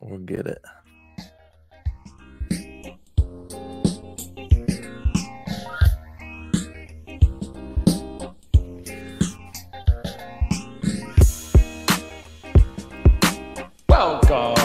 We'll 0.00 0.18
get 0.18 0.46
it. 0.46 0.62
Welcome 13.88 14.57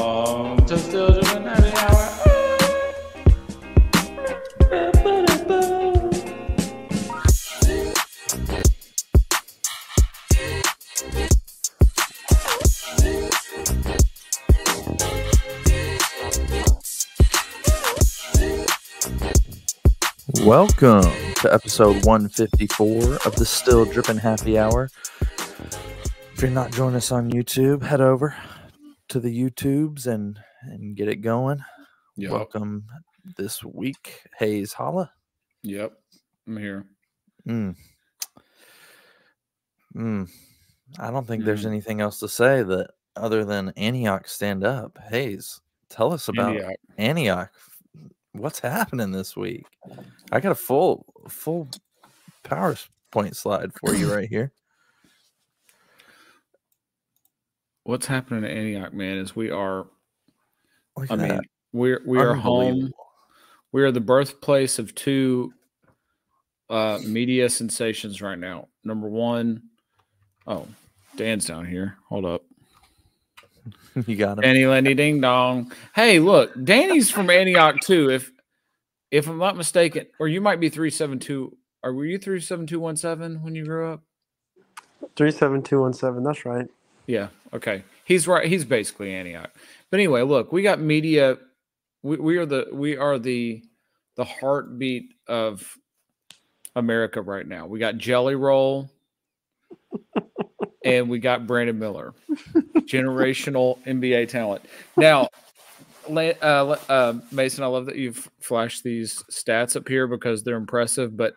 Welcome 20.46 21.04
to 21.36 21.54
episode 21.54 22.06
154 22.06 23.16
of 23.26 23.36
the 23.38 23.46
Still 23.46 23.86
Dripping 23.86 24.18
Happy 24.18 24.60
Hour. 24.60 24.90
If 25.22 26.42
you're 26.42 26.52
not 26.52 26.72
joining 26.74 26.98
us 26.98 27.12
on 27.14 27.32
YouTube, 27.32 27.82
head 27.82 28.02
over 28.02 28.36
to 29.08 29.20
the 29.22 29.30
YouTubes 29.30 30.08
and 30.08 30.38
and 30.64 30.96
get 30.98 31.08
it 31.08 31.18
going. 31.18 31.64
Yep. 32.18 32.32
Welcome 32.32 32.86
this 33.38 33.64
week, 33.64 34.22
Hayes 34.38 34.74
Holla. 34.74 35.12
Yep. 35.64 35.94
I'm 36.48 36.58
here. 36.58 36.86
Mm. 37.48 37.76
Mm. 39.96 40.30
I 41.00 41.12
don't 41.12 41.26
think 41.26 41.46
there's 41.46 41.64
Mm. 41.64 41.70
anything 41.70 42.02
else 42.02 42.20
to 42.20 42.28
say 42.28 42.64
that 42.64 42.90
other 43.16 43.46
than 43.46 43.74
Antioch 43.78 44.28
stand 44.28 44.66
up. 44.66 44.98
Hayes, 45.10 45.62
tell 45.90 46.12
us 46.12 46.28
about 46.28 46.52
Antioch. 46.56 46.76
Antioch. 46.98 47.52
What's 48.34 48.60
happening 48.60 49.12
this 49.12 49.36
week? 49.36 49.66
I 50.32 50.40
got 50.40 50.52
a 50.52 50.56
full 50.56 51.06
full 51.30 51.70
PowerPoint 52.44 53.36
slide 53.36 53.72
for 53.80 53.94
you 53.94 54.14
right 54.16 54.28
here. 54.28 54.52
What's 57.84 58.08
happening 58.08 58.44
at 58.44 58.52
Antioch, 58.52 58.94
man, 58.94 59.18
is 59.18 59.36
we 59.36 59.52
are 59.52 59.86
I 61.10 61.16
mean, 61.16 61.40
we're 61.72 62.02
we 62.06 62.18
are 62.18 62.34
home. 62.34 62.92
We 63.72 63.84
are 63.84 63.92
the 63.92 64.02
birthplace 64.02 64.80
of 64.80 64.96
two 64.96 65.54
uh 66.70 67.00
media 67.06 67.50
sensations 67.50 68.22
right 68.22 68.40
now. 68.40 68.68
Number 68.84 69.08
one, 69.08 69.62
oh, 70.48 70.68
Dan's 71.18 71.46
down 71.46 71.66
here. 71.66 71.98
Hold 72.10 72.26
up. 72.26 72.42
you 74.08 74.16
got 74.16 74.38
him. 74.38 74.42
Danny 74.42 74.66
Lenny 74.66 74.94
Ding 74.94 75.22
Dong. 75.22 75.72
Hey, 75.96 76.20
look, 76.20 76.52
Danny's 76.64 77.10
from 77.10 77.30
Antioch 77.30 77.80
too. 77.82 78.10
If 78.10 78.32
if 79.14 79.28
I'm 79.28 79.38
not 79.38 79.56
mistaken, 79.56 80.08
or 80.20 80.28
you 80.28 80.42
might 80.42 80.60
be 80.60 80.70
three 80.70 80.90
seven 80.90 81.20
two. 81.20 81.56
Or 81.84 81.94
were 81.94 82.06
you 82.06 82.18
three 82.18 82.42
seven 82.42 82.66
two 82.66 82.80
one 82.80 82.98
seven 82.98 83.44
when 83.44 83.54
you 83.54 83.64
grew 83.64 83.94
up? 83.94 84.02
Three 85.16 85.32
seven 85.32 85.62
two 85.62 85.82
one 85.82 85.94
seven. 85.94 86.24
That's 86.24 86.46
right. 86.46 86.68
Yeah. 87.06 87.28
Okay. 87.54 87.84
He's 88.06 88.28
right. 88.28 88.48
He's 88.48 88.66
basically 88.66 89.14
Antioch. 89.14 89.52
But 89.92 90.00
anyway, 90.00 90.24
look, 90.24 90.52
we 90.52 90.64
got 90.64 90.80
media. 90.80 91.38
We, 92.02 92.18
we 92.18 92.38
are 92.38 92.48
the 92.48 92.68
we 92.74 92.98
are 92.98 93.20
the 93.20 93.62
the 94.16 94.26
heartbeat 94.26 95.14
of 95.28 95.78
America 96.76 97.22
right 97.22 97.48
now. 97.48 97.68
We 97.68 97.78
got 97.78 97.98
Jelly 97.98 98.36
Roll, 98.36 98.90
and 100.84 101.08
we 101.08 101.20
got 101.20 101.46
Brandon 101.46 101.78
Miller, 101.78 102.16
generational 102.80 103.78
NBA 103.86 104.30
talent. 104.30 104.64
Now, 104.98 105.28
uh, 106.10 106.78
uh, 106.90 107.14
Mason, 107.32 107.64
I 107.64 107.68
love 107.68 107.86
that 107.88 107.96
you've 107.96 108.30
flashed 108.40 108.84
these 108.84 109.24
stats 109.32 109.76
up 109.76 109.88
here 109.88 110.08
because 110.08 110.44
they're 110.44 110.56
impressive. 110.56 111.16
But 111.16 111.36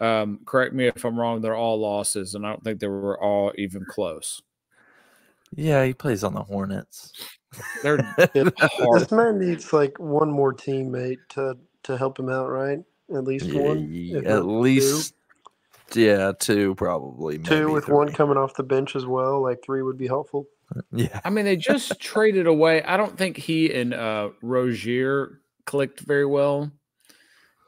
um, 0.00 0.40
correct 0.44 0.74
me 0.74 0.86
if 0.86 1.04
I'm 1.04 1.18
wrong; 1.18 1.40
they're 1.40 1.56
all 1.56 1.78
losses, 1.80 2.34
and 2.34 2.46
I 2.46 2.50
don't 2.50 2.64
think 2.64 2.80
they 2.80 2.88
were 2.88 3.20
all 3.22 3.52
even 3.56 3.84
close. 3.84 4.42
Yeah, 5.54 5.84
he 5.84 5.94
plays 5.94 6.24
on 6.24 6.34
the 6.34 6.42
Hornets. 6.42 7.12
They're 7.82 7.98
This 8.34 9.10
man 9.10 9.38
needs 9.38 9.72
like 9.72 9.98
one 9.98 10.30
more 10.30 10.54
teammate 10.54 11.18
to 11.30 11.56
to 11.84 11.96
help 11.96 12.18
him 12.18 12.28
out, 12.28 12.48
right? 12.48 12.78
At 13.14 13.24
least 13.24 13.46
Yeah, 13.46 13.62
one. 13.62 13.88
yeah, 13.90 14.18
at 14.18 14.24
not 14.24 14.42
two. 14.42 14.48
least 14.50 15.14
yeah, 15.94 16.32
two 16.38 16.74
probably. 16.74 17.38
two 17.38 17.54
maybe 17.54 17.64
with 17.64 17.88
one 17.88 18.12
coming 18.12 18.36
off 18.36 18.54
the 18.54 18.62
bench 18.62 18.94
as 18.94 19.06
well. 19.06 19.42
Like 19.42 19.62
three 19.64 19.82
would 19.82 19.98
be 19.98 20.06
helpful. 20.06 20.46
Yeah, 20.92 21.20
I 21.24 21.30
mean, 21.30 21.44
they 21.44 21.56
just 21.56 21.98
traded 22.00 22.46
away. 22.46 22.82
I 22.82 22.96
don't 22.96 23.16
think 23.16 23.36
he 23.36 23.72
and 23.72 23.94
uh, 23.94 24.30
Rozier 24.42 25.40
clicked 25.64 26.00
very 26.00 26.26
well. 26.26 26.70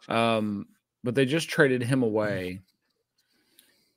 Um, 0.08 0.66
but 1.04 1.14
they 1.14 1.24
just 1.24 1.48
traded 1.48 1.82
him 1.82 2.02
away. 2.02 2.60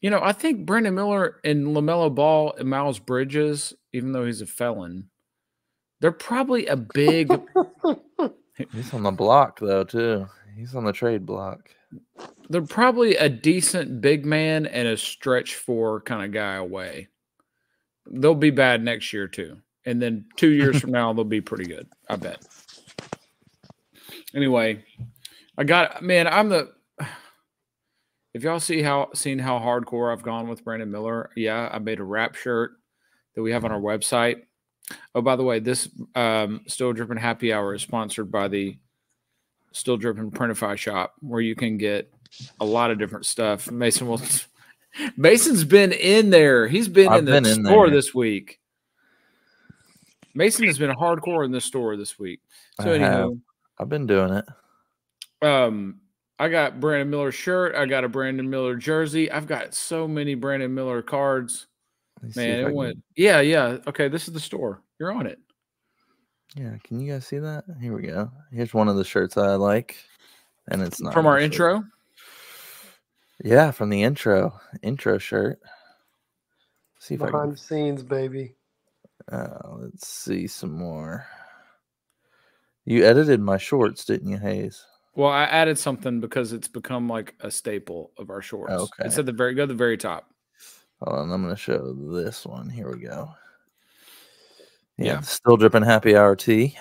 You 0.02 0.10
know, 0.10 0.22
I 0.22 0.34
think 0.34 0.66
Brandon 0.66 0.94
Miller 0.94 1.40
and 1.44 1.68
LaMelo 1.68 2.14
Ball 2.14 2.54
and 2.58 2.70
Miles 2.70 3.00
Bridges, 3.00 3.74
even 3.94 4.12
though 4.12 4.26
he's 4.26 4.42
a 4.42 4.46
felon, 4.46 5.10
they're 6.02 6.12
probably 6.12 6.68
a 6.68 6.76
big. 6.76 7.32
he's 8.74 8.94
on 8.94 9.04
the 9.04 9.12
block 9.12 9.60
though 9.60 9.86
too. 9.86 10.28
He's 10.58 10.76
on 10.76 10.84
the 10.84 10.94
trade 10.94 11.26
block. 11.26 11.70
they're 12.50 12.62
probably 12.62 13.16
a 13.16 13.30
decent 13.30 14.02
big 14.02 14.26
man 14.26 14.66
and 14.66 14.88
a 14.88 14.98
stretch 14.98 15.56
four 15.56 16.02
kind 16.02 16.24
of 16.24 16.32
guy 16.32 16.56
away. 16.56 17.08
They'll 18.10 18.36
be 18.36 18.50
bad 18.50 18.84
next 18.84 19.14
year 19.14 19.28
too, 19.28 19.58
and 19.86 20.02
then 20.02 20.26
two 20.36 20.50
years 20.50 20.80
from 20.80 20.92
now 20.92 21.14
they'll 21.14 21.24
be 21.24 21.42
pretty 21.42 21.66
good. 21.66 21.88
I 22.10 22.16
bet. 22.18 22.46
Anyway, 24.36 24.84
I 25.58 25.64
got 25.64 26.02
man. 26.02 26.28
I'm 26.28 26.50
the. 26.50 26.72
If 28.36 28.42
y'all 28.42 28.60
see 28.60 28.82
how 28.82 29.12
seen 29.14 29.38
how 29.38 29.60
hardcore 29.60 30.12
I've 30.12 30.24
gone 30.24 30.48
with 30.48 30.64
Brandon 30.64 30.90
Miller, 30.90 31.30
yeah, 31.36 31.70
I 31.72 31.78
made 31.78 32.00
a 32.00 32.04
rap 32.04 32.34
shirt 32.34 32.72
that 33.36 33.44
we 33.44 33.52
have 33.52 33.64
on 33.64 33.72
our 33.72 33.80
website. 33.80 34.42
Oh, 35.14 35.22
by 35.22 35.36
the 35.36 35.44
way, 35.44 35.60
this 35.60 35.88
um, 36.16 36.62
Still 36.68 36.94
Dripping 36.94 37.18
Happy 37.18 37.54
Hour 37.54 37.76
is 37.76 37.84
sponsored 37.84 38.32
by 38.32 38.48
the 38.48 38.76
Still 39.72 39.98
Dripping 39.98 40.32
Printify 40.32 40.78
shop, 40.78 41.14
where 41.20 41.42
you 41.42 41.56
can 41.56 41.78
get 41.78 42.12
a 42.60 42.66
lot 42.66 42.90
of 42.90 42.98
different 42.98 43.28
stuff. 43.28 43.70
Mason 43.70 44.08
will. 44.08 44.22
Mason's 45.18 45.64
been 45.64 45.92
in 45.92 46.30
there. 46.30 46.68
He's 46.68 46.88
been 46.88 47.08
I've 47.10 47.20
in 47.20 47.26
the 47.26 47.32
been 47.32 47.46
in 47.46 47.66
store 47.66 47.88
there. 47.88 47.96
this 47.96 48.14
week. 48.14 48.60
Mason 50.36 50.66
has 50.66 50.78
been 50.78 50.92
hardcore 50.92 51.46
in 51.46 51.52
the 51.52 51.62
store 51.62 51.96
this 51.96 52.18
week. 52.18 52.42
So 52.82 52.92
I 52.92 52.96
anyhow, 52.96 53.30
have. 53.30 53.38
I've 53.80 53.90
been 53.90 54.08
doing 54.08 54.34
it. 54.34 54.46
um, 55.42 56.00
I 56.40 56.50
got 56.50 56.80
Brandon 56.80 57.10
Miller 57.10 57.32
shirt. 57.32 57.76
I 57.76 57.86
got 57.86 58.04
a 58.04 58.10
Brandon 58.10 58.50
Miller 58.50 58.76
jersey. 58.76 59.32
I've 59.32 59.46
got 59.48 59.74
so 59.76 60.08
many 60.08 60.34
Brandon 60.36 60.74
Miller 60.74 61.02
cards. 61.02 61.68
Let 62.22 62.28
me 62.28 62.32
see 62.34 62.40
Man, 62.40 62.60
it 62.60 62.64
can- 62.66 62.74
went. 62.74 63.04
Yeah, 63.16 63.42
yeah. 63.42 63.78
Okay, 63.88 64.08
this 64.08 64.28
is 64.28 64.34
the 64.34 64.40
store. 64.40 64.82
You're 65.00 65.12
on 65.12 65.28
it. 65.28 65.40
Yeah, 66.56 66.76
can 66.84 67.00
you 67.00 67.12
guys 67.12 67.26
see 67.28 67.40
that? 67.40 67.64
Here 67.82 67.94
we 67.96 68.04
go. 68.04 68.32
Here's 68.52 68.74
one 68.74 68.88
of 68.88 68.96
the 68.96 69.04
shirts 69.04 69.38
I 69.38 69.56
like, 69.56 69.98
and 70.70 70.82
it's 70.82 71.02
not 71.02 71.14
From 71.14 71.26
our 71.28 71.38
shirt. 71.38 71.44
intro. 71.44 71.84
Yeah, 73.44 73.72
from 73.72 73.90
the 73.90 74.02
intro 74.04 74.54
intro 74.82 75.18
shirt. 75.18 75.60
See 77.00 77.16
if 77.16 77.22
I 77.22 77.26
Behind 77.26 77.44
can. 77.44 77.52
the 77.52 77.58
scenes, 77.58 78.02
baby. 78.04 78.56
Uh, 79.32 79.58
let's 79.76 80.08
see 80.08 80.48
some 80.48 80.72
more. 80.72 81.26
You 82.86 83.06
edited 83.06 83.40
my 83.42 83.58
shorts, 83.58 84.06
didn't 84.06 84.30
you, 84.30 84.38
Hayes? 84.38 84.86
Well, 85.16 85.30
I 85.30 85.44
added 85.44 85.78
something 85.78 86.20
because 86.22 86.54
it's 86.54 86.68
become 86.68 87.08
like 87.08 87.36
a 87.42 87.52
staple 87.52 88.12
of 88.18 88.30
our 88.30 88.42
shorts. 88.42 88.74
Okay. 88.74 89.04
It's 89.06 89.18
at 89.18 89.26
the 89.26 89.32
very 89.34 89.54
go 89.54 89.64
to 89.64 89.68
the 89.68 89.74
very 89.74 89.98
top. 89.98 90.30
Hold 91.02 91.20
on, 91.20 91.32
I'm 91.32 91.42
gonna 91.44 91.56
show 91.58 91.94
this 91.94 92.46
one. 92.46 92.70
Here 92.70 92.90
we 92.90 93.00
go. 93.00 93.30
Yeah, 94.98 95.06
Yeah. 95.06 95.22
still 95.22 95.58
dripping 95.58 95.84
happy 95.84 96.16
hour 96.16 96.36
tea. 96.36 96.78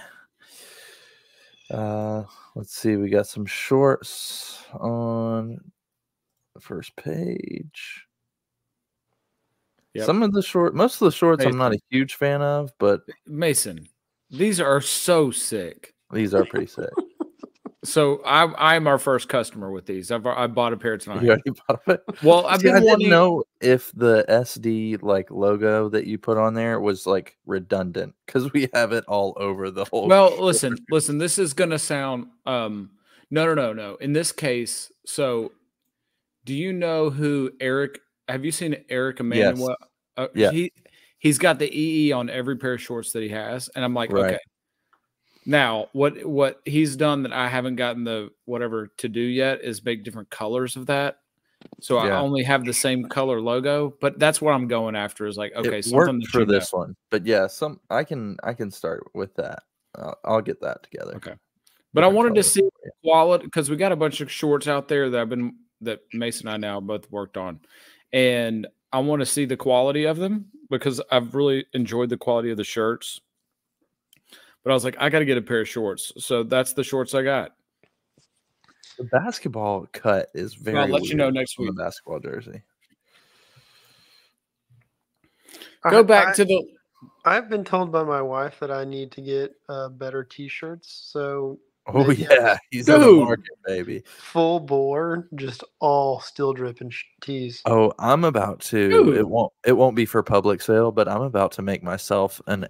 Uh, 1.71 2.25
let's 2.55 2.75
see. 2.75 2.97
We 2.97 3.09
got 3.11 3.27
some 3.27 3.47
shorts 3.47 4.65
on 4.75 5.72
the 6.55 6.61
first 6.61 6.95
page. 6.97 8.07
Yep. 9.95 10.07
Some 10.07 10.23
of 10.23 10.33
the 10.33 10.43
short, 10.43 10.75
most 10.75 11.03
of 11.03 11.07
the 11.07 11.13
shorts, 11.13 11.45
I'm 11.45 11.59
not 11.59 11.75
a 11.75 11.79
huge 11.91 12.15
fan 12.15 12.41
of, 12.41 12.73
but 12.79 13.03
Mason, 13.27 13.89
these 14.31 14.61
are 14.61 14.81
so 14.81 15.31
sick. 15.31 15.95
these 16.11 16.33
are 16.33 16.45
pretty 16.45 16.67
sick. 16.67 16.89
So 17.85 18.23
I'm 18.25 18.55
I'm 18.59 18.87
our 18.87 18.99
first 18.99 19.29
customer 19.29 19.73
with 19.73 19.87
these. 19.87 20.13
I've 20.13 20.25
I 20.25 20.47
bought 20.47 20.73
a 20.73 20.77
pair 20.77 20.97
tonight. 20.97 21.23
you 21.23 21.31
already 21.31 21.51
bought 21.69 21.81
it. 21.89 22.01
Well, 22.23 22.47
I've 22.47 22.61
See, 22.61 22.69
been 22.69 22.77
I 22.77 22.81
didn't 22.81 23.09
know 23.09 23.43
if 23.61 23.91
the 23.93 24.25
SD 24.29 25.03
like 25.03 25.33
logo 25.33 25.89
that 25.89 26.07
you 26.07 26.17
put 26.17 26.39
on 26.39 26.55
there 26.55 26.79
was 26.79 27.09
like 27.09 27.37
redundant 27.45 28.15
because 28.25 28.53
we 28.53 28.69
have 28.73 28.93
it 28.93 29.05
all 29.09 29.37
over 29.37 29.69
the 29.73 29.85
whole. 29.87 30.07
Well, 30.07 30.41
listen, 30.41 30.77
listen. 30.91 31.19
This 31.19 31.39
is 31.39 31.55
gonna 31.55 31.79
sound. 31.79 32.29
Um, 32.47 32.91
no, 33.33 33.47
no, 33.47 33.55
no, 33.55 33.73
no. 33.73 33.97
In 33.97 34.13
this 34.13 34.31
case, 34.31 34.93
so 35.05 35.51
do 36.45 36.55
you 36.55 36.73
know 36.73 37.11
who 37.11 37.51
Eric? 37.61 38.01
Have 38.29 38.45
you 38.45 38.53
seen 38.53 38.77
Eric 38.89 39.21
Emanuel? 39.21 39.77
Uh, 40.17 40.29
Yeah. 40.35 40.51
He 40.51 40.73
he's 41.19 41.39
got 41.39 41.59
the 41.59 41.71
EE 41.73 42.13
on 42.13 42.29
every 42.29 42.57
pair 42.57 42.75
of 42.75 42.83
shorts 42.83 43.13
that 43.13 43.23
he 43.23 43.29
has, 43.29 43.69
and 43.75 43.85
I'm 43.85 43.95
like, 43.95 44.13
Right. 44.13 44.35
okay. 44.35 44.39
Now, 45.45 45.89
what 45.93 46.25
what 46.25 46.61
he's 46.65 46.97
done 46.97 47.25
that 47.25 47.33
I 47.33 47.49
haven't 47.49 47.77
gotten 47.77 48.05
the 48.05 48.31
whatever 48.45 48.89
to 48.99 49.09
do 49.09 49.21
yet 49.21 49.63
is 49.63 49.85
make 49.85 50.05
different 50.05 50.31
colors 50.31 50.77
of 50.77 50.87
that. 50.87 51.19
So 51.81 51.99
I 51.99 52.11
only 52.11 52.43
have 52.43 52.65
the 52.65 52.73
same 52.73 53.05
color 53.05 53.41
logo, 53.41 53.95
but 54.01 54.19
that's 54.19 54.41
what 54.41 54.53
I'm 54.53 54.67
going 54.67 54.97
after. 54.97 55.27
Is 55.27 55.37
like 55.37 55.55
okay, 55.55 55.79
it 55.79 55.85
something 55.85 56.23
for 56.23 56.41
you 56.41 56.47
know. 56.47 56.53
this 56.53 56.73
one, 56.73 56.97
but 57.11 57.27
yeah, 57.27 57.47
some 57.47 57.81
I 57.91 58.05
can 58.05 58.37
I 58.43 58.53
can 58.53 58.71
start 58.71 59.05
with 59.15 59.35
that. 59.37 59.63
I'll, 59.97 60.19
I'll 60.25 60.41
get 60.41 60.61
that 60.61 60.83
together. 60.83 61.15
Okay. 61.17 61.35
But 61.95 62.05
I 62.05 62.07
wanted 62.07 62.35
to 62.37 62.43
see 62.43 62.63
quality 63.05 63.45
because 63.45 63.69
we 63.69 63.77
got 63.77 63.93
a 63.93 63.97
bunch 63.97 64.21
of 64.21 64.31
shorts 64.31 64.67
out 64.67 64.89
there 64.89 65.11
that 65.11 65.21
I've 65.21 65.29
been 65.29 65.55
that 65.83 66.01
Mason 66.13 66.49
and 66.49 66.55
I 66.65 66.69
now 66.69 66.81
both 66.81 67.11
worked 67.11 67.37
on, 67.37 67.61
and 68.13 68.67
I 68.93 68.99
want 69.01 69.21
to 69.21 69.27
see 69.27 69.45
the 69.45 69.57
quality 69.57 70.05
of 70.05 70.17
them 70.17 70.47
because 70.71 71.01
I've 71.11 71.35
really 71.35 71.67
enjoyed 71.75 72.09
the 72.09 72.17
quality 72.17 72.51
of 72.51 72.57
the 72.57 72.65
shirts. 72.65 73.21
But 74.65 74.71
I 74.71 74.75
was 74.75 74.85
like, 74.85 74.97
I 74.99 75.09
got 75.09 75.19
to 75.21 75.25
get 75.25 75.39
a 75.39 75.43
pair 75.43 75.61
of 75.63 75.69
shorts, 75.69 76.13
so 76.19 76.43
that's 76.45 76.73
the 76.73 76.85
shorts 76.85 77.15
I 77.15 77.23
got. 77.23 77.53
The 78.99 79.05
basketball 79.05 79.87
cut 79.93 80.29
is 80.35 80.55
very. 80.55 80.79
I'll 80.79 80.89
let 80.89 81.05
you 81.05 81.15
know 81.15 81.31
next 81.31 81.59
week. 81.59 81.69
The 81.75 81.83
basketball 81.83 82.21
jersey. 82.21 82.63
Go 85.91 86.01
I- 86.01 86.03
back 86.03 86.29
I- 86.29 86.33
to 86.35 86.45
the 86.45 86.65
I've 87.25 87.49
been 87.49 87.65
told 87.65 87.91
by 87.91 88.05
my 88.05 88.23
wife 88.23 88.61
that 88.61 88.71
I 88.71 88.85
need 88.85 89.11
to 89.13 89.21
get 89.21 89.57
uh, 89.69 89.89
better 89.89 90.23
T-shirts. 90.23 91.09
So 91.13 91.59
Oh 91.87 92.05
Maybe 92.07 92.27
I 92.31 92.35
yeah, 92.35 92.59
he's 92.71 92.89
in 92.89 93.01
the 93.01 93.13
market, 93.13 93.59
baby. 93.67 94.03
full 94.07 94.61
bore, 94.61 95.29
just 95.35 95.65
all 95.81 96.21
still 96.21 96.53
dripping 96.53 96.91
sh- 96.91 97.05
tees. 97.21 97.61
Oh, 97.67 97.93
I'm 97.99 98.25
about 98.25 98.61
to. 98.63 98.89
Dude. 98.89 99.17
It 99.17 99.29
won't. 99.29 99.53
It 99.67 99.73
won't 99.73 99.97
be 99.97 100.07
for 100.07 100.23
public 100.23 100.63
sale, 100.63 100.93
but 100.93 101.09
I'm 101.09 101.23
about 101.23 101.53
to 101.53 101.63
make 101.63 101.83
myself 101.83 102.41
an 102.47 102.69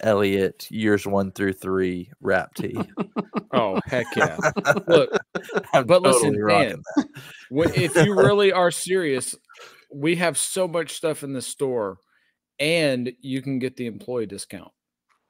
Elliot 0.00 0.68
years 0.72 1.06
one 1.06 1.30
through 1.30 1.52
three 1.52 2.10
rap 2.20 2.54
tee. 2.54 2.76
oh 3.52 3.78
heck 3.86 4.06
yeah! 4.16 4.36
Look, 4.88 5.10
I'm 5.72 5.86
But 5.86 6.02
totally 6.02 6.30
listen, 6.30 6.40
rocking 6.40 6.82
Dan, 6.96 7.06
that. 7.52 7.76
If 7.76 7.94
you 8.04 8.14
really 8.14 8.50
are 8.52 8.72
serious, 8.72 9.36
we 9.94 10.16
have 10.16 10.36
so 10.36 10.66
much 10.66 10.94
stuff 10.94 11.22
in 11.22 11.32
the 11.32 11.42
store, 11.42 11.98
and 12.58 13.12
you 13.20 13.40
can 13.40 13.60
get 13.60 13.76
the 13.76 13.86
employee 13.86 14.26
discount, 14.26 14.72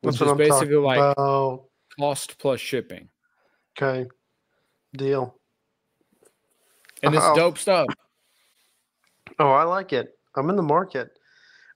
which 0.00 0.14
That's 0.14 0.16
is 0.16 0.20
what 0.22 0.30
I'm 0.30 0.36
basically 0.38 0.68
talking 0.76 0.82
like 0.82 0.98
about. 0.98 1.64
Cost 1.98 2.38
plus 2.38 2.60
shipping, 2.60 3.08
Okay, 3.76 4.08
deal. 4.96 5.38
and 7.02 7.14
it's 7.14 7.24
Oh. 7.24 7.34
dope 7.34 7.58
stuff. 7.58 7.86
Oh, 9.38 9.50
I 9.50 9.64
like 9.64 9.92
it. 9.92 10.18
I'm 10.36 10.50
in 10.50 10.56
the 10.56 10.62
market. 10.62 11.18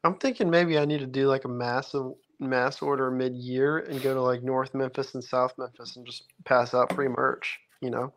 I'm 0.05 0.17
thinking 0.19 0.51
maybe 0.51 0.79
I 0.79 0.85
need 0.85 1.01
to 1.01 1.07
do 1.07 1.27
like 1.27 1.45
a 1.45 1.49
massive 1.49 2.13
mass 2.39 2.83
order 2.83 3.11
mid 3.11 3.35
year 3.35 3.79
and 3.79 4.01
go 4.03 4.15
to 4.15 4.21
like 4.21 4.43
North 4.43 4.75
Memphis 4.75 5.15
and 5.15 5.25
South 5.25 5.55
Memphis 5.59 5.97
and 5.97 6.07
just 6.07 6.25
pass 6.45 6.75
out 6.75 6.93
free 6.95 7.09
merch. 7.09 7.59
You 7.81 7.91
know. 7.91 8.13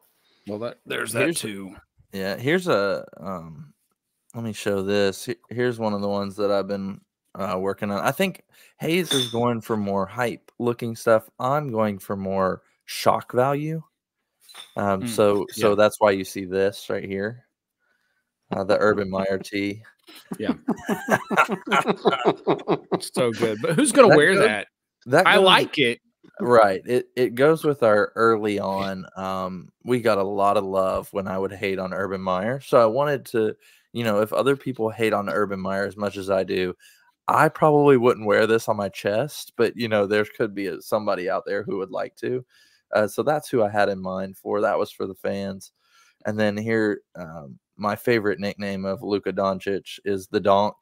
Well, 0.47 0.59
that 0.59 0.79
there's 0.85 1.11
that 1.13 1.19
that 1.19 1.25
Here's- 1.25 1.39
too. 1.41 1.75
Yeah, 2.11 2.37
here's 2.37 2.67
a. 2.67 3.05
Um, 3.17 3.73
let 4.33 4.43
me 4.43 4.53
show 4.53 4.81
this. 4.81 5.29
Here's 5.49 5.77
one 5.79 5.93
of 5.93 6.01
the 6.01 6.07
ones 6.09 6.35
that 6.37 6.51
I've 6.51 6.67
been 6.67 7.01
uh, 7.39 7.57
working 7.57 7.91
on. 7.91 7.99
I 7.99 8.11
think 8.11 8.43
Hayes 8.79 9.11
is 9.13 9.29
going 9.31 9.61
for 9.61 9.77
more 9.77 10.05
hype 10.05 10.51
looking 10.59 10.95
stuff. 10.95 11.29
I'm 11.39 11.71
going 11.71 11.99
for 11.99 12.15
more 12.15 12.61
shock 12.85 13.31
value. 13.33 13.81
Um, 14.75 15.03
Mm, 15.03 15.09
so 15.09 15.45
so 15.51 15.75
that's 15.75 15.99
why 16.01 16.11
you 16.11 16.25
see 16.25 16.43
this 16.45 16.89
right 16.89 17.03
here, 17.03 17.45
uh, 18.51 18.63
the 18.63 18.77
Urban 18.79 19.09
Meyer 19.09 19.37
tee. 19.37 19.83
Yeah, 20.39 20.53
so 22.99 23.31
good, 23.31 23.59
but 23.61 23.75
who's 23.75 23.91
gonna 23.91 24.09
That 24.09 24.17
wear 24.17 24.33
goes- 24.35 24.45
that? 24.47 24.67
That 25.05 25.27
I 25.27 25.35
goes- 25.35 25.45
like 25.45 25.77
it. 25.77 25.99
right. 26.41 26.81
It 26.85 27.07
it 27.15 27.35
goes 27.35 27.63
with 27.63 27.83
our 27.83 28.11
early 28.15 28.59
on. 28.59 29.05
Um, 29.15 29.69
we 29.83 30.01
got 30.01 30.17
a 30.17 30.23
lot 30.23 30.57
of 30.57 30.63
love 30.65 31.11
when 31.13 31.27
I 31.27 31.37
would 31.37 31.51
hate 31.53 31.79
on 31.79 31.93
Urban 31.93 32.21
Meyer. 32.21 32.59
So 32.59 32.81
I 32.81 32.85
wanted 32.85 33.25
to, 33.27 33.55
you 33.93 34.03
know, 34.03 34.21
if 34.21 34.33
other 34.33 34.55
people 34.55 34.89
hate 34.89 35.13
on 35.13 35.29
Urban 35.29 35.59
Meyer 35.59 35.85
as 35.85 35.97
much 35.97 36.17
as 36.17 36.29
I 36.29 36.43
do, 36.43 36.75
I 37.29 37.49
probably 37.49 37.97
wouldn't 37.97 38.25
wear 38.25 38.47
this 38.47 38.67
on 38.67 38.77
my 38.77 38.89
chest. 38.89 39.53
But 39.55 39.75
you 39.75 39.87
know, 39.87 40.05
there 40.05 40.25
could 40.25 40.53
be 40.53 40.67
a, 40.67 40.81
somebody 40.81 41.29
out 41.29 41.43
there 41.45 41.63
who 41.63 41.77
would 41.77 41.91
like 41.91 42.15
to. 42.17 42.45
Uh, 42.93 43.07
so 43.07 43.21
that's 43.23 43.49
who 43.49 43.63
I 43.63 43.69
had 43.69 43.89
in 43.89 44.01
mind 44.01 44.37
for. 44.37 44.61
That 44.61 44.77
was 44.79 44.91
for 44.91 45.05
the 45.05 45.15
fans. 45.15 45.71
And 46.25 46.39
then 46.39 46.57
here, 46.57 47.01
um, 47.15 47.59
my 47.77 47.95
favorite 47.95 48.39
nickname 48.39 48.83
of 48.85 49.03
Luka 49.03 49.31
Doncic 49.31 49.99
is 50.05 50.27
the 50.27 50.39
Donk. 50.39 50.75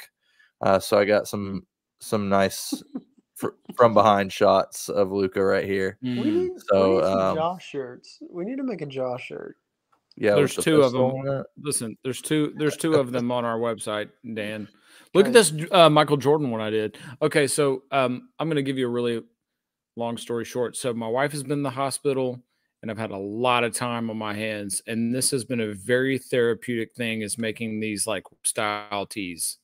Uh, 0.61 0.79
so 0.79 0.97
I 0.97 1.05
got 1.05 1.27
some 1.27 1.65
some 1.99 2.29
nice 2.29 2.81
fr- 3.35 3.49
from 3.75 3.93
behind 3.93 4.31
shots 4.31 4.89
of 4.89 5.11
Luka 5.11 5.43
right 5.43 5.65
here. 5.65 5.97
we 6.01 6.09
Mm. 6.09 6.23
need, 6.23 6.51
So, 6.71 6.89
we 6.89 6.95
need 6.95 7.03
some 7.03 7.19
um, 7.19 7.35
Josh 7.35 7.65
shirts. 7.67 8.19
We 8.29 8.45
need 8.45 8.57
to 8.57 8.63
make 8.63 8.81
a 8.81 8.85
Josh 8.85 9.25
shirt. 9.27 9.57
Yeah, 10.15 10.31
with 10.31 10.37
There's 10.37 10.55
the 10.55 10.61
two 10.63 10.81
of 10.81 10.93
them. 10.93 11.43
Listen, 11.61 11.95
there's 12.03 12.21
two. 12.21 12.53
There's 12.57 12.75
two 12.77 12.95
of 12.95 13.11
them 13.11 13.31
on 13.31 13.45
our 13.45 13.59
website, 13.59 14.09
Dan. 14.33 14.67
Look 15.17 15.27
at 15.27 15.33
this 15.33 15.53
uh, 15.71 15.89
Michael 15.89 16.17
Jordan 16.17 16.51
one 16.51 16.61
I 16.61 16.69
did. 16.69 16.97
Okay, 17.21 17.47
so 17.47 17.83
um, 17.91 18.29
I'm 18.39 18.47
going 18.47 18.57
to 18.57 18.63
give 18.63 18.77
you 18.77 18.87
a 18.87 18.91
really 18.91 19.23
long 19.95 20.17
story 20.17 20.45
short. 20.45 20.77
So 20.77 20.93
my 20.93 21.07
wife 21.07 21.31
has 21.31 21.43
been 21.43 21.53
in 21.53 21.63
the 21.63 21.69
hospital, 21.71 22.39
and 22.81 22.91
I've 22.91 22.97
had 22.97 23.11
a 23.11 23.17
lot 23.17 23.63
of 23.63 23.73
time 23.73 24.09
on 24.09 24.17
my 24.17 24.33
hands, 24.33 24.81
and 24.85 25.13
this 25.13 25.31
has 25.31 25.43
been 25.43 25.59
a 25.59 25.73
very 25.73 26.19
therapeutic 26.19 26.93
thing. 26.95 27.21
Is 27.21 27.37
making 27.37 27.79
these 27.79 28.05
like 28.05 28.23
style 28.43 29.05
tees, 29.05 29.57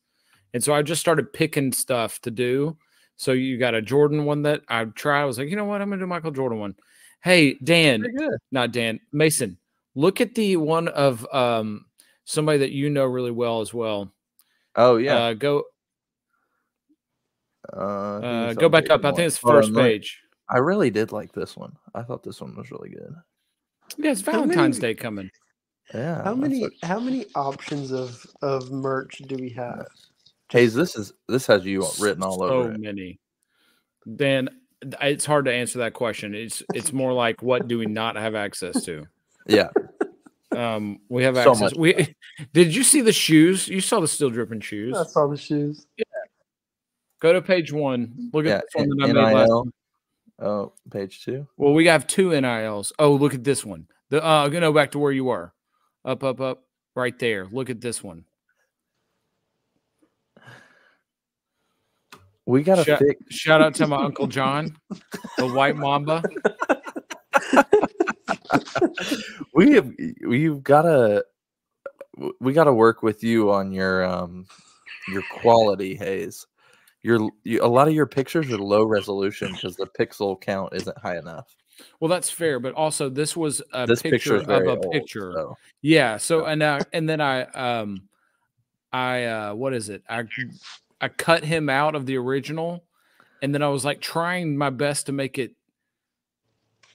and 0.54 0.64
so 0.64 0.74
I 0.74 0.82
just 0.82 1.02
started 1.02 1.34
picking 1.34 1.72
stuff 1.72 2.20
to 2.22 2.32
do. 2.32 2.78
So 3.16 3.32
you 3.32 3.58
got 3.60 3.76
a 3.76 3.82
Jordan 3.82 4.26
one 4.26 4.42
that 4.44 4.62
I 4.68 4.86
tried. 4.86 5.22
I 5.22 5.26
was 5.26 5.38
like, 5.38 5.50
you 5.50 5.56
know 5.56 5.66
what, 5.66 5.82
I'm 5.82 5.90
going 5.90 6.00
to 6.00 6.06
do 6.06 6.10
Michael 6.10 6.32
Jordan 6.32 6.60
one. 6.60 6.76
Hey 7.24 7.54
Dan, 7.64 8.06
not 8.52 8.72
Dan 8.72 9.00
Mason. 9.12 9.58
Look 9.96 10.20
at 10.20 10.36
the 10.36 10.58
one 10.58 10.88
of 10.88 11.26
um 11.32 11.86
somebody 12.26 12.58
that 12.60 12.72
you 12.72 12.90
know 12.90 13.06
really 13.06 13.32
well 13.32 13.62
as 13.62 13.74
well. 13.74 14.12
Oh 14.76 14.98
yeah. 14.98 15.16
Uh, 15.16 15.34
go 15.34 15.64
Uh, 17.72 17.76
uh, 17.78 18.54
go 18.54 18.70
back 18.70 18.84
page 18.84 18.92
up. 18.92 19.06
I 19.06 19.12
think 19.12 19.28
it's 19.28 19.38
Hold 19.40 19.56
first 19.56 19.72
let 19.72 19.84
me- 19.84 19.90
page. 19.92 20.20
I 20.50 20.58
really 20.58 20.90
did 20.90 21.12
like 21.12 21.32
this 21.32 21.56
one. 21.56 21.76
I 21.96 22.04
thought 22.04 22.22
this 22.24 22.42
one 22.42 22.56
was 22.56 22.70
really 22.72 22.90
good. 22.90 23.16
Yeah, 23.98 24.12
it's 24.12 24.22
Valentine's 24.22 24.80
many- 24.82 24.94
Day 24.94 25.00
coming. 25.00 25.32
Yeah. 25.94 26.24
How 26.24 26.36
many 26.36 26.62
what- 26.62 26.74
how 26.84 27.00
many 27.00 27.26
options 27.36 27.92
of 27.92 28.26
of 28.42 28.72
merch 28.72 29.20
do 29.28 29.36
we 29.36 29.50
have? 29.52 29.88
Hayes, 30.50 30.74
this 30.74 30.96
is 30.96 31.14
this 31.28 31.48
has 31.48 31.66
you 31.66 31.86
written 32.00 32.24
all 32.24 32.40
so 32.40 32.46
over 32.50 32.72
it. 32.74 32.80
many. 32.80 33.20
Dan, 34.16 34.50
th- 34.82 34.94
it's 35.02 35.26
hard 35.26 35.46
to 35.46 35.54
answer 35.54 35.80
that 35.80 35.94
question. 35.94 36.36
It's 36.36 36.62
it's 36.74 36.92
more 36.94 37.14
like 37.14 37.42
what 37.42 37.68
do 37.68 37.78
we 37.80 37.86
not 37.86 38.16
have 38.16 38.36
access 38.36 38.84
to? 38.86 39.06
Yeah. 39.48 39.70
Um, 40.56 41.00
we 41.10 41.24
have 41.24 41.36
So 41.36 41.52
access. 41.52 41.62
much 41.62 41.74
We 41.76 42.16
did 42.54 42.76
you 42.76 42.84
see 42.84 43.02
the 43.02 43.12
shoes? 43.14 43.68
You 43.68 43.82
saw 43.82 44.00
the 44.00 44.08
still 44.08 44.30
dripping 44.30 44.62
shoes. 44.62 44.96
I 44.96 45.04
saw 45.06 45.28
the 45.28 45.38
shoes. 45.38 45.86
Yeah. 45.98 46.04
Go 47.20 47.34
to 47.34 47.42
page 47.42 47.72
one. 47.72 48.30
Look 48.34 48.46
Yeah. 48.46 48.58
at 48.58 48.66
this 48.74 48.88
one 48.88 48.98
that 48.98 49.04
I 49.04 49.14
made 49.14 49.36
last. 49.36 49.52
Oh, 50.40 50.74
page 50.92 51.24
two. 51.24 51.48
Well, 51.58 51.74
we 51.74 51.86
have 51.88 52.06
two 52.08 52.30
NILs. 52.30 52.92
Oh, 53.00 53.14
look 53.14 53.34
at 53.34 53.44
this 53.44 53.64
one. 53.66 53.88
The 54.10 54.24
uh 54.24 54.48
go 54.50 54.74
back 54.74 54.92
to 54.92 55.00
where 55.00 55.12
you 55.12 55.26
were. 55.26 55.54
Up, 56.06 56.24
up, 56.24 56.42
up, 56.42 56.64
right 56.96 57.18
there. 57.18 57.48
Look 57.52 57.70
at 57.70 57.80
this 57.82 58.04
one. 58.04 58.26
We 62.46 62.62
got 62.64 62.80
a 62.80 62.98
fix. 62.98 63.24
Shout 63.34 63.62
out 63.62 63.76
to 63.76 63.88
my 63.88 63.96
Uncle 64.04 64.28
John, 64.28 64.76
the 65.38 65.48
white 65.48 65.78
mamba. 65.78 66.22
We 69.54 69.74
have. 69.74 69.92
We've 70.26 70.62
got 70.64 70.84
to. 70.84 71.24
We 72.40 72.54
got 72.54 72.66
to 72.66 72.74
work 72.74 73.02
with 73.04 73.24
you 73.24 73.52
on 73.52 73.72
your 73.72 74.04
um 74.06 74.46
your 75.12 75.24
quality, 75.32 75.96
Hayes 75.96 76.46
Your 77.02 77.30
you, 77.44 77.64
a 77.64 77.68
lot 77.68 77.88
of 77.88 77.94
your 77.94 78.06
pictures 78.06 78.52
are 78.52 78.58
low 78.58 78.84
resolution 78.84 79.52
because 79.54 79.76
the 79.76 79.88
pixel 79.88 80.40
count 80.40 80.74
isn't 80.74 80.98
high 80.98 81.18
enough. 81.18 81.56
Well, 82.00 82.10
that's 82.10 82.30
fair, 82.30 82.60
but 82.60 82.74
also 82.76 83.10
this 83.10 83.36
was 83.36 83.62
a 83.74 83.88
this 83.88 84.02
picture 84.02 84.38
picture 84.40 84.52
of 84.54 84.68
a 84.68 84.78
old, 84.78 84.92
picture. 84.92 85.32
so- 85.34 85.58
Yeah. 85.82 86.18
So 86.18 86.46
and 86.46 86.62
uh, 86.62 86.82
and 86.94 87.10
then 87.10 87.20
I 87.20 87.44
um 87.44 88.04
I 88.92 89.26
uh 89.26 89.54
what 89.56 89.74
is 89.74 89.90
it? 89.90 90.04
I 90.08 90.24
I 91.02 91.10
cut 91.10 91.44
him 91.44 91.70
out 91.70 91.96
of 91.96 92.06
the 92.06 92.18
original 92.18 92.84
and 93.42 93.54
then 93.54 93.62
I 93.64 93.70
was 93.70 93.84
like 93.84 94.02
trying 94.02 94.56
my 94.56 94.70
best 94.70 95.08
to 95.08 95.12
make 95.12 95.38
it 95.40 95.56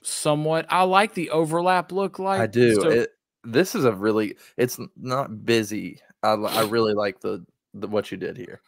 somewhat 0.01 0.65
I 0.69 0.83
like 0.83 1.13
the 1.13 1.29
overlap 1.31 1.91
look 1.91 2.19
like 2.19 2.41
I 2.41 2.47
do. 2.47 2.75
so- 2.75 2.89
it, 2.89 3.11
this 3.43 3.75
is 3.75 3.85
a 3.85 3.91
really. 3.93 4.35
It's 4.57 4.79
not 4.97 5.45
busy. 5.45 5.99
I, 6.23 6.31
I 6.33 6.65
really 6.65 6.93
like 6.93 7.21
the, 7.21 7.45
the 7.73 7.87
what 7.87 8.11
you 8.11 8.17
did 8.17 8.35
here. 8.37 8.61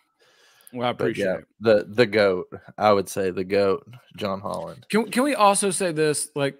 well, 0.73 0.87
I 0.87 0.91
appreciate 0.91 1.25
yeah, 1.25 1.37
the 1.59 1.85
the 1.89 2.05
goat. 2.05 2.47
I 2.77 2.93
would 2.93 3.09
say 3.09 3.31
the 3.31 3.43
goat, 3.43 3.85
John 4.15 4.39
Holland. 4.39 4.85
Can 4.89 5.11
can 5.11 5.23
we 5.23 5.35
also 5.35 5.71
say 5.71 5.91
this? 5.91 6.29
Like, 6.35 6.57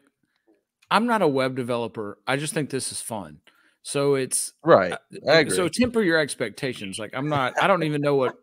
I'm 0.89 1.05
not 1.05 1.21
a 1.21 1.27
web 1.27 1.55
developer. 1.55 2.17
I 2.27 2.35
just 2.37 2.53
think 2.53 2.69
this 2.69 2.91
is 2.91 3.01
fun. 3.01 3.39
So 3.83 4.15
it's 4.15 4.53
Right. 4.63 4.93
I 5.27 5.39
agree. 5.39 5.55
so 5.55 5.67
temper 5.67 6.01
your 6.01 6.19
expectations. 6.19 6.99
Like 6.99 7.11
I'm 7.13 7.29
not. 7.29 7.61
I 7.61 7.67
don't 7.67 7.83
even 7.83 8.01
know 8.01 8.15
what. 8.15 8.35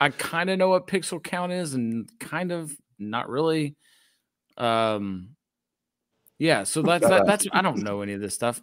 I 0.00 0.08
kind 0.08 0.50
of 0.50 0.58
know 0.58 0.70
what 0.70 0.86
pixel 0.86 1.22
count 1.22 1.52
is, 1.52 1.74
and 1.74 2.08
kind 2.18 2.52
of 2.52 2.74
not 2.98 3.28
really. 3.28 3.76
Um, 4.56 5.36
yeah, 6.38 6.64
so 6.64 6.82
that's 6.82 7.06
that, 7.08 7.26
that's 7.26 7.46
I 7.52 7.62
don't 7.62 7.78
know 7.82 8.02
any 8.02 8.12
of 8.14 8.20
this 8.20 8.34
stuff. 8.34 8.60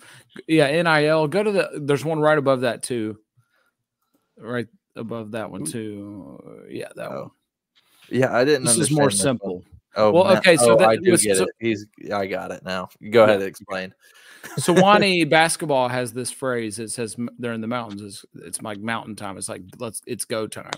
Yeah, 0.47 0.81
NIL. 0.81 1.27
Go 1.27 1.43
to 1.43 1.51
the. 1.51 1.69
There's 1.81 2.05
one 2.05 2.19
right 2.19 2.37
above 2.37 2.61
that 2.61 2.83
too. 2.83 3.17
Right 4.37 4.67
above 4.95 5.31
that 5.31 5.51
one 5.51 5.65
too. 5.65 6.41
Uh, 6.45 6.67
yeah, 6.69 6.89
that 6.95 7.11
Oh, 7.11 7.19
one. 7.21 7.31
Yeah, 8.09 8.35
I 8.35 8.43
didn't. 8.43 8.65
This 8.65 8.77
is 8.77 8.91
more 8.91 9.05
this 9.09 9.19
one. 9.19 9.23
simple. 9.23 9.63
Oh, 9.95 10.11
Well, 10.11 10.37
okay, 10.37 10.55
so 10.57 10.73
oh, 10.73 10.77
that 10.77 10.89
I 10.89 10.95
do 10.97 11.11
was- 11.11 11.21
get 11.23 11.37
so- 11.37 11.43
it. 11.43 11.49
He's. 11.59 11.85
I 12.13 12.25
got 12.27 12.51
it 12.51 12.63
now. 12.63 12.89
Go 13.09 13.23
ahead, 13.23 13.35
and 13.37 13.43
explain. 13.43 13.93
Sewanee 14.57 15.29
basketball 15.29 15.87
has 15.89 16.13
this 16.13 16.31
phrase. 16.31 16.79
It 16.79 16.89
says 16.91 17.15
they're 17.37 17.53
in 17.53 17.61
the 17.61 17.67
mountains. 17.67 18.01
It's, 18.01 18.25
it's 18.45 18.61
like 18.61 18.79
mountain 18.79 19.15
time. 19.15 19.37
It's 19.37 19.47
like 19.49 19.61
let's 19.79 20.01
it's 20.07 20.25
go 20.25 20.47
time, 20.47 20.71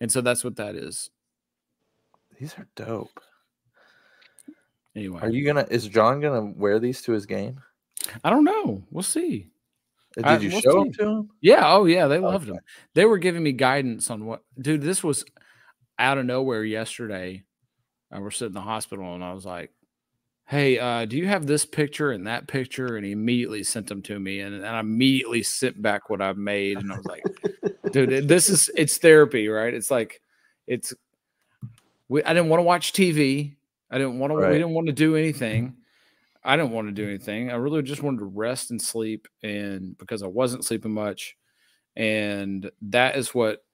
and 0.00 0.10
so 0.10 0.20
that's 0.20 0.42
what 0.42 0.56
that 0.56 0.74
is. 0.74 1.08
These 2.40 2.54
are 2.58 2.66
dope. 2.74 3.20
Anyway, 4.96 5.20
Are 5.22 5.30
you 5.30 5.44
gonna? 5.44 5.66
Is 5.70 5.86
John 5.88 6.20
gonna 6.20 6.44
wear 6.44 6.78
these 6.78 7.02
to 7.02 7.12
his 7.12 7.26
game? 7.26 7.60
I 8.24 8.30
don't 8.30 8.44
know. 8.44 8.82
We'll 8.90 9.02
see. 9.02 9.50
Uh, 10.16 10.22
Did 10.22 10.24
I- 10.24 10.38
you 10.38 10.48
we'll 10.50 10.60
show 10.60 10.84
them 10.84 10.92
to 10.94 11.04
him? 11.06 11.30
Yeah. 11.40 11.62
Oh, 11.72 11.84
yeah. 11.84 12.06
They 12.06 12.18
loved 12.18 12.44
Okay. 12.48 12.54
them. 12.56 12.64
They 12.94 13.04
were 13.04 13.18
giving 13.18 13.42
me 13.42 13.52
guidance 13.52 14.10
on 14.10 14.24
what, 14.24 14.42
dude. 14.60 14.80
This 14.82 15.04
was 15.04 15.24
out 15.98 16.18
of 16.18 16.24
nowhere 16.26 16.64
yesterday. 16.64 17.44
I 18.10 18.18
was 18.20 18.36
sitting 18.36 18.48
in 18.50 18.54
the 18.54 18.60
hospital, 18.62 19.14
and 19.14 19.22
I 19.22 19.34
was 19.34 19.44
like, 19.44 19.70
"Hey, 20.46 20.78
uh, 20.78 21.04
do 21.04 21.16
you 21.18 21.26
have 21.26 21.46
this 21.46 21.66
picture 21.66 22.10
and 22.10 22.26
that 22.26 22.48
picture?" 22.48 22.96
And 22.96 23.04
he 23.04 23.12
immediately 23.12 23.62
sent 23.62 23.86
them 23.86 24.00
to 24.02 24.18
me, 24.18 24.40
and, 24.40 24.54
and 24.54 24.64
I 24.66 24.80
immediately 24.80 25.42
sent 25.42 25.80
back 25.82 26.08
what 26.08 26.22
I've 26.22 26.38
made, 26.38 26.78
and 26.78 26.90
I 26.90 26.96
was 26.96 27.04
like, 27.06 27.22
"Dude, 27.92 28.26
this 28.26 28.48
is 28.48 28.70
it's 28.74 28.96
therapy, 28.96 29.46
right? 29.48 29.74
It's 29.74 29.90
like, 29.90 30.22
it's. 30.66 30.94
We, 32.08 32.24
I 32.24 32.32
didn't 32.32 32.48
want 32.48 32.60
to 32.60 32.64
watch 32.64 32.94
TV. 32.94 33.56
I 33.90 33.98
didn't 33.98 34.18
want 34.18 34.32
to. 34.32 34.36
Right. 34.36 34.50
We 34.52 34.58
didn't 34.58 34.72
want 34.74 34.86
to 34.88 34.92
do 34.92 35.16
anything. 35.16 35.74
I 36.44 36.56
didn't 36.56 36.72
want 36.72 36.88
to 36.88 36.92
do 36.92 37.06
anything. 37.06 37.50
I 37.50 37.56
really 37.56 37.82
just 37.82 38.02
wanted 38.02 38.18
to 38.18 38.24
rest 38.26 38.70
and 38.70 38.80
sleep, 38.80 39.28
and 39.42 39.96
because 39.98 40.22
I 40.22 40.26
wasn't 40.26 40.64
sleeping 40.64 40.92
much, 40.92 41.36
and 41.96 42.70
that 42.82 43.16
is 43.16 43.34
what 43.34 43.64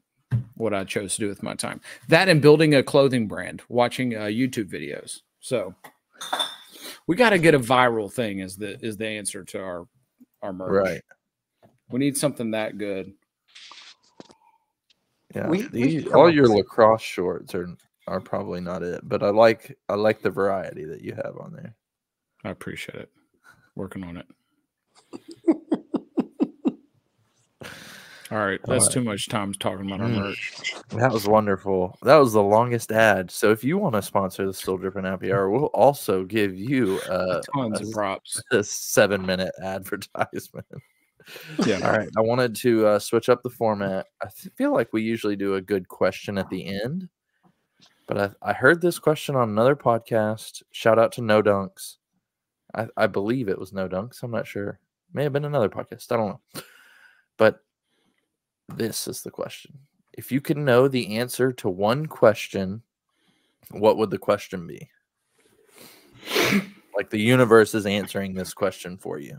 what 0.55 0.75
I 0.75 0.85
chose 0.85 1.15
to 1.15 1.21
do 1.21 1.29
with 1.29 1.43
my 1.43 1.55
time. 1.55 1.81
That 2.09 2.29
and 2.29 2.41
building 2.41 2.75
a 2.75 2.83
clothing 2.83 3.29
brand, 3.29 3.63
watching 3.69 4.17
uh, 4.17 4.23
YouTube 4.23 4.71
videos. 4.71 5.21
So 5.41 5.75
we 7.07 7.17
got 7.17 7.31
to 7.31 7.39
get 7.39 7.55
a 7.55 7.61
viral 7.61 8.13
thing 8.13 8.39
is 8.39 8.57
the 8.57 8.79
is 8.85 8.97
the 8.97 9.07
answer 9.07 9.45
to 9.45 9.61
our 9.61 9.87
our 10.43 10.53
merch. 10.53 10.85
Right. 10.85 11.03
We 11.91 11.99
need 11.99 12.17
something 12.17 12.53
that 12.53 12.79
good. 12.79 13.13
Yeah. 15.35 15.49
We- 15.49 15.59
we 15.59 15.69
these, 15.69 16.03
should 16.03 16.13
come 16.13 16.21
all 16.21 16.31
your 16.31 16.49
lacrosse 16.49 17.03
shorts 17.03 17.55
are 17.55 17.69
are 18.07 18.21
probably 18.21 18.61
not 18.61 18.83
it, 18.83 19.01
but 19.09 19.23
I 19.23 19.31
like 19.31 19.77
I 19.89 19.95
like 19.95 20.23
the 20.23 20.31
variety 20.31 20.85
that 20.85 21.01
you 21.03 21.15
have 21.15 21.37
on 21.41 21.53
there. 21.55 21.75
I 22.45 22.51
appreciate 22.51 22.97
it. 23.01 23.11
Working 23.77 24.05
on 24.05 24.17
it. 24.19 24.27
All 28.31 28.39
right, 28.39 28.59
that's 28.65 28.85
All 28.85 28.89
right. 28.89 28.93
too 28.93 29.05
much 29.05 29.29
time 29.29 29.53
talking 29.53 29.87
about 29.87 30.01
our 30.01 30.09
Mm. 30.09 30.19
merch. 30.19 30.53
That 30.91 31.13
was 31.13 31.29
wonderful. 31.29 31.97
That 32.03 32.17
was 32.17 32.33
the 32.33 32.43
longest 32.43 32.91
ad. 32.91 33.31
So 33.31 33.51
if 33.53 33.63
you 33.63 33.77
want 33.79 33.95
to 33.95 34.03
sponsor 34.03 34.47
the 34.47 34.55
Still 34.55 34.79
Dripping 34.79 35.05
Happy 35.05 35.31
Hour, 35.31 35.51
we'll 35.51 35.67
also 35.67 36.25
give 36.25 36.57
you 36.59 36.99
uh, 37.09 37.43
Tons 37.55 37.81
a, 37.81 37.85
of 37.85 37.93
props. 37.93 38.43
a 38.51 38.65
seven 38.65 39.25
minute 39.25 39.53
advertisement. 39.63 40.67
Yeah. 41.67 41.81
All 41.87 41.93
right. 41.93 42.09
I 42.17 42.23
wanted 42.23 42.57
to 42.57 42.87
uh, 42.87 42.99
switch 42.99 43.29
up 43.29 43.43
the 43.43 43.51
format. 43.51 44.07
I 44.23 44.29
feel 44.57 44.73
like 44.73 44.93
we 44.93 45.03
usually 45.03 45.37
do 45.37 45.55
a 45.57 45.61
good 45.61 45.87
question 45.89 46.39
at 46.39 46.49
the 46.49 46.67
end, 46.83 47.09
but 48.07 48.19
I, 48.19 48.51
I 48.51 48.53
heard 48.53 48.81
this 48.81 48.99
question 48.99 49.37
on 49.37 49.49
another 49.49 49.77
podcast. 49.77 50.63
Shout 50.73 50.99
out 50.99 51.13
to 51.13 51.23
No 51.23 51.43
Dunks. 51.43 51.97
I, 52.75 52.87
I 52.97 53.07
believe 53.07 53.49
it 53.49 53.59
was 53.59 53.73
No 53.73 53.89
Dunks. 53.89 54.23
I'm 54.23 54.31
not 54.31 54.47
sure. 54.47 54.79
May 55.13 55.23
have 55.23 55.33
been 55.33 55.45
another 55.45 55.69
podcast. 55.69 56.11
I 56.11 56.17
don't 56.17 56.29
know. 56.29 56.63
But 57.37 57.65
this 58.69 59.07
is 59.07 59.23
the 59.23 59.31
question. 59.31 59.79
If 60.13 60.31
you 60.31 60.41
could 60.41 60.57
know 60.57 60.89
the 60.89 61.17
answer 61.17 61.53
to 61.55 61.69
one 61.69 62.07
question, 62.07 62.83
what 63.71 63.97
would 63.97 64.11
the 64.11 64.19
question 64.19 64.67
be? 64.67 64.89
like 66.97 67.11
the 67.11 67.21
universe 67.21 67.75
is 67.75 67.87
answering 67.87 68.35
this 68.35 68.55
question 68.55 68.97
for 68.97 69.19
you. 69.19 69.39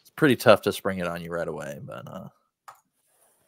It's 0.00 0.10
pretty 0.10 0.36
tough 0.36 0.62
to 0.62 0.72
spring 0.72 0.98
it 0.98 1.06
on 1.06 1.20
you 1.20 1.30
right 1.30 1.48
away, 1.48 1.80
but 1.82 2.06
uh 2.06 2.28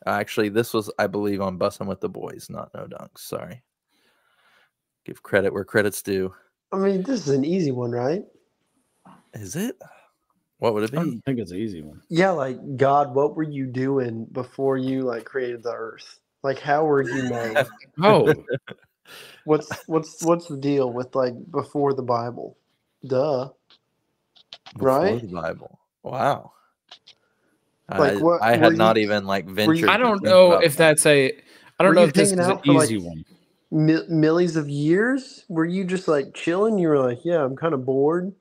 actually 0.07 0.49
this 0.49 0.75
was 0.75 0.91
I 0.99 1.07
believe 1.07 1.41
on 1.41 1.59
Bussin' 1.59 1.87
with 1.87 2.01
the 2.01 2.09
Boys, 2.09 2.49
not 2.51 2.73
no 2.75 2.87
dunks. 2.87 3.19
Sorry. 3.19 3.63
Give 5.05 5.23
credit 5.23 5.53
where 5.53 5.65
credit's 5.65 6.03
due. 6.03 6.35
I 6.73 6.79
mean, 6.79 7.03
this 7.03 7.27
is 7.27 7.35
an 7.35 7.45
easy 7.45 7.73
one, 7.73 7.91
right? 7.91 8.25
Is 9.35 9.55
it? 9.55 9.77
What 10.59 10.75
would 10.75 10.85
it 10.85 10.93
be? 10.93 10.99
I 10.99 11.03
don't 11.03 11.21
think 11.27 11.39
it's 11.39 11.51
an 11.51 11.59
easy 11.59 11.83
one. 11.83 12.01
Yeah, 12.09 12.31
like 12.31 12.59
God, 12.77 13.15
what 13.15 13.37
were 13.37 13.43
you 13.43 13.67
doing 13.67 14.27
before 14.33 14.77
you 14.77 15.03
like 15.03 15.25
created 15.25 15.63
the 15.63 15.73
earth? 15.73 16.21
Like, 16.43 16.59
how 16.59 16.85
were 16.85 17.03
you 17.03 17.29
made? 17.29 17.67
Oh, 18.03 18.35
what's 19.45 19.71
what's 19.87 20.23
what's 20.25 20.49
the 20.49 20.57
deal 20.57 20.93
with 20.93 21.15
like 21.15 21.35
before 21.51 21.95
the 21.95 22.03
Bible? 22.03 22.57
Duh. 23.07 23.51
Before 24.73 24.89
right? 24.89 25.21
the 25.21 25.29
Bible. 25.29 25.79
Wow. 26.03 26.54
Uh, 27.93 27.99
like, 27.99 28.13
I, 28.13 28.17
what- 28.17 28.43
I 28.43 28.53
were 28.53 28.59
had 28.59 28.73
you- 28.73 28.79
not 28.79 28.99
even 28.99 29.27
like 29.27 29.47
ventured. 29.47 29.89
I 29.89 29.97
don't 29.97 30.23
know 30.23 30.53
about 30.53 30.65
if 30.65 30.77
that's 30.77 31.05
a. 31.07 31.33
I 31.79 31.83
don't 31.85 31.95
know 31.95 32.05
if 32.05 32.13
this 32.15 32.29
is 32.29 32.33
an 32.33 32.41
out 32.41 32.65
for, 32.65 32.73
like, 32.73 32.85
easy 32.85 32.99
one. 32.99 33.25
Mi- 33.71 34.07
millions 34.09 34.57
of 34.57 34.69
years? 34.69 35.45
Were 35.49 35.65
you 35.65 35.85
just 35.85 36.07
like 36.09 36.33
chilling? 36.35 36.79
You 36.79 36.89
were 36.89 36.99
like, 36.99 37.25
yeah, 37.25 37.45
I'm 37.45 37.57
kind 37.57 37.75
of 37.75 37.85
bored. 37.85 38.33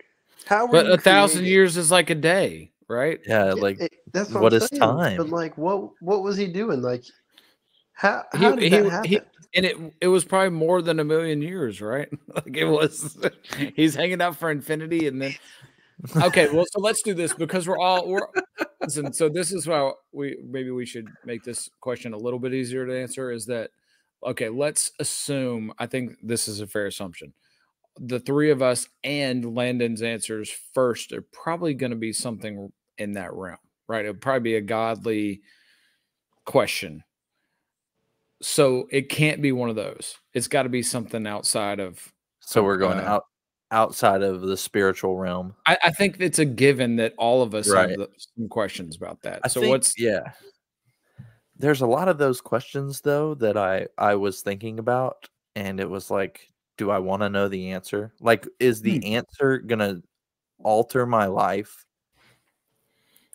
How 0.46 0.66
were 0.66 0.72
But 0.74 0.86
you 0.86 0.94
a 0.94 0.98
thousand 0.98 1.40
created? 1.40 1.52
years 1.54 1.78
is 1.78 1.90
like 1.92 2.10
a 2.12 2.16
day, 2.16 2.72
right? 2.88 3.20
Yeah, 3.26 3.48
Yeah, 3.48 3.54
like 3.54 3.80
it- 3.82 3.94
that's 4.14 4.30
what, 4.32 4.44
what 4.44 4.62
saying. 4.70 4.80
time? 4.80 5.18
But 5.18 5.30
like, 5.30 5.58
what 5.58 5.90
what 6.02 6.22
was 6.22 6.38
he 6.38 6.48
doing? 6.48 6.82
Like, 6.82 7.04
how 7.94 8.24
He- 8.34 8.38
how 8.38 8.52
did 8.56 8.64
he- 8.64 8.70
that 8.70 9.06
he- 9.06 9.16
happen? 9.16 9.30
And 9.56 9.66
it 9.66 9.78
it 10.02 10.08
was 10.08 10.26
probably 10.26 10.50
more 10.50 10.82
than 10.82 11.00
a 11.00 11.04
million 11.04 11.42
years, 11.42 11.80
right? 11.82 12.10
like 12.36 12.56
it 12.56 12.66
was. 12.66 13.18
He's 13.76 13.94
hanging 13.96 14.22
out 14.22 14.36
for 14.38 14.50
infinity, 14.52 15.08
and 15.08 15.22
then. 15.22 15.36
Okay, 16.18 16.50
well, 16.50 16.66
so 16.70 16.80
let's 16.80 17.02
do 17.02 17.14
this 17.14 17.34
because 17.34 17.68
we're 17.68 17.80
all 17.80 18.08
we're 18.08 18.28
listen. 18.82 19.14
So 19.14 19.30
this 19.30 19.52
is 19.54 19.68
why 19.68 19.92
we 20.12 20.38
maybe 20.46 20.72
we 20.72 20.86
should 20.86 21.08
make 21.26 21.44
this 21.44 21.70
question 21.80 22.14
a 22.14 22.18
little 22.18 22.40
bit 22.40 22.54
easier 22.54 22.86
to 22.86 23.02
answer. 23.02 23.32
Is 23.32 23.46
that 23.46 23.72
okay? 24.26 24.50
Let's 24.50 24.92
assume. 25.00 25.74
I 25.80 25.88
think 25.88 26.18
this 26.22 26.48
is 26.48 26.60
a 26.60 26.68
fair 26.68 26.88
assumption. 26.88 27.34
The 27.98 28.20
three 28.20 28.52
of 28.52 28.62
us 28.62 28.88
and 29.04 29.56
Landon's 29.56 30.02
answers 30.02 30.52
first 30.74 31.14
are 31.14 31.26
probably 31.32 31.74
going 31.74 31.92
to 31.92 31.98
be 31.98 32.12
something 32.12 32.72
in 32.98 33.14
that 33.14 33.34
realm, 33.34 33.58
right? 33.88 34.04
It'll 34.04 34.20
probably 34.20 34.52
be 34.52 34.56
a 34.56 34.62
godly 34.62 35.42
question. 36.46 37.04
So 38.42 38.88
it 38.92 39.10
can't 39.10 39.42
be 39.42 39.54
one 39.54 39.70
of 39.70 39.76
those. 39.76 40.18
It's 40.34 40.48
got 40.48 40.64
to 40.64 40.70
be 40.70 40.84
something 40.84 41.26
outside 41.26 41.80
of. 41.80 42.12
so 42.42 42.64
we're 42.64 42.78
going 42.78 43.00
uh, 43.00 43.04
out 43.04 43.26
outside 43.74 44.22
of 44.22 44.42
the 44.42 44.56
spiritual 44.56 45.18
realm. 45.18 45.56
I, 45.66 45.78
I 45.84 45.90
think 45.92 46.18
it's 46.20 46.40
a 46.40 46.46
given 46.46 46.96
that 46.98 47.14
all 47.18 47.42
of 47.42 47.54
us 47.56 47.68
Right. 47.70 47.90
have 47.90 48.00
the, 48.00 48.10
some 48.18 48.48
questions 48.48 48.96
about 48.96 49.22
that. 49.24 49.42
I 49.44 49.48
so 49.50 49.60
think, 49.60 49.72
what's 49.72 50.00
yeah. 50.00 50.32
There's 51.58 51.82
a 51.82 51.88
lot 51.88 52.08
of 52.08 52.18
those 52.18 52.40
questions 52.40 53.02
though 53.02 53.36
that 53.36 53.58
I 53.58 53.88
I 53.98 54.16
was 54.16 54.42
thinking 54.42 54.80
about, 54.80 55.28
and 55.56 55.80
it 55.80 55.90
was 55.90 56.10
like, 56.12 56.48
do 56.78 56.90
I 56.92 57.00
want 57.00 57.22
to 57.24 57.30
know 57.30 57.48
the 57.48 57.72
answer? 57.72 58.14
Like, 58.22 58.48
is 58.60 58.82
the 58.82 59.00
Hmm. 59.00 59.14
answer 59.14 59.58
gonna 59.60 60.02
alter 60.64 61.06
my 61.06 61.26
life 61.26 61.86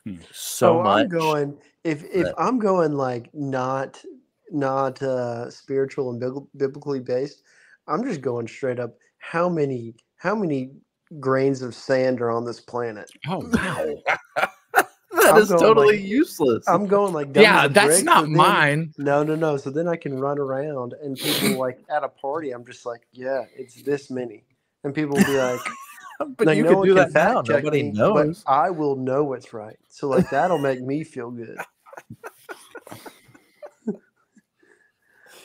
Hmm. 0.04 0.16
so 0.32 0.78
oh, 0.78 0.82
much? 0.82 1.02
I'm 1.02 1.08
going 1.08 1.58
if 1.84 2.04
if 2.04 2.24
that- 2.26 2.34
I'm 2.38 2.58
going 2.58 2.92
like 2.92 3.28
not 3.34 4.02
not 4.50 5.02
uh 5.02 5.50
spiritual 5.50 6.10
and 6.10 6.48
biblically 6.56 7.00
based, 7.00 7.42
I'm 7.86 8.02
just 8.04 8.20
going 8.20 8.46
straight 8.48 8.80
up. 8.80 8.96
How 9.18 9.48
many 9.48 9.94
how 10.18 10.34
many 10.34 10.70
grains 11.18 11.62
of 11.62 11.74
sand 11.74 12.20
are 12.20 12.30
on 12.30 12.44
this 12.44 12.60
planet? 12.60 13.10
oh 13.28 13.38
wow 13.38 13.94
that 14.74 15.34
I'm 15.34 15.38
is 15.42 15.48
totally 15.48 15.98
like- 15.98 16.06
useless. 16.06 16.66
I'm 16.68 16.86
going 16.86 17.12
like 17.12 17.28
yeah 17.34 17.66
that's 17.66 17.96
brick, 17.96 18.04
not 18.04 18.20
so 18.20 18.26
then- 18.26 18.36
mine 18.36 18.94
No, 18.98 19.22
no, 19.22 19.34
no. 19.34 19.56
So 19.56 19.70
then 19.70 19.88
I 19.88 19.96
can 19.96 20.18
run 20.18 20.38
around 20.38 20.94
and 21.02 21.16
people 21.16 21.58
like 21.58 21.78
at 21.90 22.04
a 22.04 22.08
party. 22.08 22.50
I'm 22.52 22.64
just 22.64 22.86
like, 22.86 23.06
yeah, 23.12 23.44
it's 23.56 23.82
this 23.82 24.10
many, 24.10 24.44
and 24.84 24.94
people 24.94 25.16
will 25.16 25.24
be 25.24 25.36
like, 25.36 25.60
but 26.36 26.46
like, 26.46 26.56
you 26.56 26.64
no 26.64 26.74
can 26.74 26.82
do 26.82 26.94
that 26.94 27.12
now. 27.12 27.42
Nobody 27.42 27.84
me, 27.84 27.92
knows. 27.92 28.42
But 28.44 28.52
I 28.52 28.70
will 28.70 28.96
know 28.96 29.24
what's 29.24 29.52
right. 29.52 29.78
So 29.88 30.08
like 30.08 30.28
that'll 30.30 30.58
make 30.58 30.80
me 30.82 31.04
feel 31.04 31.30
good. 31.30 31.58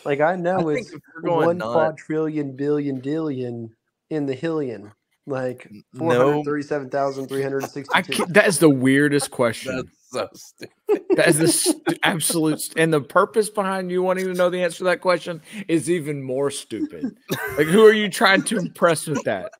like 0.05 0.19
I 0.19 0.35
know 0.35 0.69
I 0.69 0.73
it's 0.75 0.91
if 0.91 1.01
we're 1.15 1.21
going 1.29 1.45
one 1.47 1.57
nuts, 1.59 1.73
quadrillion 1.73 2.55
billion 2.55 3.01
dillion 3.01 3.69
in 4.13 4.25
the 4.25 4.33
hillion, 4.33 4.91
like 5.25 5.69
four 5.97 6.13
no, 6.13 6.31
hundred 6.31 6.45
thirty-seven 6.45 6.89
thousand 6.89 7.27
three 7.27 7.41
hundred 7.43 7.63
I 7.63 7.67
sixty-two. 7.67 8.13
can't, 8.13 8.33
that 8.33 8.47
is 8.47 8.59
the 8.59 8.69
weirdest 8.69 9.31
question 9.31 9.75
that's 9.75 9.89
so 10.11 10.29
stupid. 10.33 11.05
That's 11.15 11.37
the 11.37 11.47
stu- 11.49 11.95
absolute, 12.03 12.61
st- 12.61 12.77
and 12.77 12.93
the 12.93 13.01
purpose 13.01 13.49
behind 13.49 13.89
you 13.89 14.03
wanting 14.03 14.25
to 14.25 14.33
know 14.33 14.49
the 14.49 14.61
answer 14.63 14.79
to 14.79 14.83
that 14.85 15.01
question 15.01 15.41
is 15.67 15.89
even 15.89 16.21
more 16.21 16.51
stupid. 16.51 17.17
Like, 17.57 17.67
who 17.67 17.85
are 17.85 17.93
you 17.93 18.09
trying 18.09 18.43
to 18.43 18.57
impress 18.57 19.07
with 19.07 19.23
that? 19.23 19.51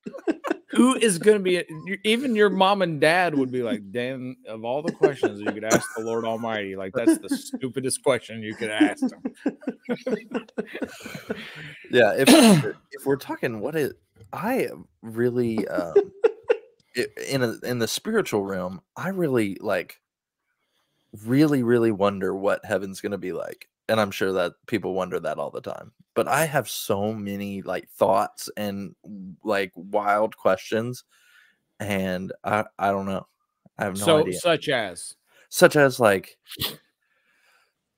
Who 0.76 0.96
is 0.96 1.18
going 1.18 1.38
to 1.38 1.44
be? 1.44 1.64
Even 2.04 2.36
your 2.36 2.50
mom 2.50 2.82
and 2.82 3.00
dad 3.00 3.36
would 3.36 3.52
be 3.52 3.64
like, 3.64 3.92
"Dan, 3.92 4.36
of 4.48 4.64
all 4.64 4.82
the 4.82 4.92
questions 4.92 5.40
you 5.40 5.52
could 5.52 5.64
ask 5.64 5.88
the 5.96 6.04
Lord 6.04 6.26
Almighty, 6.26 6.76
like 6.76 6.94
that's 6.94 7.18
the 7.20 7.30
stupidest 7.30 8.04
question 8.04 8.42
you 8.42 8.56
could 8.56 8.72
ask 8.72 9.04
him." 9.04 9.34
Yeah, 11.92 12.14
if 12.18 12.28
if 12.92 13.06
we're 13.06 13.18
talking 13.18 13.60
what 13.60 13.76
it, 13.76 13.94
I 14.32 14.70
really 15.02 15.68
um, 15.68 15.94
in 17.28 17.44
a, 17.44 17.54
in 17.64 17.80
the 17.80 17.88
spiritual 17.88 18.46
realm, 18.46 18.82
I 18.96 19.10
really 19.10 19.58
like, 19.60 20.00
really, 21.26 21.64
really 21.64 21.92
wonder 21.92 22.36
what 22.36 22.66
heaven's 22.66 23.02
going 23.02 23.12
to 23.12 23.18
be 23.18 23.32
like, 23.32 23.68
and 23.94 24.02
I'm 24.02 24.10
sure 24.10 24.34
that 24.34 24.54
people 24.66 24.96
wonder 24.96 25.20
that 25.20 25.38
all 25.38 25.52
the 25.52 25.62
time. 25.62 25.92
But 26.16 26.28
I 26.28 26.46
have 26.46 26.68
so 26.68 27.14
many 27.14 27.62
like 27.62 27.88
thoughts 27.92 28.50
and 28.58 28.96
like 29.44 29.72
wild 29.76 30.36
questions, 30.36 31.04
and 31.80 32.34
I 32.44 32.66
I 32.80 32.90
don't 32.90 33.06
know. 33.06 33.28
I 33.78 33.84
have 33.84 34.00
no 34.00 34.06
so, 34.06 34.20
idea. 34.22 34.40
such 34.40 34.68
as, 34.70 35.16
Such 35.50 35.76
as 35.76 36.00
like, 36.00 36.38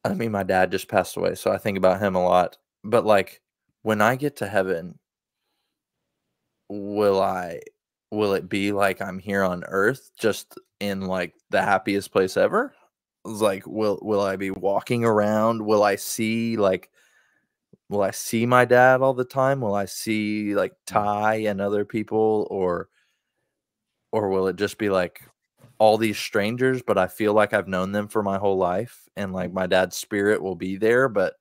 I 0.04 0.14
mean, 0.14 0.34
my 0.34 0.44
dad 0.44 0.70
just 0.70 0.90
passed 0.90 1.16
away, 1.16 1.36
so 1.36 1.50
I 1.50 1.58
think 1.58 1.78
about 1.78 2.02
him 2.02 2.16
a 2.16 2.24
lot. 2.24 2.58
But 2.84 3.06
like, 3.06 3.42
when 3.84 4.02
I 4.02 4.18
get 4.18 4.36
to 4.38 4.48
heaven, 4.48 5.00
will 6.68 7.22
I 7.22 7.62
will 8.12 8.34
it 8.34 8.50
be 8.50 8.74
like 8.74 9.02
I'm 9.02 9.20
here 9.20 9.44
on 9.44 9.64
earth 9.70 10.12
just 10.20 10.60
in 10.82 11.08
like 11.08 11.36
the 11.52 11.62
happiest 11.62 12.12
place 12.12 12.36
ever? 12.36 12.74
Like 13.25 13.65
will 13.65 14.00
will 14.01 14.22
I 14.22 14.36
be 14.36 14.51
walking 14.51 15.03
around? 15.03 15.65
Will 15.65 15.84
I 15.84 15.96
see 15.96 16.58
like 16.58 16.89
will 17.89 18.01
I 18.01 18.12
see 18.12 18.46
my 18.46 18.65
dad 18.65 19.01
all 19.01 19.13
the 19.13 19.25
time? 19.25 19.62
Will 19.62 19.74
I 19.75 19.86
see 19.86 20.55
like 20.55 20.74
mm. 20.74 20.86
Ty 20.86 21.36
and 21.48 21.60
other 21.60 21.86
people 21.86 22.48
or 22.51 22.89
or 24.12 24.29
will 24.29 24.48
it 24.48 24.55
just 24.55 24.77
be 24.77 24.89
like 24.89 25.22
all 25.77 25.98
these 25.98 26.17
strangers 26.17 26.82
but 26.82 26.98
I 26.98 27.08
feel 27.08 27.34
like 27.34 27.53
I've 27.53 27.67
known 27.67 27.91
them 27.91 28.08
for 28.08 28.24
my 28.24 28.38
whole 28.38 28.58
life 28.58 29.10
and 29.17 29.34
like 29.34 29.51
my 29.51 29.63
mm-hmm. 29.63 29.72
dad's 29.72 29.98
spirit 29.98 30.41
will 30.41 30.55
be 30.55 30.77
there 30.77 31.10
but 31.10 31.34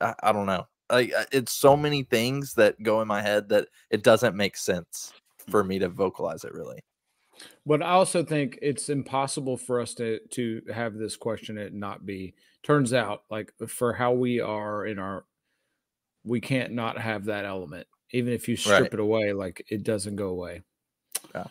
I, 0.00 0.14
I 0.22 0.32
don't 0.32 0.46
know. 0.46 0.66
Like 0.90 1.12
it's 1.32 1.52
so 1.52 1.76
many 1.76 2.02
things 2.02 2.54
that 2.54 2.82
go 2.82 3.00
in 3.00 3.08
my 3.08 3.22
head 3.22 3.48
that 3.48 3.68
it 3.90 4.02
doesn't 4.02 4.36
make 4.36 4.56
sense 4.56 5.12
mm. 5.46 5.50
for 5.50 5.64
me 5.64 5.78
to 5.78 5.88
vocalize 5.88 6.44
it 6.44 6.52
really. 6.52 6.80
But 7.70 7.82
I 7.84 7.90
also 7.90 8.24
think 8.24 8.58
it's 8.60 8.88
impossible 8.88 9.56
for 9.56 9.80
us 9.80 9.94
to 9.94 10.18
to 10.32 10.60
have 10.74 10.94
this 10.94 11.16
question 11.16 11.56
and 11.56 11.68
it 11.68 11.72
not 11.72 12.04
be. 12.04 12.34
Turns 12.64 12.92
out, 12.92 13.22
like 13.30 13.52
for 13.68 13.92
how 13.92 14.10
we 14.10 14.40
are 14.40 14.84
in 14.86 14.98
our, 14.98 15.24
we 16.24 16.40
can't 16.40 16.72
not 16.72 16.98
have 16.98 17.26
that 17.26 17.44
element. 17.44 17.86
Even 18.10 18.32
if 18.32 18.48
you 18.48 18.56
strip 18.56 18.80
Right. 18.80 18.92
it 18.94 18.98
away, 18.98 19.32
like 19.32 19.64
it 19.70 19.84
doesn't 19.84 20.16
go 20.16 20.30
away. 20.30 20.62
Yeah. 21.32 21.44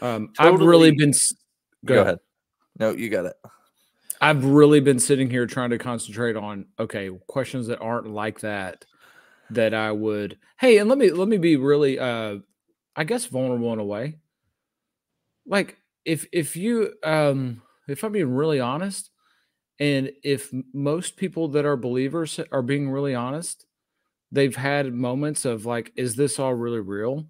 Um, 0.00 0.32
I've 0.38 0.60
really 0.60 0.92
been. 0.92 1.08
s- 1.08 1.34
Go, 1.84 2.02
ahead. 2.02 2.18
No, 2.78 2.92
you 2.92 3.08
got 3.10 3.26
it. 3.26 3.34
I've 4.20 4.44
really 4.44 4.78
been 4.78 5.00
sitting 5.00 5.28
here 5.28 5.44
trying 5.44 5.70
to 5.70 5.78
concentrate 5.78 6.36
on 6.36 6.66
okay 6.78 7.10
questions 7.26 7.66
that 7.66 7.80
aren't 7.80 8.06
like 8.08 8.38
that. 8.40 8.84
That 9.50 9.74
I 9.74 9.90
would. 9.90 10.38
Hey, 10.60 10.78
and 10.78 10.88
let 10.88 10.98
me 10.98 11.10
let 11.10 11.26
me 11.26 11.36
be 11.36 11.56
really, 11.56 11.98
uh, 11.98 12.36
I 12.94 13.02
guess, 13.02 13.26
vulnerable 13.26 13.72
in 13.72 13.80
a 13.80 13.84
way. 13.84 14.18
Like 15.46 15.78
if 16.04 16.26
if 16.32 16.56
you 16.56 16.94
um 17.02 17.62
if 17.88 18.02
I'm 18.04 18.12
being 18.12 18.30
really 18.34 18.60
honest, 18.60 19.10
and 19.80 20.12
if 20.24 20.52
most 20.74 21.16
people 21.16 21.48
that 21.50 21.66
are 21.66 21.76
believers 21.76 22.40
are 22.52 22.62
being 22.62 22.90
really 22.90 23.14
honest, 23.14 23.66
they've 24.32 24.56
had 24.56 24.94
moments 24.94 25.44
of 25.44 25.66
like, 25.66 25.92
is 25.96 26.16
this 26.16 26.38
all 26.38 26.54
really 26.54 26.80
real? 26.80 27.26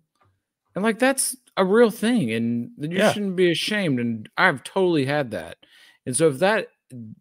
And 0.75 0.85
like 0.85 0.99
that's 0.99 1.37
a 1.56 1.64
real 1.64 1.90
thing, 1.90 2.33
and 2.33 2.71
you 2.80 3.00
Yeah. 3.00 3.02
shouldn't 3.02 3.37
be 3.37 3.50
ashamed. 3.50 4.00
And 4.00 4.29
I've 4.37 4.64
totally 4.64 5.07
had 5.07 5.31
that. 5.33 5.59
And 6.07 6.16
so 6.16 6.29
if 6.29 6.38
that 6.40 6.68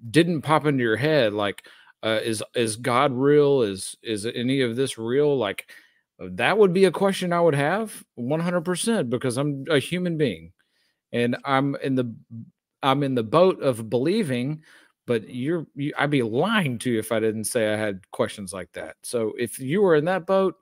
didn't 0.09 0.41
pop 0.41 0.65
into 0.65 0.83
your 0.83 0.97
head, 0.97 1.33
like, 1.33 1.65
uh, 2.03 2.19
is 2.23 2.43
is 2.55 2.75
God 2.75 3.13
real? 3.13 3.61
Is 3.61 3.95
is 4.03 4.25
any 4.25 4.61
of 4.61 4.75
this 4.75 4.97
real? 4.97 5.37
Like, 5.37 5.69
that 6.19 6.57
would 6.57 6.73
be 6.73 6.85
a 6.85 6.91
question 6.91 7.33
I 7.33 7.41
would 7.41 7.55
have 7.55 8.03
100% 8.15 9.09
because 9.09 9.37
I'm 9.37 9.65
a 9.69 9.79
human 9.79 10.17
being, 10.17 10.53
and 11.13 11.37
I'm 11.45 11.75
in 11.75 11.95
the 11.95 12.13
I'm 12.81 13.03
in 13.03 13.15
the 13.15 13.23
boat 13.23 13.61
of 13.61 13.89
believing. 13.89 14.63
But 15.05 15.29
you're 15.29 15.65
you, 15.75 15.93
I'd 15.97 16.09
be 16.09 16.23
lying 16.23 16.79
to 16.79 16.91
you 16.91 16.99
if 16.99 17.11
I 17.11 17.19
didn't 17.19 17.45
say 17.45 17.73
I 17.73 17.77
had 17.77 18.09
questions 18.11 18.53
like 18.53 18.71
that. 18.73 18.95
So 19.03 19.33
if 19.37 19.59
you 19.59 19.81
were 19.81 19.95
in 19.95 20.05
that 20.05 20.25
boat, 20.25 20.55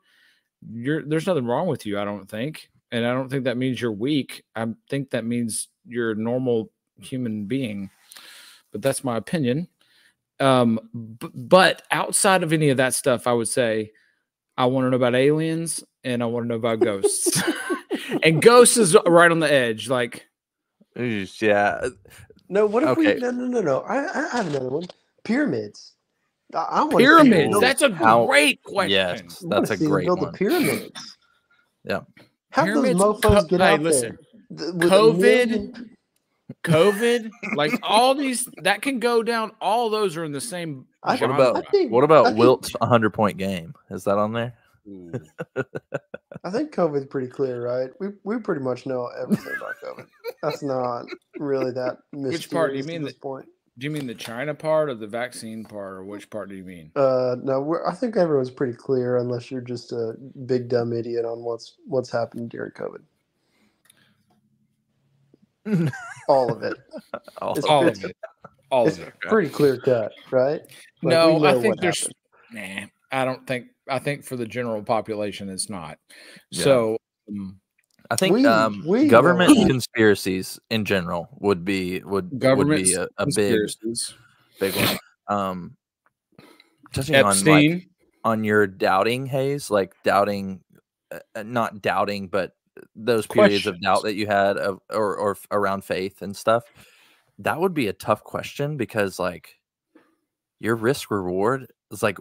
you're 0.71 1.03
there's 1.03 1.27
nothing 1.27 1.45
wrong 1.45 1.67
with 1.67 1.85
you. 1.85 1.99
I 1.99 2.05
don't 2.05 2.29
think, 2.29 2.69
and 2.91 3.05
I 3.05 3.13
don't 3.13 3.29
think 3.29 3.45
that 3.45 3.57
means 3.57 3.81
you're 3.81 3.91
weak. 3.91 4.43
I 4.55 4.67
think 4.89 5.11
that 5.11 5.25
means 5.25 5.67
you're 5.87 6.11
a 6.11 6.15
normal 6.15 6.71
human 6.99 7.45
being 7.45 7.89
but 8.71 8.81
that's 8.81 9.03
my 9.03 9.17
opinion. 9.17 9.67
Um, 10.39 10.79
b- 11.19 11.29
but 11.33 11.83
outside 11.91 12.43
of 12.43 12.53
any 12.53 12.69
of 12.69 12.77
that 12.77 12.93
stuff, 12.93 13.27
I 13.27 13.33
would 13.33 13.47
say 13.47 13.91
I 14.57 14.65
want 14.65 14.85
to 14.85 14.89
know 14.89 14.95
about 14.95 15.15
aliens 15.15 15.83
and 16.03 16.23
I 16.23 16.25
want 16.25 16.45
to 16.45 16.47
know 16.47 16.55
about 16.55 16.79
ghosts. 16.79 17.41
and 18.23 18.41
ghosts 18.41 18.77
is 18.77 18.97
right 19.05 19.31
on 19.31 19.39
the 19.39 19.51
edge. 19.51 19.89
Like, 19.89 20.25
Yeah. 20.95 21.87
No, 22.49 22.65
what 22.65 22.83
if 22.83 22.89
Okay. 22.89 23.15
we? 23.15 23.19
No, 23.21 23.31
no, 23.31 23.45
no, 23.47 23.61
no. 23.61 23.79
I, 23.81 23.97
I 24.33 24.37
have 24.37 24.47
another 24.47 24.69
one. 24.69 24.83
Pyramids. 25.23 25.93
I, 26.53 26.57
I 26.59 26.79
want 26.83 26.97
pyramids. 26.97 27.51
Well, 27.51 27.61
That's 27.61 27.81
a 27.81 27.93
how- 27.93 28.25
great 28.25 28.61
question. 28.63 28.91
Yes, 28.91 29.43
that's 29.47 29.69
a 29.69 29.77
great 29.77 30.05
build 30.05 30.19
one. 30.21 30.31
the 30.31 30.37
pyramids. 30.37 31.17
Yeah. 31.85 32.01
How 32.51 32.65
Pyramids, 32.65 32.99
those 32.99 33.21
mofos 33.21 33.21
co- 33.41 33.45
get 33.47 33.59
hey, 33.61 33.67
out 33.73 33.81
listen, 33.81 34.17
there? 34.49 34.57
Th- 34.71 34.73
with 34.75 34.91
COVID, 34.91 35.89
COVID, 36.65 37.31
like 37.55 37.71
all 37.83 38.13
these 38.13 38.45
that 38.63 38.81
can 38.81 38.99
go 38.99 39.23
down. 39.23 39.53
All 39.61 39.89
those 39.89 40.17
are 40.17 40.25
in 40.25 40.33
the 40.33 40.41
same. 40.41 40.85
I- 41.03 41.15
What 41.15 41.31
about 41.31 41.55
I 41.57 41.61
think- 41.71 41.91
what 41.93 42.03
about 42.03 42.25
think- 42.25 42.37
Wilt's 42.37 42.73
100 42.79 43.11
point 43.11 43.37
game? 43.37 43.73
Is 43.89 44.03
that 44.03 44.17
on 44.17 44.33
there? 44.33 44.53
Ooh. 46.33 46.37
I 46.43 46.49
think 46.51 46.71
COVID's 46.73 47.05
pretty 47.07 47.27
clear, 47.27 47.63
right? 47.65 47.89
We 47.99 48.09
we 48.23 48.39
pretty 48.39 48.61
much 48.61 48.85
know 48.85 49.09
everything 49.21 49.53
about 49.57 49.75
COVID. 49.83 50.07
That's 50.41 50.63
not 50.63 51.05
really 51.37 51.71
that 51.71 51.97
mysterious 52.13 52.47
part? 52.47 52.71
do 52.71 52.77
You 52.77 52.83
mean 52.83 53.03
this 53.03 53.13
the- 53.13 53.19
point. 53.19 53.47
Do 53.77 53.85
you 53.85 53.91
mean 53.91 54.05
the 54.05 54.13
China 54.13 54.53
part 54.53 54.89
or 54.89 54.95
the 54.95 55.07
vaccine 55.07 55.63
part, 55.63 55.93
or 55.93 56.03
which 56.03 56.29
part 56.29 56.49
do 56.49 56.55
you 56.55 56.63
mean? 56.63 56.91
Uh, 56.95 57.37
no, 57.41 57.61
we're, 57.61 57.87
I 57.87 57.93
think 57.95 58.17
everyone's 58.17 58.51
pretty 58.51 58.73
clear, 58.73 59.17
unless 59.17 59.49
you're 59.49 59.61
just 59.61 59.93
a 59.93 60.13
big 60.45 60.67
dumb 60.67 60.91
idiot 60.93 61.23
on 61.25 61.39
what's 61.43 61.75
what's 61.87 62.11
happened 62.11 62.49
during 62.49 62.71
COVID. 62.71 63.01
All 66.27 66.51
of 66.51 66.63
it. 66.63 66.77
It's 67.13 67.65
All 67.65 67.83
pretty- 67.83 68.03
of 68.03 68.09
it. 68.09 68.17
All 68.71 68.87
It's 68.87 68.97
of 68.99 69.07
it. 69.07 69.13
pretty 69.21 69.49
clear 69.49 69.77
cut, 69.77 70.11
right? 70.31 70.61
Like, 71.03 71.11
no, 71.11 71.43
I 71.45 71.59
think 71.59 71.79
there's. 71.81 72.07
happened. 72.53 72.91
Nah, 73.11 73.19
I 73.21 73.25
don't 73.25 73.45
think. 73.45 73.67
I 73.89 73.99
think 73.99 74.23
for 74.23 74.35
the 74.35 74.45
general 74.45 74.83
population, 74.83 75.49
it's 75.49 75.69
not. 75.69 75.97
Yeah. 76.51 76.63
So, 76.63 76.97
um, 77.29 77.59
I 78.09 78.15
think 78.15 78.35
We- 78.35 78.45
um, 78.45 78.83
we 78.85 79.07
government 79.07 79.57
what- 79.57 79.67
conspiracies 79.67 80.59
in 80.69 80.85
general 80.85 81.29
would 81.39 81.63
be 81.65 82.01
would 82.03 82.39
government 82.39 82.69
would 82.81 82.83
be 82.85 82.93
a, 82.93 83.07
a 83.17 83.25
big 83.35 83.57
big 84.59 84.75
one. 84.75 84.97
Um, 85.27 85.77
touching 86.93 87.15
on 87.15 87.23
like 87.23 87.35
Epstein. 87.35 87.89
on 88.23 88.43
your 88.43 88.67
doubting 88.67 89.25
Hayes, 89.27 89.71
like 89.71 89.93
doubting, 90.03 90.61
uh, 91.11 91.19
uh, 91.35 91.43
not 91.43 91.81
doubting, 91.81 92.27
but 92.27 92.51
those 92.95 93.25
periods 93.27 93.65
of 93.67 93.79
doubt 93.81 94.03
that 94.03 94.15
you 94.15 94.27
had 94.27 94.57
of 94.57 94.79
or 94.89 95.15
or 95.15 95.37
around 95.51 95.83
faith 95.85 96.21
and 96.21 96.35
stuff. 96.35 96.63
That 97.39 97.59
would 97.59 97.73
be 97.73 97.87
a 97.87 97.93
tough 97.93 98.23
question 98.23 98.77
because 98.77 99.19
like 99.19 99.55
your 100.59 100.75
risk 100.75 101.09
reward 101.11 101.71
is 101.91 102.03
like 102.03 102.17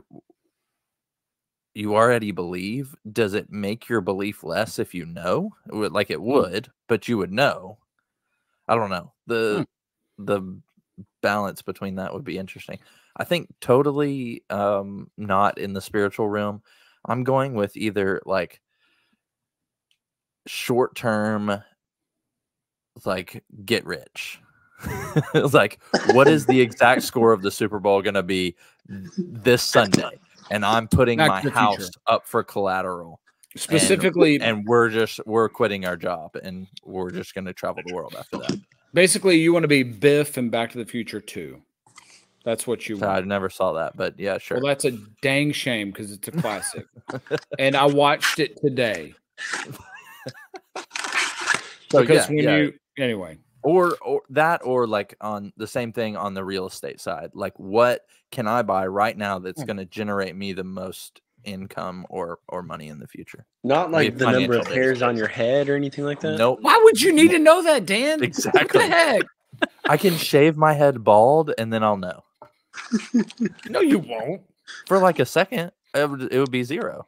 you 1.74 1.94
already 1.94 2.30
believe. 2.32 2.94
Does 3.10 3.34
it 3.34 3.50
make 3.50 3.88
your 3.88 4.00
belief 4.00 4.42
less 4.42 4.78
if 4.78 4.94
you 4.94 5.06
know? 5.06 5.50
Like 5.66 6.10
it 6.10 6.20
would, 6.20 6.68
but 6.88 7.08
you 7.08 7.18
would 7.18 7.32
know. 7.32 7.78
I 8.68 8.76
don't 8.76 8.90
know. 8.90 9.12
The 9.26 9.66
the 10.18 10.60
balance 11.22 11.62
between 11.62 11.96
that 11.96 12.12
would 12.12 12.24
be 12.24 12.38
interesting. 12.38 12.78
I 13.16 13.24
think 13.24 13.48
totally 13.60 14.44
um 14.50 15.10
not 15.16 15.58
in 15.58 15.72
the 15.72 15.80
spiritual 15.80 16.28
realm. 16.28 16.62
I'm 17.04 17.24
going 17.24 17.54
with 17.54 17.76
either 17.76 18.20
like 18.26 18.60
short 20.46 20.94
term 20.94 21.62
like 23.04 23.42
get 23.64 23.84
rich. 23.86 24.40
it's 25.34 25.54
like 25.54 25.78
what 26.12 26.28
is 26.28 26.46
the 26.46 26.60
exact 26.60 27.02
score 27.02 27.32
of 27.32 27.42
the 27.42 27.50
Super 27.50 27.78
Bowl 27.78 28.02
going 28.02 28.14
to 28.14 28.22
be 28.22 28.56
this 28.88 29.62
Sunday? 29.62 30.18
And 30.50 30.64
I'm 30.64 30.88
putting 30.88 31.18
Back 31.18 31.44
my 31.44 31.50
house 31.50 31.76
Future. 31.76 32.00
up 32.06 32.26
for 32.26 32.42
collateral 32.42 33.20
Specifically, 33.56 34.40
and 34.40 34.64
we're 34.64 34.88
just 34.90 35.20
we're 35.26 35.48
quitting 35.48 35.84
our 35.84 35.96
job 35.96 36.36
and 36.40 36.68
we're 36.84 37.10
just 37.10 37.34
going 37.34 37.46
to 37.46 37.52
travel 37.52 37.82
the 37.84 37.92
world 37.92 38.14
after 38.16 38.38
that. 38.38 38.56
Basically, 38.94 39.38
you 39.38 39.52
want 39.52 39.64
to 39.64 39.68
be 39.68 39.82
Biff 39.82 40.36
and 40.36 40.52
Back 40.52 40.70
to 40.72 40.78
the 40.78 40.84
Future 40.84 41.20
too. 41.20 41.60
That's 42.44 42.66
what 42.66 42.88
you 42.88 43.04
I 43.04 43.20
never 43.20 43.50
saw 43.50 43.72
that, 43.72 43.96
but 43.96 44.18
yeah, 44.18 44.38
sure. 44.38 44.58
Well, 44.58 44.68
that's 44.68 44.84
a 44.84 44.92
dang 45.20 45.50
shame 45.52 45.90
because 45.90 46.12
it's 46.12 46.28
a 46.28 46.30
classic. 46.30 46.86
and 47.58 47.76
I 47.76 47.86
watched 47.86 48.38
it 48.38 48.56
today. 48.62 49.14
So, 51.90 52.02
because 52.02 52.30
yeah, 52.30 52.34
when 52.36 52.44
yeah. 52.44 52.56
you 52.56 52.74
anyway, 52.98 53.36
or 53.62 53.96
or 54.02 54.22
that 54.30 54.60
or 54.64 54.86
like 54.86 55.14
on 55.20 55.52
the 55.56 55.66
same 55.66 55.92
thing 55.92 56.16
on 56.16 56.34
the 56.34 56.44
real 56.44 56.66
estate 56.66 57.00
side 57.00 57.30
like 57.34 57.52
what 57.58 58.06
can 58.30 58.46
i 58.46 58.62
buy 58.62 58.86
right 58.86 59.16
now 59.18 59.38
that's 59.38 59.60
Hmm. 59.60 59.66
going 59.66 59.76
to 59.76 59.84
generate 59.84 60.34
me 60.36 60.52
the 60.52 60.64
most 60.64 61.20
income 61.44 62.06
or 62.10 62.38
or 62.48 62.62
money 62.62 62.88
in 62.88 62.98
the 62.98 63.06
future 63.08 63.46
Not 63.64 63.90
like 63.90 64.16
the 64.16 64.26
number 64.30 64.54
of 64.54 64.64
financial 64.64 64.74
hairs 64.74 65.02
on 65.02 65.16
your 65.16 65.26
head 65.26 65.68
or 65.68 65.76
anything 65.76 66.04
like 66.04 66.20
that. 66.20 66.38
nope 66.38 66.58
why 66.62 66.78
would 66.84 67.00
you 67.00 67.12
need 67.14 67.30
to 67.30 67.38
know 67.38 67.62
that, 67.62 67.86
Dan? 67.86 68.20
What 68.20 68.28
Exactly. 68.28 68.88
the 68.88 68.94
heck? 68.94 69.24
i 69.88 69.96
can 69.96 70.16
shave 70.16 70.56
my 70.56 70.72
head 70.72 71.02
bald 71.04 71.52
and 71.58 71.72
then 71.72 71.82
i'll 71.82 71.96
know 71.96 72.22
No, 73.68 73.80
you 73.80 73.98
won't. 73.98 74.42
for 74.86 74.98
like 74.98 75.18
a 75.18 75.26
second 75.26 75.72
it 75.94 76.08
would, 76.08 76.32
it 76.32 76.38
would 76.38 76.50
be 76.50 76.62
zero 76.62 77.06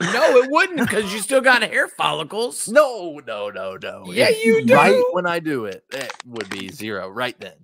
No, 0.00 0.36
it 0.38 0.50
wouldn't 0.50 0.80
because 0.80 1.12
you 1.12 1.20
still 1.20 1.40
got 1.40 1.62
hair 1.62 1.88
follicles. 1.88 2.68
no 2.68 3.20
no 3.26 3.50
no 3.50 3.76
no 3.82 4.04
Yeah, 4.12 4.28
It- 4.30 4.44
you 4.44 4.64
do. 4.64 4.74
right 4.74 5.02
when 5.12 5.26
i 5.26 5.38
do 5.40 5.64
it 5.66 5.84
it 5.92 6.12
would 6.26 6.48
be 6.48 6.68
zero 6.68 7.08
right 7.08 7.38
then 7.40 7.54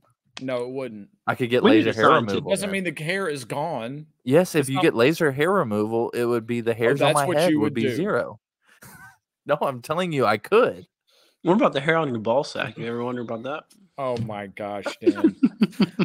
No, 0.43 0.65
it 0.65 0.71
wouldn't. 0.71 1.09
i 1.27 1.35
could 1.35 1.51
get 1.51 1.63
We 1.63 1.71
laser 1.71 1.93
hair 1.93 2.05
scientific- 2.05 2.29
removal 2.35 2.51
Doesn't 2.51 2.71
then. 2.73 2.85
mean 2.85 2.95
the 2.95 3.03
hair 3.03 3.29
is 3.29 3.45
gone. 3.45 4.07
yes 4.25 4.55
if 4.55 4.61
it's 4.61 4.69
you 4.69 4.77
not- 4.77 4.83
get 4.83 4.95
laser 4.95 5.33
hair 5.33 5.53
removal 5.53 6.11
it 6.11 6.25
would 6.25 6.47
be 6.47 6.61
the 6.61 6.73
oh, 6.73 6.75
hairs 6.75 7.01
on 7.01 7.15
my 7.15 7.27
head 7.35 7.53
would 7.55 7.61
would 7.63 7.75
be 7.75 7.83
do. 7.83 7.95
zero 7.95 8.41
no 9.47 9.57
i'm 9.63 9.81
telling 9.81 10.13
you 10.13 10.27
i 10.27 10.37
could 10.37 10.87
What 11.43 11.55
about 11.55 11.73
the 11.73 11.81
hair 11.81 11.97
on 11.97 12.09
your 12.09 12.19
ball 12.19 12.45
sack? 12.45 12.73
Mm-hmm. 12.73 12.81
You 12.83 12.89
ever 12.89 13.05
wonder 13.05 13.23
about 13.23 13.43
that? 13.45 13.65
Oh 13.99 14.17
my 14.19 14.49
gosh, 14.49 14.85
Dan. 15.01 15.35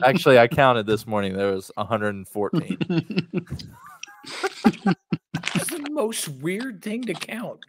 Actually, 0.03 0.37
I 0.39 0.47
counted 0.47 0.85
this 0.85 1.05
morning. 1.07 1.33
There 1.33 1.51
was 1.51 1.69
114. 1.75 2.77
It's 5.55 5.69
the 5.69 5.87
most 5.91 6.27
weird 6.29 6.81
thing 6.81 7.03
to 7.03 7.13
count. 7.13 7.59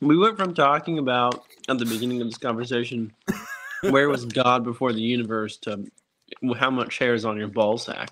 we 0.00 0.16
went 0.16 0.36
from 0.36 0.54
talking 0.54 0.98
about 0.98 1.44
at 1.68 1.78
the 1.78 1.84
beginning 1.84 2.20
of 2.20 2.28
this 2.28 2.38
conversation, 2.38 3.12
where 3.90 4.08
was 4.08 4.24
God 4.24 4.64
before 4.64 4.92
the 4.92 5.00
universe, 5.00 5.56
to 5.58 5.84
how 6.56 6.70
much 6.70 6.98
hair 6.98 7.14
is 7.14 7.24
on 7.24 7.36
your 7.36 7.48
ball 7.48 7.78
sack. 7.78 8.10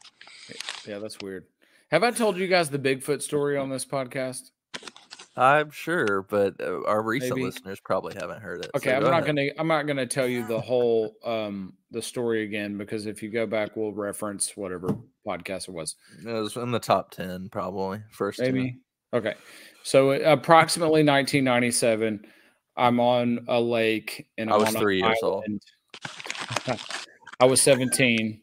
Yeah, 0.87 0.99
that's 0.99 1.19
weird. 1.21 1.45
Have 1.91 2.03
I 2.03 2.11
told 2.11 2.37
you 2.37 2.49
guys 2.49 2.69
the 2.69 2.79
Bigfoot 2.79 3.23
story 3.23 3.57
on 3.57 3.69
this 3.69 3.85
podcast? 3.85 4.51
I'm 5.37 5.71
sure, 5.71 6.23
but 6.23 6.61
uh, 6.61 6.83
our 6.87 7.03
recent 7.03 7.37
Maybe. 7.37 7.45
listeners 7.45 7.79
probably 7.81 8.15
haven't 8.15 8.41
heard 8.41 8.61
it. 8.65 8.71
so 8.75 8.79
Okay, 8.79 8.95
I'm 8.95 9.03
go 9.03 9.11
not 9.11 9.23
ahead. 9.25 9.27
gonna 9.37 9.49
I'm 9.59 9.69
not 9.69 9.87
gonna 9.87 10.07
tell 10.07 10.27
you 10.27 10.47
the 10.47 10.61
whole 10.61 11.15
um 11.25 11.75
the 11.91 12.01
story 12.01 12.43
again 12.45 12.79
because 12.79 13.07
if 13.07 13.23
you 13.23 13.31
go 13.31 13.47
back, 13.47 13.77
we'll 13.77 13.93
reference 13.93 14.57
whatever 14.57 14.89
podcast 15.27 15.69
it 15.69 15.73
was. 15.73 15.97
It 16.25 16.33
was 16.33 16.57
in 16.57 16.71
the 16.71 16.79
top 16.79 17.11
10, 17.11 17.51
probably. 17.51 18.01
First 18.13 18.39
10. 18.39 18.55
Maybe. 18.55 18.79
Okay. 19.13 19.35
So 19.83 20.13
uh, 20.13 20.21
approximately 20.25 21.05
1997, 21.05 22.27
I'm 22.77 22.99
on 23.01 23.45
a 23.49 23.61
lake 23.61 24.29
and 24.39 24.51
I 24.51 24.55
I'm 24.55 24.61
was 24.61 24.75
on 24.75 24.81
three 24.81 25.01
years 25.03 25.19
old. 25.23 25.45
I 27.41 27.45
was 27.45 27.61
17, 27.61 28.41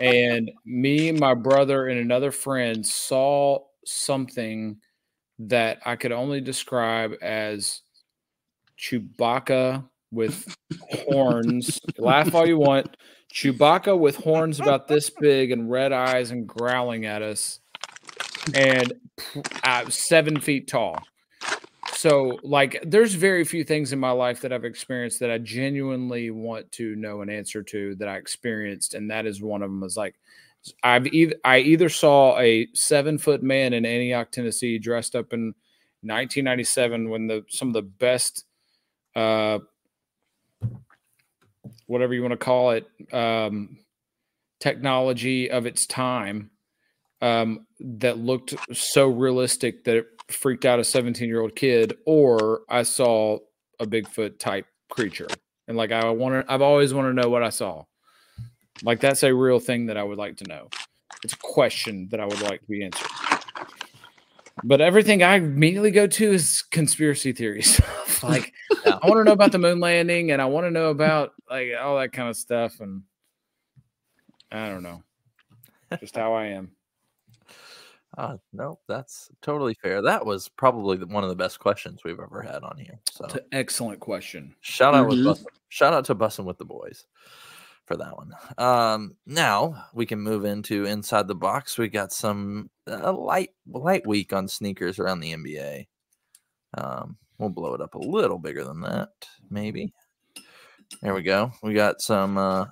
and 0.00 0.50
me, 0.64 1.10
my 1.12 1.34
brother, 1.34 1.88
and 1.88 1.98
another 1.98 2.30
friend 2.30 2.86
saw 2.86 3.58
something 3.84 4.78
that 5.38 5.80
I 5.84 5.96
could 5.96 6.12
only 6.12 6.40
describe 6.40 7.12
as 7.22 7.82
Chewbacca 8.78 9.84
with 10.10 10.56
horns. 10.90 11.80
Laugh 11.98 12.34
all 12.34 12.46
you 12.46 12.58
want. 12.58 12.96
Chewbacca 13.32 13.98
with 13.98 14.16
horns 14.16 14.58
about 14.58 14.88
this 14.88 15.10
big 15.10 15.50
and 15.50 15.70
red 15.70 15.92
eyes 15.92 16.30
and 16.30 16.46
growling 16.46 17.04
at 17.04 17.20
us, 17.22 17.60
and 18.54 18.92
uh, 19.64 19.88
seven 19.90 20.40
feet 20.40 20.66
tall. 20.66 20.98
So, 21.92 22.38
like, 22.42 22.80
there's 22.86 23.14
very 23.14 23.44
few 23.44 23.64
things 23.64 23.92
in 23.92 23.98
my 23.98 24.12
life 24.12 24.40
that 24.42 24.52
I've 24.52 24.64
experienced 24.64 25.20
that 25.20 25.30
I 25.30 25.38
genuinely 25.38 26.30
want 26.30 26.70
to 26.72 26.94
know 26.96 27.22
an 27.22 27.28
answer 27.28 27.62
to 27.64 27.96
that 27.96 28.08
I 28.08 28.16
experienced, 28.16 28.94
and 28.94 29.10
that 29.10 29.26
is 29.26 29.42
one 29.42 29.62
of 29.62 29.70
them. 29.70 29.82
Is 29.82 29.96
like, 29.96 30.14
I've 30.82 31.06
either 31.08 31.34
I 31.44 31.58
either 31.58 31.88
saw 31.88 32.38
a 32.38 32.68
seven 32.74 33.18
foot 33.18 33.42
man 33.42 33.72
in 33.72 33.84
Antioch, 33.84 34.30
Tennessee, 34.30 34.78
dressed 34.78 35.14
up 35.14 35.32
in 35.32 35.54
1997 36.02 37.08
when 37.08 37.26
the 37.26 37.44
some 37.48 37.68
of 37.68 37.74
the 37.74 37.82
best, 37.82 38.44
uh, 39.16 39.58
whatever 41.86 42.14
you 42.14 42.22
want 42.22 42.32
to 42.32 42.36
call 42.36 42.70
it, 42.70 42.86
um, 43.12 43.78
technology 44.60 45.50
of 45.50 45.66
its 45.66 45.86
time, 45.86 46.50
um, 47.20 47.66
that 47.80 48.18
looked 48.18 48.54
so 48.72 49.08
realistic 49.08 49.84
that 49.84 49.96
it 49.96 50.06
freaked 50.28 50.64
out 50.64 50.78
a 50.78 50.84
17 50.84 51.28
year 51.28 51.40
old 51.40 51.56
kid, 51.56 51.96
or 52.06 52.62
I 52.68 52.82
saw 52.82 53.38
a 53.80 53.86
Bigfoot 53.86 54.38
type 54.38 54.66
creature, 54.90 55.28
and 55.66 55.76
like 55.76 55.92
I 55.92 56.10
want 56.10 56.46
to, 56.46 56.52
I've 56.52 56.62
always 56.62 56.94
wanted 56.94 57.08
to 57.08 57.22
know 57.22 57.30
what 57.30 57.42
I 57.42 57.50
saw. 57.50 57.84
Like 58.82 59.00
that's 59.00 59.22
a 59.22 59.34
real 59.34 59.58
thing 59.60 59.86
that 59.86 59.96
I 59.96 60.02
would 60.02 60.18
like 60.18 60.36
to 60.38 60.44
know. 60.44 60.68
It's 61.24 61.32
a 61.34 61.38
question 61.38 62.08
that 62.10 62.20
I 62.20 62.26
would 62.26 62.40
like 62.42 62.60
to 62.60 62.66
be 62.68 62.84
answered. 62.84 63.08
But 64.64 64.80
everything 64.80 65.22
I 65.22 65.36
immediately 65.36 65.90
go 65.90 66.06
to 66.06 66.32
is 66.32 66.62
conspiracy 66.62 67.32
theories. 67.32 67.80
like 68.22 68.52
Yeah. 68.84 68.98
I 69.02 69.08
want 69.08 69.18
to 69.20 69.24
know 69.24 69.32
about 69.32 69.52
the 69.52 69.58
moon 69.58 69.80
landing 69.80 70.30
and 70.32 70.42
I 70.42 70.46
want 70.46 70.66
to 70.66 70.70
know 70.70 70.90
about 70.90 71.32
like 71.50 71.70
all 71.80 71.98
that 71.98 72.12
kind 72.12 72.28
of 72.28 72.36
stuff 72.36 72.80
and 72.80 73.02
I 74.50 74.68
don't 74.68 74.82
know. 74.82 75.02
Just 76.00 76.16
how 76.16 76.34
I 76.34 76.46
am. 76.46 76.70
Uh, 78.16 78.36
no, 78.52 78.80
that's 78.88 79.30
totally 79.42 79.74
fair. 79.74 80.02
That 80.02 80.26
was 80.26 80.48
probably 80.48 80.96
the, 80.96 81.06
one 81.06 81.22
of 81.22 81.28
the 81.30 81.36
best 81.36 81.60
questions 81.60 82.00
we've 82.04 82.18
ever 82.18 82.40
had 82.42 82.64
on 82.64 82.76
here. 82.76 82.98
So 83.12 83.26
an 83.26 83.38
excellent 83.52 84.00
question. 84.00 84.56
shout 84.60 84.94
out 84.94 85.06
with 85.08 85.18
Mhm. 85.18 85.24
Bussin', 85.26 85.44
shout 85.68 85.92
out 85.92 86.04
to 86.06 86.16
Bussin' 86.16 86.44
with 86.44 86.58
the 86.58 86.64
boys 86.64 87.04
for 87.88 87.96
that 87.96 88.16
one. 88.16 88.32
Um, 88.58 89.16
now 89.26 89.86
we 89.94 90.06
can 90.06 90.20
move 90.20 90.44
into 90.44 90.84
inside 90.84 91.26
the 91.26 91.34
box. 91.34 91.78
We 91.78 91.88
got 91.88 92.12
some 92.12 92.70
uh, 92.86 93.12
light 93.12 93.50
light 93.66 94.06
week 94.06 94.32
on 94.32 94.46
sneakers 94.46 94.98
around 94.98 95.20
the 95.20 95.32
NBA. 95.32 95.86
Um, 96.74 97.16
we'll 97.38 97.48
blow 97.48 97.74
it 97.74 97.80
up 97.80 97.94
a 97.94 97.98
little 97.98 98.38
bigger 98.38 98.62
than 98.62 98.82
that, 98.82 99.08
maybe. 99.50 99.92
There 101.02 101.14
we 101.14 101.22
go. 101.22 101.50
We 101.62 101.74
got 101.74 102.00
some. 102.00 102.36
Uh, 102.38 102.66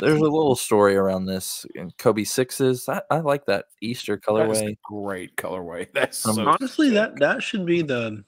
there's 0.00 0.18
a 0.20 0.24
little 0.24 0.56
story 0.56 0.96
around 0.96 1.26
this 1.26 1.64
in 1.74 1.90
Kobe 1.92 2.24
sixes. 2.24 2.88
I, 2.88 3.00
I 3.10 3.20
like 3.20 3.46
that 3.46 3.66
Easter 3.80 4.16
That 4.26 4.50
is 4.50 4.60
colorway. 4.62 4.72
a 4.72 4.76
great 4.82 5.36
colorway. 5.36 5.88
That's 5.94 6.26
Um, 6.26 6.34
so 6.36 6.46
Honestly, 6.48 6.88
sick. 6.88 6.94
that 6.94 7.16
that 7.20 7.42
should 7.42 7.64
be 7.66 7.82
the 7.82 8.24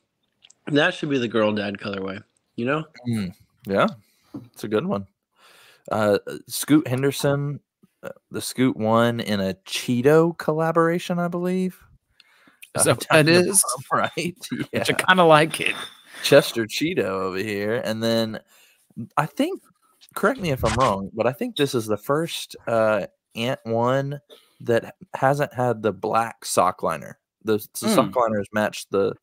that 0.67 0.95
should 0.95 1.09
be 1.11 1.19
the 1.19 1.29
girl 1.29 1.53
dad 1.53 1.79
colorway. 1.79 2.23
You 2.57 2.67
know, 2.67 2.85
Mm, 3.09 3.33
yeah, 3.67 3.87
it's 4.53 4.65
a 4.65 4.69
good 4.69 4.85
one. 4.87 5.07
Uh, 5.91 6.19
Scoot 6.49 6.87
Henderson, 6.87 7.61
uh, 8.03 8.11
the 8.31 8.41
Scoot 8.41 8.77
one 8.77 9.21
in 9.21 9.41
a 9.41 9.55
Cheeto 9.67 10.37
collaboration, 10.39 11.19
I 11.19 11.29
believe. 11.29 11.79
Is 12.77 12.83
Uh, 12.87 12.95
that 12.95 12.97
what 12.99 13.07
that 13.11 13.27
down 13.27 13.27
the 13.27 13.51
is? 13.51 13.65
right? 13.93 14.37
Yeah, 14.53 14.65
Which 14.81 14.91
I 14.91 14.93
kind 14.95 15.21
of 15.21 15.29
like 15.29 15.61
it. 15.61 15.75
Chester 16.23 16.67
Cheeto 16.67 17.05
over 17.05 17.39
here, 17.39 17.81
and 17.85 18.03
then 18.03 18.41
I 19.17 19.27
think, 19.27 19.63
correct 20.15 20.41
me 20.41 20.51
if 20.51 20.65
I'm 20.65 20.75
wrong, 20.75 21.11
but 21.15 21.27
I 21.27 21.33
think 21.33 21.57
this 21.57 21.75
is 21.75 21.87
the 21.87 21.97
first 21.97 22.57
uh, 22.67 23.07
Ant 23.37 23.61
one 23.63 24.21
that 24.61 24.97
hasn't 25.15 25.55
had 25.55 25.83
the 25.83 25.93
black 25.93 26.45
sock 26.45 26.83
liner. 26.83 27.19
The, 27.45 27.59
the 27.81 27.89
sock 27.89 28.17
liners 28.17 28.49
match 28.53 28.89
the 28.91 29.15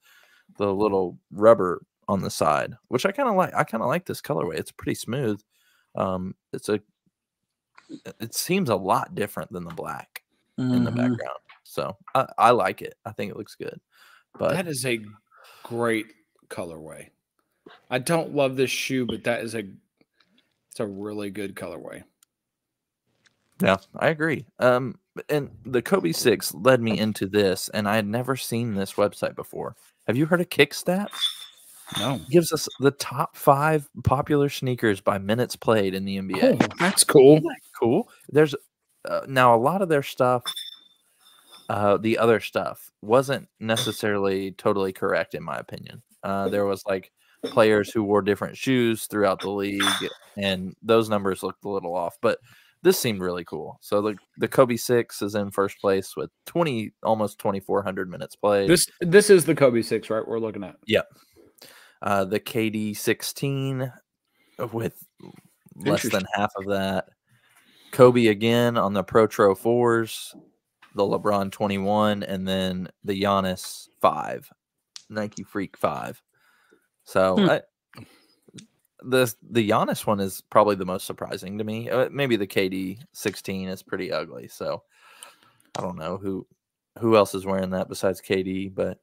the 0.58 0.74
little 0.74 1.20
rubber 1.32 1.82
on 2.08 2.22
the 2.22 2.30
side, 2.30 2.76
which 2.88 3.06
I 3.06 3.12
kind 3.12 3.28
of 3.28 3.36
like. 3.36 3.54
I 3.54 3.66
kind 3.66 3.84
of 3.84 3.90
like 3.90 4.06
this 4.06 4.22
colorway. 4.22 4.58
It's 4.58 4.72
pretty 4.72 4.96
smooth. 4.96 5.42
Um, 5.96 6.36
it's 6.54 6.70
a. 6.70 6.80
It 8.20 8.34
seems 8.34 8.70
a 8.70 8.76
lot 8.76 9.14
different 9.16 9.52
than 9.52 9.64
the 9.64 9.74
black 9.74 10.24
in 10.58 10.84
the 10.84 10.92
Mhm. 10.92 10.96
background, 10.96 11.40
so 11.64 11.96
I, 12.16 12.26
I 12.38 12.52
like 12.52 12.82
it. 12.82 12.96
I 13.06 13.12
think 13.12 13.30
it 13.32 13.38
looks 13.38 13.56
good. 13.56 13.80
But 14.40 14.54
That 14.54 14.68
is 14.68 14.86
a 14.86 15.00
great 15.64 16.08
colorway. 16.50 17.10
I 17.90 18.00
don't 18.00 18.34
love 18.34 18.56
this 18.56 18.72
shoe, 18.72 19.06
but 19.06 19.24
that 19.26 19.42
is 19.44 19.54
a 19.56 19.64
it's 20.72 20.80
a 20.80 20.88
really 20.88 21.30
good 21.30 21.56
colorway. 21.56 22.04
Yeah, 23.62 23.78
I 23.98 24.10
agree. 24.10 24.46
Um, 24.60 25.00
and 25.30 25.50
the 25.66 25.82
Kobe 25.82 26.12
Six 26.12 26.54
led 26.54 26.82
me 26.82 27.00
into 27.00 27.28
this, 27.28 27.70
and 27.70 27.88
I 27.88 27.96
had 27.96 28.06
never 28.08 28.36
seen 28.36 28.74
this 28.74 28.94
website 28.94 29.36
before. 29.36 29.76
Have 30.08 30.18
you 30.18 30.26
heard 30.26 30.42
of 30.42 30.50
Kickstat? 30.50 31.08
No. 32.00 32.20
Gives 32.30 32.52
us 32.52 32.68
the 32.80 32.92
top 32.92 33.36
five 33.36 33.88
popular 34.04 34.50
sneakers 34.50 35.02
by 35.02 35.18
minutes 35.18 35.56
played 35.56 35.94
in 35.94 36.06
the 36.06 36.18
NBA. 36.18 36.58
Oh, 36.62 36.76
that's 36.80 37.04
cool. 37.04 37.42
Cool. 37.80 38.10
There's 38.30 38.56
uh, 39.08 39.22
now 39.28 39.56
a 39.56 39.58
lot 39.58 39.82
of 39.82 39.90
their 39.90 40.04
stuff. 40.04 40.44
Uh, 41.70 41.98
the 41.98 42.18
other 42.18 42.40
stuff 42.40 42.92
wasn't 43.02 43.48
necessarily 43.60 44.52
totally 44.52 44.94
correct 44.94 45.34
in 45.34 45.44
my 45.44 45.58
opinion. 45.58 46.02
Uh, 46.24 46.50
there 46.50 46.66
was 46.66 46.84
like 46.86 47.12
players 47.44 47.92
who 47.92 48.04
wore 48.04 48.22
different 48.22 48.58
shoes 48.58 49.06
throughout 49.06 49.40
the 49.40 49.50
league, 49.50 49.84
and 50.38 50.76
those 50.82 51.10
numbers 51.10 51.44
looked 51.44 51.66
a 51.66 51.70
little 51.70 51.96
off. 51.96 52.18
But 52.22 52.40
this 52.82 53.00
seemed 53.00 53.22
really 53.22 53.44
cool. 53.44 53.78
So 53.82 54.02
the 54.02 54.16
the 54.38 54.48
Kobe 54.48 54.76
six 54.76 55.22
is 55.22 55.36
in 55.36 55.52
first 55.52 55.80
place 55.80 56.16
with 56.16 56.30
twenty 56.46 56.92
almost 57.04 57.40
twenty 57.40 57.60
four 57.60 57.82
hundred 57.82 58.10
minutes 58.10 58.36
played. 58.36 58.70
This 58.70 58.88
this 59.02 59.30
is 59.30 59.46
the 59.46 59.56
Kobe 59.56 59.82
six, 59.82 60.10
right? 60.10 60.26
We're 60.26 60.40
looking 60.40 60.64
at. 60.64 60.76
Uh, 62.02 62.26
the 62.26 62.40
KD 62.40 62.96
16 62.96 63.92
with 64.72 65.06
less 65.76 66.04
than 66.04 66.26
half 66.34 66.52
of 66.58 66.66
that. 66.68 67.10
Kobe 67.92 68.28
again 68.28 68.78
on 68.78 68.94
the 68.94 69.04
Protro 69.04 69.58
fours, 69.58 70.36
the 70.96 71.04
LeBron 71.04 71.52
21, 71.52 72.24
and 72.24 72.48
then 72.48 72.90
the 73.04 73.22
Giannis 73.22 73.88
five, 74.02 74.52
Nike 75.10 75.44
Freak 75.44 75.78
five. 75.78 76.22
So 77.04 77.36
Hmm. 77.36 77.50
I, 77.50 77.62
the 79.02 79.34
the 79.52 79.70
Giannis 79.70 80.06
one 80.06 80.20
is 80.20 80.42
probably 80.50 80.76
the 80.76 80.86
most 80.86 81.06
surprising 81.06 81.58
to 81.58 81.64
me. 81.64 81.90
Uh, 81.90 82.10
maybe 82.12 82.36
the 82.36 82.48
KD 82.48 83.00
16 83.14 83.70
is 83.70 83.84
pretty 83.84 84.12
ugly. 84.12 84.48
So 84.48 84.84
I 85.78 85.82
don't 85.82 85.98
know 85.98 86.18
who 86.18 86.48
who 87.00 87.16
else 87.16 87.36
is 87.36 87.46
wearing 87.46 87.72
that 87.72 87.90
besides 87.90 88.22
KD, 88.22 88.74
but 88.74 89.00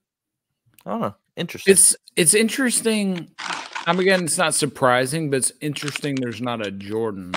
I 0.85 0.91
don't 0.91 1.01
know. 1.01 1.15
Interesting. 1.37 1.73
It's 1.73 1.97
it's 2.17 2.35
interesting. 2.35 3.29
I'm 3.87 3.99
again, 3.99 4.25
it's 4.25 4.39
not 4.39 4.55
surprising, 4.55 5.31
but 5.31 5.39
it's 5.39 5.53
interesting. 5.61 6.15
There's 6.15 6.41
not 6.43 6.65
a 6.67 6.71
Jordan 6.71 7.33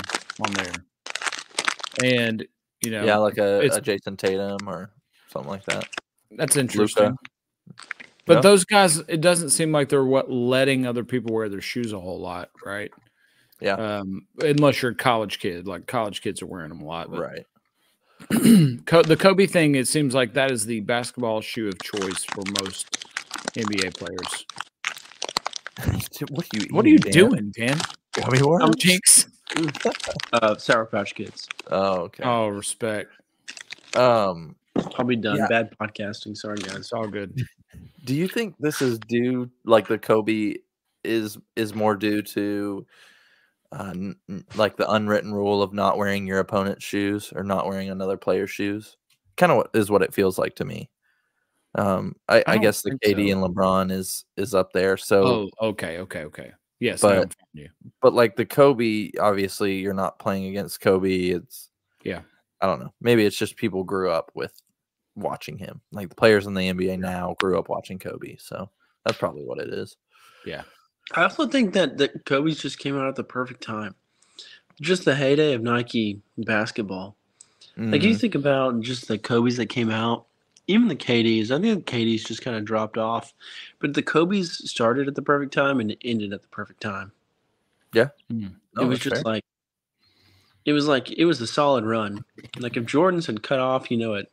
on 0.46 0.52
there, 0.54 0.74
and 2.04 2.46
you 2.82 2.92
know, 2.92 3.06
yeah, 3.06 3.18
like 3.18 3.38
a, 3.38 3.62
a 3.62 3.82
Jayson 3.82 4.18
Tatum 4.18 4.68
or 4.68 4.92
something 5.30 5.50
like 5.50 5.64
that. 5.66 5.88
that's 6.32 6.56
interesting. 6.58 7.16
But 8.26 8.36
Yeah. 8.38 8.42
those 8.42 8.66
guys, 8.66 8.98
it 9.08 9.22
doesn't 9.22 9.52
seem 9.52 9.72
like 9.72 9.88
they're 9.90 10.04
what 10.04 10.32
letting 10.32 10.86
other 10.86 11.04
people 11.04 11.34
wear 11.34 11.48
their 11.48 11.62
shoes 11.62 11.94
a 11.94 12.00
whole 12.00 12.20
lot, 12.20 12.50
right? 12.66 12.92
Yeah. 13.62 13.74
Um, 13.76 14.28
unless 14.40 14.82
you're 14.82 14.92
a 14.92 14.96
college 14.96 15.40
kid, 15.40 15.68
like 15.68 15.86
college 15.88 16.22
kids 16.22 16.42
are 16.42 16.48
wearing 16.48 16.70
them 16.70 16.82
a 16.82 16.86
lot. 16.86 17.12
But 17.12 17.20
Right. 17.22 17.46
The 18.30 19.18
Kobe 19.20 19.46
thing, 19.46 19.76
it 19.76 19.88
seems 19.88 20.14
like 20.16 20.34
that 20.34 20.52
is 20.52 20.66
the 20.66 20.80
basketball 20.82 21.42
shoe 21.42 21.68
of 21.68 21.82
choice 21.82 22.24
for 22.26 22.44
most 22.62 23.06
NBA 23.56 23.96
players. 23.98 24.46
what 26.30 26.46
are 26.54 26.58
you? 26.60 26.68
What 26.72 26.86
are 26.86 26.90
you 26.90 27.00
Dan? 27.00 27.14
doing, 27.14 27.52
Dan? 27.52 27.80
Gummy 28.14 28.42
worms? 28.42 28.76
Jinx. 28.78 29.28
Uh, 30.34 30.58
Sour 30.58 30.86
Patch 30.88 31.14
Kids. 31.16 31.48
Oh, 31.70 32.02
okay. 32.02 32.24
Oh, 32.24 32.48
respect. 32.48 33.12
Um, 33.96 34.56
I'll 34.98 35.06
be 35.06 35.16
done. 35.16 35.38
Yeah. 35.38 35.48
Bad 35.48 35.70
podcasting. 35.80 36.36
Sorry, 36.36 36.58
guys. 36.58 36.76
It's 36.78 36.92
all 36.92 37.08
good. 37.08 37.42
do 38.04 38.16
you 38.16 38.28
think 38.28 38.56
this 38.60 38.82
is 38.82 39.00
due, 39.00 39.50
like 39.64 39.88
the 39.88 39.98
Kobe 39.98 40.56
is 41.04 41.38
is 41.56 41.74
more 41.76 41.96
due 41.96 42.22
to, 42.24 42.86
uh, 43.72 43.92
n- 43.94 44.16
n- 44.30 44.44
like 44.56 44.76
the 44.76 44.90
unwritten 44.92 45.34
rule 45.34 45.62
of 45.62 45.74
not 45.74 45.98
wearing 45.98 46.28
your 46.28 46.40
opponent's 46.40 46.84
shoes 46.84 47.32
or 47.34 47.44
not 47.44 47.68
wearing 47.68 47.90
another 47.90 48.18
player's 48.18 48.52
shoes? 48.52 48.98
Kind 49.38 49.52
of 49.52 49.68
is 49.74 49.90
what 49.92 50.02
it 50.02 50.14
feels 50.14 50.38
like 50.38 50.56
to 50.56 50.66
me. 50.66 50.90
Um, 51.76 52.16
I, 52.30 52.38
I, 52.48 52.54
don't 52.54 52.62
guess 52.62 52.82
the 52.82 52.92
KD 52.92 53.30
so. 53.32 53.44
and 53.44 53.56
LeBron 53.56 53.92
is 53.92 54.26
is 54.38 54.54
up 54.56 54.72
there. 54.74 54.96
So, 54.98 55.24
Oh, 55.62 55.70
okay, 55.70 56.00
okay, 56.00 56.24
okay. 56.26 56.52
Yes, 56.80 57.04
now 57.04 57.10
I'm 57.10 57.16
But- 57.16 57.36
following 57.54 57.66
you. 57.66 57.70
but 58.02 58.14
like 58.14 58.36
the 58.36 58.46
Kobe, 58.46 59.12
obviously 59.20 59.80
you're 59.80 59.94
not 59.94 60.18
playing 60.20 60.46
against 60.46 60.82
Kobe. 60.82 61.30
It's 61.30 61.70
Yeah. 62.04 62.22
I 62.62 62.68
don't 62.68 62.80
know. 62.80 62.94
Maybe 63.02 63.26
it's 63.26 63.38
just 63.38 63.58
people 63.58 63.84
grew 63.84 64.10
up 64.10 64.32
with 64.36 64.54
watching 65.16 65.58
him. 65.58 65.82
Like 65.92 66.10
the 66.10 66.16
players 66.16 66.46
in 66.48 66.54
the 66.54 66.70
NBA 66.70 66.98
now 67.00 67.36
grew 67.40 67.60
up 67.60 67.68
watching 67.70 68.00
Kobe. 68.00 68.38
So 68.38 68.70
that's 69.06 69.18
probably 69.18 69.44
what 69.44 69.60
it 69.60 69.74
is. 69.74 69.98
Yeah. 70.46 70.64
I 71.14 71.24
also 71.24 71.48
think 71.48 71.74
that 71.74 71.98
that 71.98 72.26
Kobe's 72.26 72.60
just 72.62 72.80
came 72.80 72.98
out 72.98 73.08
at 73.08 73.16
the 73.16 73.24
perfect 73.24 73.62
time. 73.62 73.96
Just 74.82 75.06
the 75.06 75.16
heyday 75.16 75.54
of 75.54 75.62
Nike 75.62 76.22
basketball. 76.38 77.16
Like 77.78 78.04
you 78.04 78.16
Mhm. 78.16 78.20
think 78.22 78.36
about 78.36 78.80
just 78.80 79.08
the 79.10 79.18
Kobe's 79.18 79.58
that 79.58 79.68
came 79.68 79.90
out, 79.90 80.28
even 80.68 80.88
the 80.88 80.96
KDs. 80.96 81.52
I 81.52 81.60
think 81.62 81.86
the 81.86 81.92
KDs 81.92 82.26
just 82.26 82.42
kind 82.42 82.58
of 82.58 82.66
dropped 82.66 82.98
off, 82.98 83.34
but 83.80 83.94
the 83.94 84.02
Kobe's 84.02 84.70
started 84.70 85.08
at 85.08 85.16
the 85.16 85.22
perfect 85.22 85.54
time 85.54 85.80
and 85.80 85.92
it 85.92 86.00
ended 86.04 86.34
at 86.34 86.42
the 86.42 86.48
perfect 86.50 86.82
time. 86.82 87.12
No, 88.74 88.82
it 88.82 88.86
was 88.86 89.00
just 89.00 89.18
fair. 89.18 89.24
like 89.24 89.46
it 90.66 90.74
was 90.74 90.88
like 90.88 91.12
it 91.12 91.26
was 91.26 91.40
a 91.42 91.48
solid 91.48 91.86
run. 91.86 92.26
Like 92.60 92.76
if 92.76 92.86
Jordan's 92.86 93.26
had 93.28 93.42
cut 93.44 93.60
off, 93.60 93.90
you 93.90 93.98
know, 93.98 94.16
at 94.16 94.28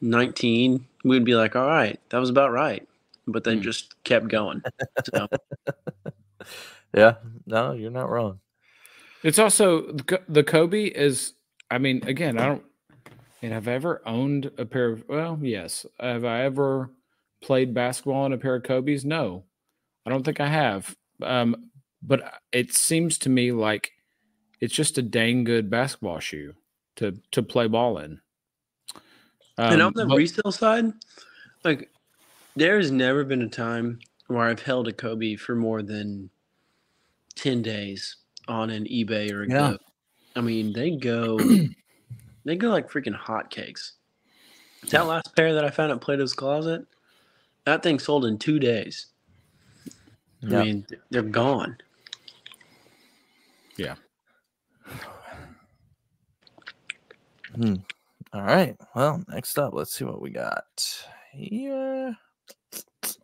19, 0.00 0.86
we'd 1.04 1.24
be 1.24 1.34
like, 1.34 1.56
all 1.56 1.66
right, 1.66 1.98
that 2.10 2.18
was 2.18 2.30
about 2.30 2.52
right. 2.52 2.86
But 3.26 3.42
then 3.44 3.60
Mm. 3.60 3.62
just 3.62 4.02
kept 4.04 4.28
going. 4.28 4.62
So 5.14 5.26
yeah. 6.94 7.14
No, 7.46 7.72
you're 7.72 7.90
not 7.90 8.10
wrong. 8.10 8.38
It's 9.22 9.38
also 9.38 9.92
the 10.28 10.44
Kobe 10.44 10.84
is. 10.84 11.32
I 11.70 11.78
mean, 11.78 12.02
again, 12.06 12.38
I 12.38 12.46
don't. 12.46 12.62
And 13.44 13.52
have 13.52 13.68
I 13.68 13.72
ever 13.72 14.00
owned 14.06 14.50
a 14.56 14.64
pair 14.64 14.88
of? 14.90 15.04
Well, 15.06 15.38
yes. 15.42 15.84
Have 16.00 16.24
I 16.24 16.44
ever 16.44 16.88
played 17.42 17.74
basketball 17.74 18.24
in 18.24 18.32
a 18.32 18.38
pair 18.38 18.54
of 18.54 18.62
Kobe's? 18.62 19.04
No, 19.04 19.44
I 20.06 20.10
don't 20.10 20.24
think 20.24 20.40
I 20.40 20.48
have. 20.48 20.96
Um, 21.22 21.70
but 22.02 22.40
it 22.52 22.72
seems 22.72 23.18
to 23.18 23.28
me 23.28 23.52
like 23.52 23.92
it's 24.62 24.72
just 24.72 24.96
a 24.96 25.02
dang 25.02 25.44
good 25.44 25.68
basketball 25.68 26.20
shoe 26.20 26.54
to 26.96 27.20
to 27.32 27.42
play 27.42 27.66
ball 27.66 27.98
in. 27.98 28.18
and 29.58 29.82
Um, 29.82 29.88
on 29.88 29.92
the 29.94 30.06
but- 30.06 30.16
resale 30.16 30.50
side, 30.50 30.86
like 31.64 31.90
there 32.56 32.78
has 32.78 32.90
never 32.90 33.24
been 33.24 33.42
a 33.42 33.48
time 33.50 33.98
where 34.28 34.44
I've 34.48 34.62
held 34.62 34.88
a 34.88 34.92
Kobe 34.94 35.36
for 35.36 35.54
more 35.54 35.82
than 35.82 36.30
10 37.34 37.60
days 37.60 38.16
on 38.48 38.70
an 38.70 38.86
eBay 38.86 39.30
or 39.32 39.42
a 39.42 39.48
Yeah. 39.50 39.70
Go. 39.72 39.78
I 40.34 40.40
mean, 40.40 40.72
they 40.72 40.96
go 40.96 41.38
they 42.44 42.56
go 42.56 42.68
like 42.68 42.90
freaking 42.90 43.18
hotcakes. 43.18 43.92
That 44.90 45.06
last 45.06 45.34
pair 45.34 45.54
that 45.54 45.64
I 45.64 45.70
found 45.70 45.92
at 45.92 46.00
Plato's 46.00 46.34
Closet, 46.34 46.86
that 47.64 47.82
thing 47.82 47.98
sold 47.98 48.26
in 48.26 48.38
two 48.38 48.58
days. 48.58 49.06
Yeah. 50.40 50.60
I 50.60 50.64
mean, 50.64 50.86
they're 51.10 51.22
gone. 51.22 51.78
Yeah. 53.76 53.94
Hmm. 57.54 57.76
All 58.32 58.42
right. 58.42 58.76
Well, 58.94 59.24
next 59.28 59.58
up, 59.58 59.72
let's 59.74 59.92
see 59.92 60.04
what 60.04 60.20
we 60.20 60.30
got 60.30 60.64
here. 61.32 62.16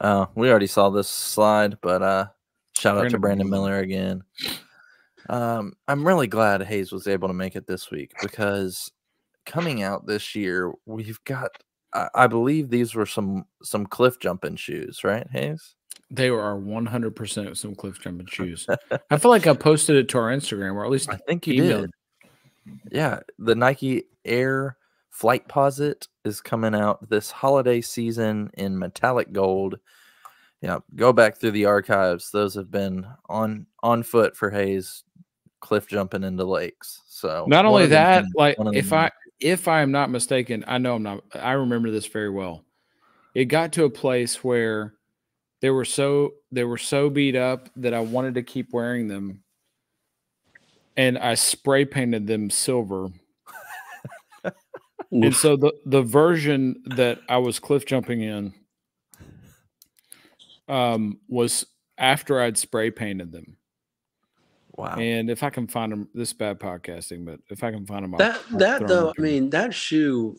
Oh, 0.00 0.28
we 0.34 0.48
already 0.48 0.66
saw 0.66 0.88
this 0.88 1.08
slide, 1.08 1.78
but 1.80 2.02
uh 2.02 2.26
shout 2.76 2.96
out 2.96 3.10
to 3.10 3.18
Brandon 3.18 3.48
Brandon 3.48 3.50
Miller. 3.50 3.70
Miller 3.70 3.80
again. 3.82 4.24
Um, 5.28 5.74
I'm 5.86 6.06
really 6.06 6.26
glad 6.26 6.62
Hayes 6.62 6.90
was 6.90 7.06
able 7.06 7.28
to 7.28 7.34
make 7.34 7.54
it 7.54 7.66
this 7.66 7.90
week 7.90 8.12
because 8.22 8.90
coming 9.46 9.82
out 9.82 10.06
this 10.06 10.34
year, 10.34 10.72
we've 10.86 11.22
got 11.24 11.50
I, 11.92 12.08
I 12.14 12.26
believe 12.26 12.70
these 12.70 12.94
were 12.94 13.06
some 13.06 13.46
some 13.62 13.86
cliff 13.86 14.18
jumping 14.20 14.56
shoes, 14.56 15.04
right, 15.04 15.26
Hayes? 15.32 15.74
They 16.12 16.28
are 16.28 16.56
100% 16.56 17.56
some 17.56 17.74
cliff 17.76 18.00
jumping 18.00 18.26
shoes. 18.26 18.66
I 19.10 19.16
feel 19.16 19.30
like 19.30 19.46
I 19.46 19.54
posted 19.54 19.96
it 19.96 20.08
to 20.08 20.18
our 20.18 20.28
Instagram, 20.30 20.74
or 20.74 20.84
at 20.84 20.90
least 20.90 21.08
I 21.08 21.16
think 21.16 21.46
you 21.46 21.62
emailed. 21.62 21.80
did. 21.82 21.90
Yeah, 22.90 23.20
the 23.38 23.54
Nike 23.54 24.04
Air 24.24 24.76
Flightposite 25.16 26.08
is 26.24 26.40
coming 26.40 26.74
out 26.74 27.08
this 27.08 27.30
holiday 27.30 27.80
season 27.80 28.50
in 28.54 28.78
metallic 28.78 29.32
gold. 29.32 29.78
Yeah, 30.62 30.78
go 30.94 31.12
back 31.12 31.36
through 31.38 31.52
the 31.52 31.66
archives; 31.66 32.30
those 32.30 32.54
have 32.54 32.70
been 32.70 33.06
on 33.28 33.66
on 33.82 34.02
foot 34.02 34.36
for 34.36 34.50
Hayes, 34.50 35.04
cliff 35.60 35.86
jumping 35.86 36.24
into 36.24 36.44
lakes. 36.44 37.02
So 37.06 37.46
Not 37.48 37.66
only 37.66 37.86
that, 37.86 38.24
like 38.34 38.58
one 38.58 38.66
of 38.66 38.72
the 38.72 38.78
if. 38.78 38.92
I 38.92 39.10
if 39.40 39.68
I 39.68 39.80
am 39.80 39.90
not 39.90 40.10
mistaken, 40.10 40.64
I 40.66 40.78
know 40.78 40.96
I'm 40.96 41.02
not. 41.02 41.24
I 41.34 41.52
remember 41.52 41.90
this 41.90 42.06
very 42.06 42.30
well. 42.30 42.64
It 43.34 43.46
got 43.46 43.72
to 43.74 43.84
a 43.84 43.90
place 43.90 44.44
where 44.44 44.94
they 45.60 45.70
were 45.70 45.84
so 45.84 46.34
they 46.52 46.64
were 46.64 46.78
so 46.78 47.10
beat 47.10 47.36
up 47.36 47.68
that 47.76 47.94
I 47.94 48.00
wanted 48.00 48.34
to 48.34 48.42
keep 48.42 48.72
wearing 48.72 49.08
them, 49.08 49.42
and 50.96 51.18
I 51.18 51.34
spray 51.34 51.84
painted 51.84 52.26
them 52.26 52.50
silver. 52.50 53.08
And 55.12 55.34
so 55.34 55.56
the 55.56 55.72
the 55.86 56.02
version 56.02 56.82
that 56.86 57.20
I 57.28 57.38
was 57.38 57.58
cliff 57.58 57.84
jumping 57.84 58.20
in 58.22 58.54
um 60.68 61.18
was 61.28 61.66
after 61.98 62.40
I'd 62.40 62.56
spray 62.56 62.92
painted 62.92 63.32
them. 63.32 63.56
Wow, 64.80 64.96
And 64.96 65.30
if 65.30 65.42
I 65.42 65.50
can 65.50 65.66
find 65.66 65.92
them, 65.92 66.08
this 66.14 66.28
is 66.28 66.34
bad 66.34 66.58
podcasting, 66.58 67.24
but 67.24 67.40
if 67.48 67.62
I 67.64 67.70
can 67.70 67.86
find 67.86 68.04
them, 68.04 68.14
that 68.18 68.40
that 68.52 68.86
though, 68.86 69.12
I 69.16 69.20
mean, 69.20 69.50
that 69.50 69.74
shoe 69.74 70.38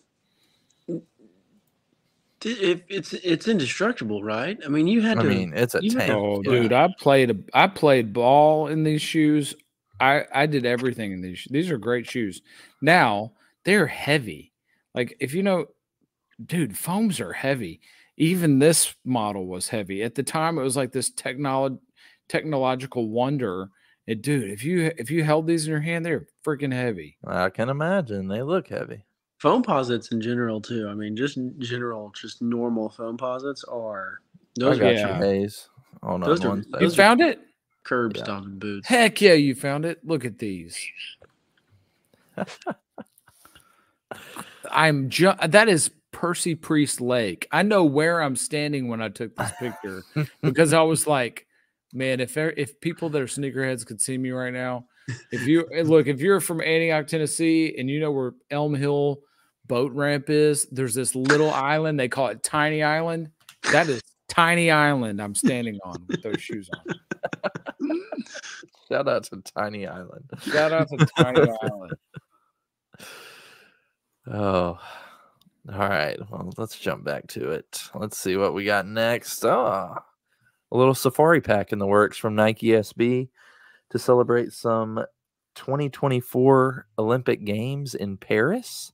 it, 2.43 2.84
it's 2.89 3.13
it's 3.13 3.47
indestructible, 3.47 4.23
right? 4.23 4.58
I 4.65 4.67
mean, 4.67 4.88
you 4.88 5.01
had 5.01 5.19
I 5.19 5.23
to 5.23 5.30
I 5.30 5.34
mean 5.34 5.54
it's 5.56 5.75
a 5.75 5.80
you 5.84 5.91
had 5.91 6.08
tank. 6.08 6.12
to- 6.12 6.15
oh, 6.17 6.41
yeah. 6.43 6.62
dude, 6.62 6.73
I 6.73 6.88
played 6.99 7.32
a, 7.32 7.36
I 7.54 7.67
played 7.67 8.13
ball 8.13 8.67
in 8.67 8.84
these 8.84 9.01
shoes. 9.01 9.56
I 9.99 10.25
I 10.34 10.45
did 10.47 10.65
everything 10.65 11.12
in 11.12 11.21
these. 11.21 11.39
sh- 11.39 11.47
These 11.51 11.69
are 11.69 11.77
great 11.77 12.08
shoes. 12.10 12.41
Now 12.82 13.34
they're 13.63 13.86
heavy. 13.88 14.54
Like 14.95 15.15
if 15.19 15.34
you 15.36 15.43
know, 15.43 15.67
dude, 16.43 16.77
foams 16.77 17.19
are 17.19 17.34
heavy. 17.34 17.80
even 18.17 18.58
this 18.60 18.95
model 19.06 19.45
was 19.45 19.67
heavy. 19.69 20.01
At 20.01 20.15
the 20.15 20.23
time, 20.23 20.58
it 20.58 20.63
was 20.63 20.75
like 20.75 20.91
this 20.91 21.12
technology 21.12 21.77
technological 22.27 23.10
wonder. 23.10 23.69
And 24.12 24.21
dude, 24.21 24.50
if 24.52 24.62
you 24.63 24.91
if 24.97 25.10
you 25.10 25.24
held 25.24 25.47
these 25.47 25.65
in 25.65 25.71
your 25.71 25.80
hand, 25.80 26.06
they're 26.06 26.28
freaking 26.45 26.74
heavy. 26.74 27.15
I 27.26 27.50
can 27.50 27.69
imagine 27.69 28.28
they 28.28 28.41
look 28.41 28.67
heavy. 28.67 29.06
Foam 29.38 29.63
posits 29.63 30.12
in 30.12 30.19
general 30.19 30.60
too. 30.60 30.89
I 30.89 30.93
mean, 30.93 31.15
just 31.15 31.38
in 31.38 31.56
general, 31.62 32.12
just 32.13 32.41
normal 32.41 32.89
Foamposites 32.89 33.63
are 33.71 34.19
those 34.58 34.78
I 34.78 34.80
got 34.82 34.88
are 34.88 34.91
you, 34.91 34.97
yeah. 35.00 35.17
Hayes. 35.17 35.69
Hold 36.04 36.24
on 36.24 36.30
Those 36.30 36.43
are- 36.43 36.50
one. 36.50 36.65
You 36.82 36.88
are- 36.88 36.89
found 36.89 37.21
it? 37.21 37.39
curb 37.84 38.15
Yeah. 38.17 38.24
stomping 38.24 38.60
boots. 38.60 38.88
Heck 38.88 39.21
yeah, 39.21 39.34
you 39.34 39.56
found 39.56 39.86
it. 39.86 40.06
Look 40.06 40.26
at 40.26 40.38
these. 40.38 40.78
I'm 44.69 45.10
ju- 45.10 45.34
that 45.47 45.67
is 45.69 45.89
Percy 46.12 46.54
Priest 46.56 47.02
Lake. 47.02 47.47
I 47.52 47.63
know 47.63 47.84
where 47.86 48.21
I'm 48.21 48.36
standing 48.36 48.88
when 48.88 49.02
I 49.02 49.10
took 49.10 49.36
this 49.36 49.52
picture 49.60 50.04
because 50.41 50.74
I 50.74 50.82
was 50.82 51.08
like, 51.08 51.47
man, 51.93 52.19
if 52.19 52.34
there- 52.34 52.54
if 52.58 52.80
people 52.82 53.10
that 53.10 53.21
are 53.21 53.25
sneakerheads 53.25 53.86
could 53.86 54.01
see 54.01 54.17
me 54.17 54.32
right 54.32 54.54
now, 54.54 54.86
if 55.32 55.45
you 55.47 55.67
eh, 55.73 55.84
look, 55.84 56.08
if 56.08 56.21
you're 56.21 56.39
from 56.39 56.62
Antioch, 56.62 57.08
Tennessee, 57.08 57.75
and 57.77 57.89
you 57.89 57.99
know 57.99 58.12
where 58.12 58.34
Elm 58.49 58.73
Hill 58.73 59.19
boat 59.67 59.91
ramp 59.93 60.30
is, 60.30 60.67
there's 60.71 60.93
this 60.93 61.15
little 61.15 61.49
island. 61.54 61.99
They 61.99 62.08
call 62.10 62.27
it 62.27 62.43
Tiny 62.43 62.84
Island. 62.84 63.30
That 63.71 63.88
is 63.89 64.01
Tiny 64.27 64.71
Island. 64.71 65.21
I'm 65.21 65.36
standing 65.36 65.80
on 65.84 66.04
with 66.08 66.21
those 66.23 66.39
shoes 66.41 66.69
on. 66.73 66.95
Shout 68.89 69.08
out 69.08 69.23
to 69.25 69.41
Tiny 69.58 69.88
Island. 69.88 70.30
Shout 70.41 70.71
out 70.73 70.88
to 70.89 71.06
Tiny 71.17 71.49
Island. 71.63 71.93
Oh, 74.27 74.77
all 75.71 75.77
right. 75.80 76.17
Well, 76.30 76.51
let's 76.58 76.77
jump 76.77 77.04
back 77.04 77.27
to 77.30 77.51
it. 77.51 77.82
Let's 77.95 78.17
see 78.17 78.38
what 78.38 78.54
we 78.54 78.65
got 78.65 78.86
next. 78.88 79.43
Oh, 79.45 79.95
a 80.71 80.77
little 80.77 80.95
safari 80.95 81.41
pack 81.41 81.71
in 81.71 81.79
the 81.79 81.88
works 81.88 82.17
from 82.17 82.36
Nike 82.36 82.67
SB 82.67 83.29
to 83.89 83.99
celebrate 83.99 84.53
some 84.53 85.03
2024 85.55 86.88
Olympic 86.97 87.43
Games 87.43 87.93
in 87.95 88.17
Paris. 88.17 88.93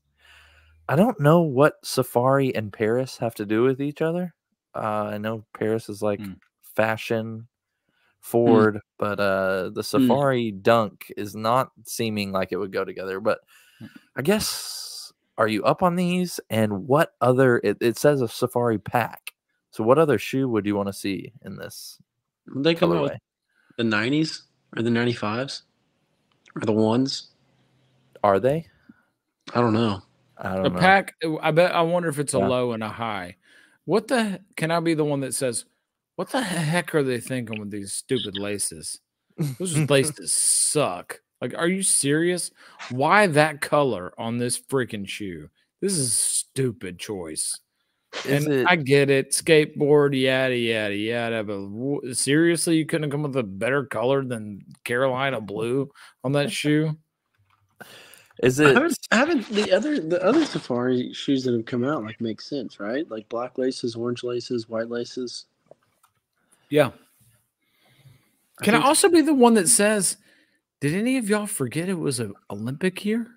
I 0.89 0.95
don't 0.95 1.19
know 1.19 1.41
what 1.41 1.75
safari 1.83 2.55
and 2.55 2.71
Paris 2.71 3.17
have 3.17 3.35
to 3.35 3.45
do 3.45 3.63
with 3.63 3.81
each 3.81 4.01
other. 4.01 4.33
Uh, 4.75 5.09
I 5.13 5.17
know 5.17 5.45
Paris 5.53 5.89
is 5.89 6.01
like 6.01 6.19
Hmm. 6.19 6.33
fashion 6.75 7.47
forward, 8.21 8.79
but 8.97 9.19
uh, 9.19 9.69
the 9.69 9.83
safari 9.83 10.51
dunk 10.51 11.11
is 11.17 11.35
not 11.35 11.71
seeming 11.85 12.31
like 12.31 12.51
it 12.51 12.57
would 12.57 12.71
go 12.71 12.85
together. 12.85 13.19
But 13.19 13.39
I 14.15 14.21
guess 14.21 15.11
are 15.37 15.47
you 15.47 15.63
up 15.63 15.83
on 15.83 15.95
these? 15.95 16.39
And 16.49 16.87
what 16.87 17.13
other? 17.21 17.59
It, 17.63 17.77
it 17.81 17.97
says 17.97 18.21
a 18.21 18.27
safari 18.27 18.79
pack. 18.79 19.33
So 19.71 19.83
what 19.83 19.99
other 19.99 20.17
shoe 20.17 20.47
would 20.49 20.65
you 20.65 20.75
want 20.75 20.87
to 20.87 20.93
see 20.93 21.31
in 21.43 21.55
this 21.55 21.99
Would 22.53 22.63
they 22.63 22.73
come 22.75 22.91
out 22.91 23.03
with 23.03 23.11
colorway? 23.13 23.17
the 23.77 23.83
nineties 23.83 24.43
or 24.75 24.81
the 24.83 24.89
ninety 24.89 25.13
fives 25.13 25.63
or 26.55 26.61
the 26.61 26.71
ones? 26.73 27.29
Are 28.23 28.39
they? 28.39 28.67
I 29.53 29.61
don't 29.61 29.73
know. 29.73 30.01
I 30.37 30.49
The 30.55 30.55
don't 30.63 30.73
know. 30.73 30.79
pack, 30.79 31.15
uh, 31.23 31.37
I 31.37 31.51
bet. 31.51 31.73
I 31.73 31.81
wonder 31.81 32.09
if 32.09 32.19
it's 32.19 32.33
a 32.33 32.39
Yeah. 32.39 32.47
low 32.47 32.71
and 32.73 32.83
a 32.83 32.89
high. 32.89 33.35
What 33.85 34.07
the? 34.07 34.41
Can 34.55 34.71
I 34.71 34.79
be 34.79 34.93
the 34.93 35.05
one 35.05 35.19
that 35.21 35.33
says, 35.33 35.65
"What 36.15 36.29
the 36.29 36.41
heck 36.41 36.93
are 36.95 37.03
they 37.03 37.19
thinking 37.19 37.59
with 37.59 37.71
these 37.71 37.93
stupid 37.93 38.35
laces? 38.35 38.99
Those 39.59 39.77
laces 39.89 40.33
suck." 40.33 41.21
Like, 41.41 41.53
are 41.55 41.67
you 41.67 41.83
serious? 41.83 42.49
Why 42.89 43.27
that 43.27 43.61
color 43.61 44.11
on 44.17 44.37
this 44.39 44.59
freaking 44.59 45.07
shoe? 45.07 45.49
This 45.81 45.93
is 45.93 46.07
a 46.07 46.17
stupid 46.17 46.97
choice. 46.97 47.59
Is 48.25 48.45
and 48.45 48.53
it- 48.53 48.67
I 48.67 48.75
get 48.75 49.09
it, 49.09 49.31
skateboard, 49.31 50.19
yada 50.19 50.55
yada 50.57 50.95
yada. 50.95 51.43
But 51.43 51.59
w- 51.69 52.13
seriously, 52.13 52.77
you 52.77 52.85
couldn't 52.85 53.11
come 53.11 53.23
with 53.23 53.35
a 53.37 53.43
better 53.43 53.85
color 53.85 54.23
than 54.23 54.63
Carolina 54.83 55.39
blue 55.41 55.89
on 56.23 56.31
that 56.33 56.51
shoe? 56.51 56.97
Is 58.43 58.59
I 58.61 58.69
it? 58.69 58.73
haven't, 58.75 58.99
I 59.11 59.15
haven't 59.15 59.47
the 59.49 59.71
other 59.71 59.99
the 59.99 60.23
other 60.23 60.45
safari 60.45 61.11
shoes 61.13 61.43
that 61.43 61.53
have 61.53 61.65
come 61.65 61.83
out 61.83 62.03
like 62.03 62.21
make 62.21 62.39
sense, 62.41 62.79
right? 62.79 63.09
Like 63.09 63.27
black 63.29 63.57
laces, 63.57 63.95
orange 63.95 64.23
laces, 64.23 64.69
white 64.69 64.89
laces. 64.89 65.45
Yeah. 66.69 66.91
I 68.59 68.63
Can 68.65 68.73
I 68.75 68.77
think- 68.77 68.85
also 68.85 69.09
be 69.09 69.21
the 69.21 69.33
one 69.33 69.53
that 69.55 69.69
says, 69.69 70.17
"Did 70.81 70.93
any 70.93 71.17
of 71.17 71.29
y'all 71.29 71.47
forget 71.47 71.89
it 71.89 71.97
was 71.97 72.19
an 72.19 72.33
Olympic 72.51 73.05
year?" 73.05 73.27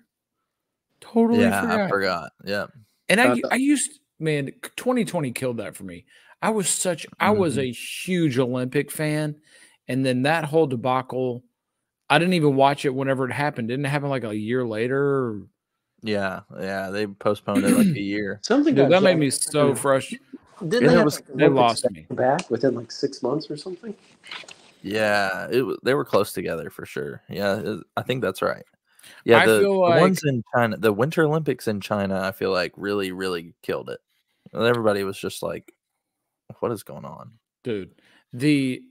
Totally 0.99 1.39
Yeah, 1.41 1.61
forgot. 1.61 1.79
I 1.79 1.89
forgot. 1.89 2.31
Yeah. 2.45 2.65
And 3.09 3.19
I, 3.19 3.29
uh, 3.31 3.37
I 3.51 3.55
used, 3.55 4.00
man, 4.21 4.51
2020 4.77 5.31
killed 5.31 5.57
that 5.57 5.75
for 5.75 5.83
me. 5.83 6.05
I 6.41 6.49
was 6.51 6.69
such, 6.69 7.05
I 7.19 7.31
was 7.31 7.57
Mhm. 7.57 7.69
a 7.69 7.71
huge 7.71 8.39
Olympic 8.39 8.89
fan, 8.91 9.35
and 9.87 10.05
then 10.05 10.23
that 10.23 10.45
whole 10.45 10.67
debacle, 10.67 11.43
I 12.09 12.17
didn't 12.19 12.33
even 12.33 12.55
watch 12.55 12.85
it 12.85 12.93
whenever 12.93 13.25
it 13.27 13.33
happened. 13.33 13.67
Didn't 13.67 13.85
it 13.85 13.89
happen 13.89 14.09
like 14.09 14.23
a 14.23 14.35
year 14.35 14.65
later? 14.65 15.41
Yeah. 16.01 16.41
Yeah. 16.59 16.89
They 16.89 17.07
postponed 17.07 17.63
it 17.63 17.77
like 17.77 17.87
a 17.87 17.99
year. 18.01 18.39
Something 18.43 18.75
Dude, 18.75 18.89
that 18.91 19.03
made 19.03 19.17
me 19.17 19.29
so 19.29 19.75
frustrated. 19.75 20.25
Didn't 20.67 20.89
they, 20.95 21.03
was- 21.03 21.15
like, 21.15 21.27
They 21.35 21.47
lost 21.47 21.89
me. 21.91 22.05
Back 22.11 22.49
within 22.49 22.75
like 22.75 22.91
six 22.91 23.21
months 23.23 23.49
or 23.49 23.55
something. 23.57 23.95
Yeah, 24.83 25.47
it 25.51 25.61
wa- 25.61 25.77
they 25.83 25.93
were 25.93 26.05
close 26.05 26.33
together 26.33 26.69
for 26.69 26.85
sure. 26.85 27.21
Yeah, 27.29 27.59
it- 27.59 27.83
I 27.95 28.01
think 28.01 28.21
that's 28.23 28.41
right. 28.41 28.65
Yeah, 29.25 29.39
I 29.39 29.45
the, 29.45 29.59
feel 29.59 29.73
the 29.73 29.99
ones 29.99 30.21
in 30.23 30.43
China, 30.55 30.77
the 30.77 30.91
Winter 30.93 31.23
Olympics 31.23 31.67
in 31.67 31.81
China, 31.81 32.19
I 32.21 32.31
feel 32.31 32.51
like 32.51 32.73
really, 32.75 33.11
really 33.11 33.53
killed 33.61 33.89
it. 33.89 33.99
And 34.53 34.63
everybody 34.63 35.03
was 35.03 35.17
just 35.17 35.43
like, 35.43 35.73
"What 36.59 36.71
is 36.71 36.83
going 36.83 37.05
on?" 37.05 37.39
dude 37.63 37.91
the 38.33 38.81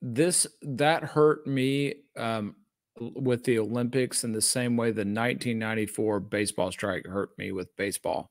this 0.00 0.46
that 0.62 1.02
hurt 1.02 1.46
me 1.46 1.94
um 2.16 2.54
with 3.00 3.44
the 3.44 3.58
olympics 3.58 4.24
in 4.24 4.32
the 4.32 4.40
same 4.40 4.76
way 4.76 4.90
the 4.90 5.00
1994 5.00 6.20
baseball 6.20 6.72
strike 6.72 7.06
hurt 7.06 7.30
me 7.38 7.52
with 7.52 7.74
baseball. 7.76 8.30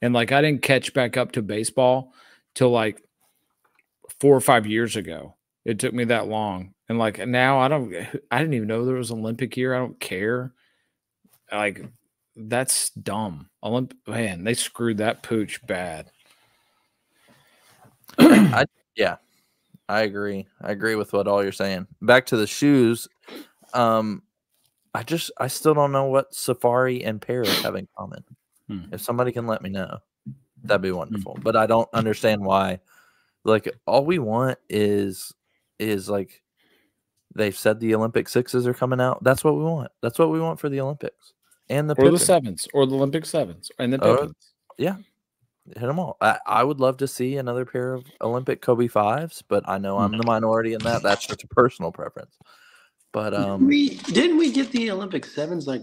And 0.00 0.12
like 0.12 0.32
i 0.32 0.40
didn't 0.40 0.62
catch 0.62 0.92
back 0.94 1.16
up 1.16 1.32
to 1.32 1.42
baseball 1.42 2.12
till 2.54 2.70
like 2.70 3.02
four 4.20 4.36
or 4.36 4.40
five 4.40 4.66
years 4.66 4.96
ago. 4.96 5.36
It 5.64 5.78
took 5.78 5.94
me 5.94 6.04
that 6.04 6.28
long. 6.28 6.74
And 6.88 6.98
like 6.98 7.24
now 7.26 7.60
i 7.60 7.68
don't 7.68 7.94
i 8.30 8.38
didn't 8.38 8.54
even 8.54 8.68
know 8.68 8.84
there 8.84 8.96
was 8.96 9.12
olympic 9.12 9.56
year. 9.56 9.74
I 9.74 9.78
don't 9.78 10.00
care. 10.00 10.52
Like 11.50 11.84
that's 12.34 12.90
dumb 12.90 13.48
olymp 13.62 13.92
man 14.06 14.44
they 14.44 14.54
screwed 14.54 14.98
that 14.98 15.22
pooch 15.22 15.64
bad 15.66 16.10
I 18.18 18.66
yeah, 18.96 19.16
I 19.88 20.02
agree. 20.02 20.46
I 20.60 20.72
agree 20.72 20.94
with 20.94 21.12
what 21.12 21.28
all 21.28 21.42
you're 21.42 21.52
saying. 21.52 21.86
Back 22.00 22.26
to 22.26 22.36
the 22.36 22.46
shoes. 22.46 23.08
Um, 23.74 24.22
I 24.94 25.02
just 25.02 25.30
I 25.38 25.46
still 25.48 25.74
don't 25.74 25.92
know 25.92 26.04
what 26.04 26.34
Safari 26.34 27.04
and 27.04 27.20
Paris 27.20 27.62
have 27.62 27.76
in 27.76 27.88
common. 27.96 28.24
Hmm. 28.68 28.84
If 28.92 29.00
somebody 29.00 29.32
can 29.32 29.46
let 29.46 29.62
me 29.62 29.70
know, 29.70 29.98
that'd 30.62 30.82
be 30.82 30.92
wonderful. 30.92 31.38
But 31.42 31.56
I 31.56 31.66
don't 31.66 31.88
understand 31.92 32.44
why. 32.44 32.80
Like 33.44 33.68
all 33.86 34.04
we 34.04 34.18
want 34.18 34.58
is 34.68 35.32
is 35.78 36.08
like 36.08 36.42
they've 37.34 37.56
said 37.56 37.80
the 37.80 37.94
Olympic 37.94 38.28
sixes 38.28 38.66
are 38.66 38.74
coming 38.74 39.00
out. 39.00 39.24
That's 39.24 39.42
what 39.42 39.56
we 39.56 39.64
want. 39.64 39.90
That's 40.02 40.18
what 40.18 40.30
we 40.30 40.40
want 40.40 40.60
for 40.60 40.68
the 40.68 40.80
Olympics 40.80 41.32
and 41.68 41.88
the 41.88 41.94
or 41.98 42.10
the 42.10 42.18
sevens 42.18 42.68
or 42.74 42.86
the 42.86 42.94
olympic 42.94 43.24
sevens 43.26 43.70
and 43.78 43.92
the 43.92 44.04
Oh, 44.04 44.16
Pippens. 44.16 44.52
hit 44.78 45.80
them 45.80 45.98
all. 45.98 46.16
I, 46.20 46.38
I 46.46 46.64
would 46.64 46.80
love 46.80 46.96
to 46.98 47.08
see 47.08 47.36
another 47.36 47.64
pair 47.64 47.94
of 47.94 48.04
Olympic 48.20 48.60
Kobe 48.60 48.88
fives, 48.88 49.42
but 49.46 49.62
I 49.68 49.78
know 49.78 49.98
I'm 49.98 50.16
the 50.16 50.24
minority 50.24 50.74
in 50.74 50.82
that. 50.82 51.02
That's 51.02 51.26
just 51.26 51.44
a 51.44 51.48
personal 51.48 51.92
preference. 51.92 52.36
But 53.12 53.32
um, 53.34 53.66
we 53.66 53.90
didn't 53.90 54.38
we 54.38 54.50
get 54.50 54.72
the 54.72 54.90
Olympic 54.90 55.24
sevens 55.24 55.66
like 55.66 55.82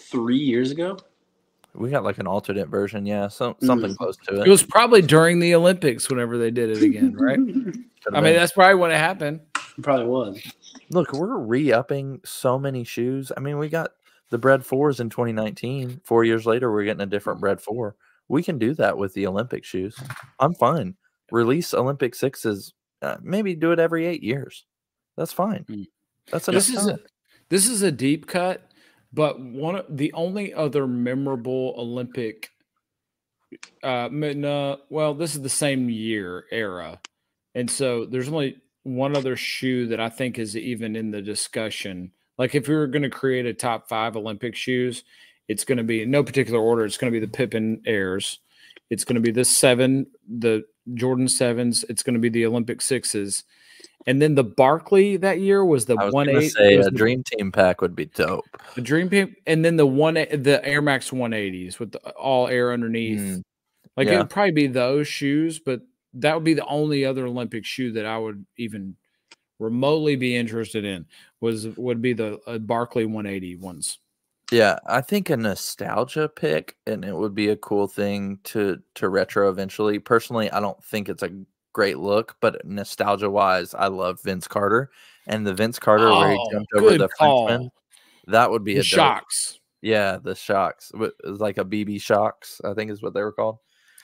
three 0.00 0.38
years 0.38 0.70
ago? 0.70 0.98
we 1.74 1.88
got 1.90 2.02
like 2.02 2.18
an 2.18 2.26
alternate 2.26 2.68
version, 2.68 3.06
yeah, 3.06 3.28
some 3.28 3.54
something 3.60 3.92
Mm. 3.92 3.96
close 3.96 4.16
to 4.28 4.40
it. 4.40 4.46
It 4.46 4.50
was 4.50 4.62
probably 4.64 5.02
during 5.02 5.38
the 5.38 5.54
Olympics 5.54 6.08
whenever 6.10 6.36
they 6.36 6.50
did 6.50 6.68
it 6.70 6.82
again, 6.82 7.14
right? 7.14 7.36
Could've 8.02 8.14
I 8.14 8.20
mean, 8.20 8.34
that's 8.34 8.52
probably 8.52 8.74
when 8.74 8.90
it 8.90 8.96
happened. 8.96 9.40
Probably 9.82 10.06
was. 10.06 10.42
look, 10.90 11.12
we're 11.12 11.38
re-upping 11.38 12.22
so 12.24 12.58
many 12.58 12.82
shoes. 12.82 13.30
I 13.36 13.40
mean, 13.40 13.58
we 13.58 13.68
got 13.68 13.92
the 14.30 14.38
bread 14.38 14.64
fours 14.64 15.00
in 15.00 15.10
2019. 15.10 16.00
Four 16.04 16.24
years 16.24 16.46
later, 16.46 16.70
we're 16.72 16.84
getting 16.84 17.02
a 17.02 17.06
different 17.06 17.40
bread 17.40 17.60
four. 17.60 17.96
We 18.28 18.42
can 18.42 18.58
do 18.58 18.74
that 18.74 18.96
with 18.96 19.12
the 19.14 19.26
Olympic 19.26 19.64
shoes. 19.64 19.96
I'm 20.38 20.54
fine. 20.54 20.94
Release 21.32 21.74
Olympic 21.74 22.14
sixes. 22.14 22.72
Uh, 23.02 23.16
maybe 23.22 23.54
do 23.54 23.72
it 23.72 23.78
every 23.78 24.06
eight 24.06 24.22
years. 24.22 24.66
That's 25.16 25.32
fine. 25.32 25.64
Mm. 25.68 25.86
That's 26.30 26.48
enough 26.48 26.66
This 26.66 26.76
is 26.76 26.86
a, 26.86 27.00
this 27.48 27.68
is 27.68 27.82
a 27.82 27.90
deep 27.90 28.26
cut, 28.26 28.70
but 29.12 29.40
one 29.40 29.76
of 29.76 29.86
the 29.88 30.12
only 30.12 30.54
other 30.54 30.86
memorable 30.86 31.74
Olympic. 31.76 32.50
Uh, 33.82 34.08
well, 34.90 35.14
this 35.14 35.34
is 35.34 35.42
the 35.42 35.48
same 35.48 35.90
year 35.90 36.44
era, 36.52 37.00
and 37.54 37.68
so 37.68 38.06
there's 38.06 38.28
only 38.28 38.62
one 38.84 39.16
other 39.16 39.34
shoe 39.34 39.88
that 39.88 39.98
I 39.98 40.08
think 40.08 40.38
is 40.38 40.56
even 40.56 40.94
in 40.94 41.10
the 41.10 41.20
discussion. 41.20 42.12
Like 42.40 42.54
if 42.54 42.68
we 42.68 42.74
were 42.74 42.86
going 42.86 43.02
to 43.02 43.10
create 43.10 43.44
a 43.44 43.52
top 43.52 43.86
five 43.86 44.16
Olympic 44.16 44.56
shoes, 44.56 45.04
it's 45.46 45.62
going 45.62 45.76
to 45.76 45.84
be 45.84 46.00
in 46.02 46.10
no 46.10 46.24
particular 46.24 46.58
order. 46.58 46.86
It's 46.86 46.96
going 46.96 47.12
to 47.12 47.20
be 47.20 47.24
the 47.24 47.30
Pippen 47.30 47.82
Airs. 47.84 48.38
It's 48.88 49.04
going 49.04 49.16
to 49.16 49.20
be 49.20 49.30
the 49.30 49.44
seven, 49.44 50.06
the 50.26 50.64
Jordan 50.94 51.28
sevens. 51.28 51.84
It's 51.90 52.02
going 52.02 52.14
to 52.14 52.18
be 52.20 52.30
the 52.30 52.46
Olympic 52.46 52.80
sixes, 52.80 53.44
and 54.06 54.22
then 54.22 54.36
the 54.36 54.42
Barkley 54.42 55.18
that 55.18 55.40
year 55.40 55.62
was 55.66 55.84
the 55.84 55.96
I 56.00 56.06
was 56.06 56.14
one 56.14 56.30
eight. 56.30 56.48
say 56.48 56.76
a 56.76 56.84
the- 56.84 56.90
dream 56.90 57.22
team 57.24 57.52
pack 57.52 57.82
would 57.82 57.94
be 57.94 58.06
dope. 58.06 58.46
the 58.74 58.80
Dream 58.80 59.10
Team, 59.10 59.36
and 59.46 59.62
then 59.62 59.76
the 59.76 59.86
one 59.86 60.14
the 60.14 60.62
Air 60.64 60.80
Max 60.80 61.10
180s 61.10 61.78
with 61.78 61.92
the, 61.92 61.98
all 62.12 62.48
air 62.48 62.72
underneath. 62.72 63.20
Mm, 63.20 63.42
like 63.98 64.08
it 64.08 64.16
would 64.16 64.30
probably 64.30 64.52
be 64.52 64.66
those 64.66 65.06
shoes, 65.06 65.58
but 65.58 65.82
that 66.14 66.34
would 66.36 66.44
be 66.44 66.54
the 66.54 66.64
only 66.64 67.04
other 67.04 67.26
Olympic 67.26 67.66
shoe 67.66 67.92
that 67.92 68.06
I 68.06 68.16
would 68.16 68.46
even 68.56 68.96
remotely 69.60 70.16
be 70.16 70.34
interested 70.34 70.84
in. 70.84 71.06
Was 71.40 71.68
would 71.76 72.02
be 72.02 72.12
the 72.12 72.40
uh, 72.48 72.58
Barkley 72.58 73.04
180 73.06 73.56
ones. 73.56 73.98
Yeah, 74.50 74.80
I 74.86 75.00
think 75.00 75.30
a 75.30 75.36
nostalgia 75.36 76.28
pick, 76.28 76.76
and 76.86 77.04
it 77.04 77.14
would 77.14 77.36
be 77.36 77.50
a 77.50 77.56
cool 77.56 77.86
thing 77.86 78.40
to 78.44 78.80
to 78.96 79.08
retro 79.08 79.48
eventually. 79.48 80.00
Personally, 80.00 80.50
I 80.50 80.58
don't 80.58 80.82
think 80.82 81.08
it's 81.08 81.22
a 81.22 81.30
great 81.72 81.98
look, 81.98 82.34
but 82.40 82.64
nostalgia 82.66 83.30
wise, 83.30 83.74
I 83.74 83.86
love 83.86 84.20
Vince 84.22 84.48
Carter 84.48 84.90
and 85.28 85.46
the 85.46 85.54
Vince 85.54 85.78
Carter 85.78 86.10
where 86.10 86.32
he 86.32 86.36
Oh, 86.40 86.50
jumped 86.50 86.72
over 86.74 86.98
the 86.98 87.08
call. 87.08 87.46
Frenchman. 87.46 87.70
That 88.26 88.50
would 88.50 88.64
be 88.64 88.74
The 88.74 88.80
a 88.80 88.82
dope- 88.82 88.90
Shox. 89.28 89.58
Yeah, 89.82 90.18
the 90.20 90.32
Shox. 90.32 90.92
It 91.00 91.14
was 91.24 91.40
like 91.40 91.58
a 91.58 91.64
BB 91.64 91.96
Shox, 91.96 92.60
I 92.68 92.74
think 92.74 92.90
is 92.90 93.02
what 93.02 93.14
they 93.14 93.22
were 93.22 93.32
called. 93.32 93.58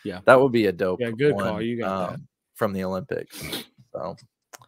Yeah. 0.05 0.21
that 0.27 0.41
would 0.41 0.53
be 0.53 0.67
a 0.67 0.73
dope. 0.73 1.01
Yeah, 1.01 1.11
good 1.11 1.37
call. 1.37 1.61
You 1.61 1.79
got 1.79 2.09
that. 2.11 2.15
um, 2.15 2.29
from 2.55 2.73
the 2.73 2.85
Olympics. 2.85 3.43
So 3.93 4.17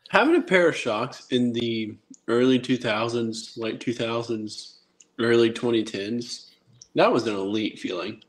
Having 0.08 0.36
a 0.36 0.42
pair 0.42 0.68
of 0.68 0.74
Shox 0.74 1.30
in 1.30 1.52
the 1.52 1.96
early 2.28 2.58
2000s, 2.58 3.58
late 3.58 3.78
2000s, 3.80 4.78
early 5.18 5.50
2010s, 5.50 6.50
that 6.94 7.12
was 7.12 7.26
an 7.26 7.34
elite 7.34 7.78
feeling. 7.78 8.22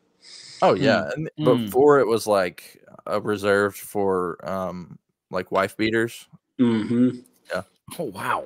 Oh 0.62 0.74
yeah, 0.74 1.10
and 1.16 1.30
Mm. 1.40 1.66
before 1.66 2.00
it 2.00 2.08
was 2.08 2.28
like 2.28 2.84
uh, 3.10 3.22
reserved 3.22 3.78
for 3.78 4.38
um 4.48 5.00
like 5.32 5.52
wife 5.52 5.78
beaters. 5.78 6.28
Mm-hmm. 6.60 7.20
Yeah. 7.52 7.62
Oh 7.98 8.06
wow. 8.06 8.46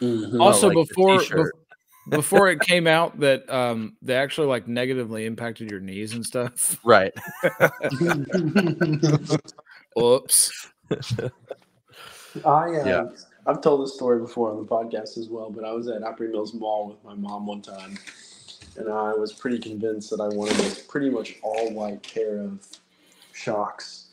mm-hmm. 0.00 0.40
Also, 0.40 0.68
like 0.68 0.88
before 0.88 1.18
t-shirt. 1.20 1.52
before 2.08 2.48
it 2.48 2.60
came 2.62 2.86
out 2.86 3.20
that 3.20 3.48
um 3.52 3.96
they 4.00 4.16
actually 4.16 4.46
like 4.46 4.66
negatively 4.66 5.26
impacted 5.26 5.70
your 5.70 5.80
knees 5.80 6.14
and 6.14 6.24
stuff. 6.24 6.80
Right. 6.82 7.12
Oops. 10.00 10.68
I 12.44 12.48
uh, 12.48 12.84
Yeah. 12.84 13.04
I've 13.46 13.60
told 13.60 13.82
this 13.82 13.94
story 13.94 14.20
before 14.20 14.50
on 14.50 14.58
the 14.58 14.64
podcast 14.64 15.16
as 15.18 15.28
well, 15.28 15.50
but 15.50 15.64
I 15.64 15.72
was 15.72 15.88
at 15.88 16.02
Opry 16.02 16.28
Mills 16.28 16.52
Mall 16.52 16.88
with 16.88 17.02
my 17.04 17.14
mom 17.14 17.46
one 17.46 17.62
time, 17.62 17.98
and 18.76 18.88
I 18.88 19.12
was 19.14 19.32
pretty 19.32 19.58
convinced 19.58 20.10
that 20.10 20.20
I 20.20 20.28
wanted 20.28 20.60
a 20.60 20.74
pretty 20.88 21.10
much 21.10 21.36
all 21.42 21.72
white 21.72 22.02
pair 22.02 22.38
of 22.38 22.66
Shox, 23.34 24.04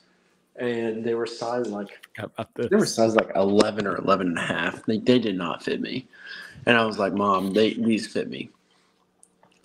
and 0.56 1.04
they 1.04 1.14
were 1.14 1.28
sized 1.28 1.70
like 1.70 1.90
How 2.14 2.32
they 2.56 2.76
were 2.76 2.86
sized 2.86 3.18
like 3.18 3.30
11 3.36 3.86
or 3.86 3.98
11 3.98 4.28
and 4.28 4.38
a 4.38 4.42
half. 4.42 4.86
They, 4.86 4.98
they 4.98 5.20
did 5.20 5.38
not 5.38 5.62
fit 5.64 5.82
me, 5.82 6.08
and 6.66 6.78
I 6.78 6.86
was 6.86 6.98
like, 6.98 7.14
"Mom, 7.14 7.54
they 7.54 7.74
these 7.74 8.08
fit 8.08 8.30
me." 8.30 8.50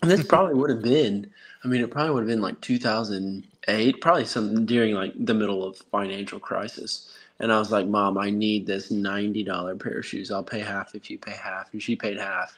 And 0.03 0.11
this 0.11 0.25
probably 0.25 0.55
would 0.55 0.71
have 0.71 0.83
been, 0.83 1.31
I 1.65 1.69
mean, 1.69 1.81
it 1.81 1.91
probably 1.91 2.13
would 2.13 2.23
have 2.23 2.29
been 2.29 2.43
like 2.43 2.61
2008, 2.61 4.01
probably 4.01 4.25
some 4.25 4.67
during 4.67 4.95
like 4.95 5.13
the 5.17 5.33
middle 5.33 5.65
of 5.65 5.77
financial 5.93 6.41
crisis. 6.41 7.17
And 7.43 7.53
I 7.53 7.59
was 7.59 7.73
like, 7.73 7.87
Mom, 7.87 8.17
I 8.19 8.31
need 8.31 8.67
this 8.67 8.91
$90 8.91 9.81
pair 9.81 9.99
of 9.99 10.07
shoes. 10.07 10.31
I'll 10.31 10.45
pay 10.45 10.61
half 10.61 10.95
if 10.95 11.11
you 11.11 11.19
pay 11.19 11.33
half. 11.33 11.73
And 11.73 11.83
she 11.83 11.97
paid 11.97 12.19
half. 12.19 12.57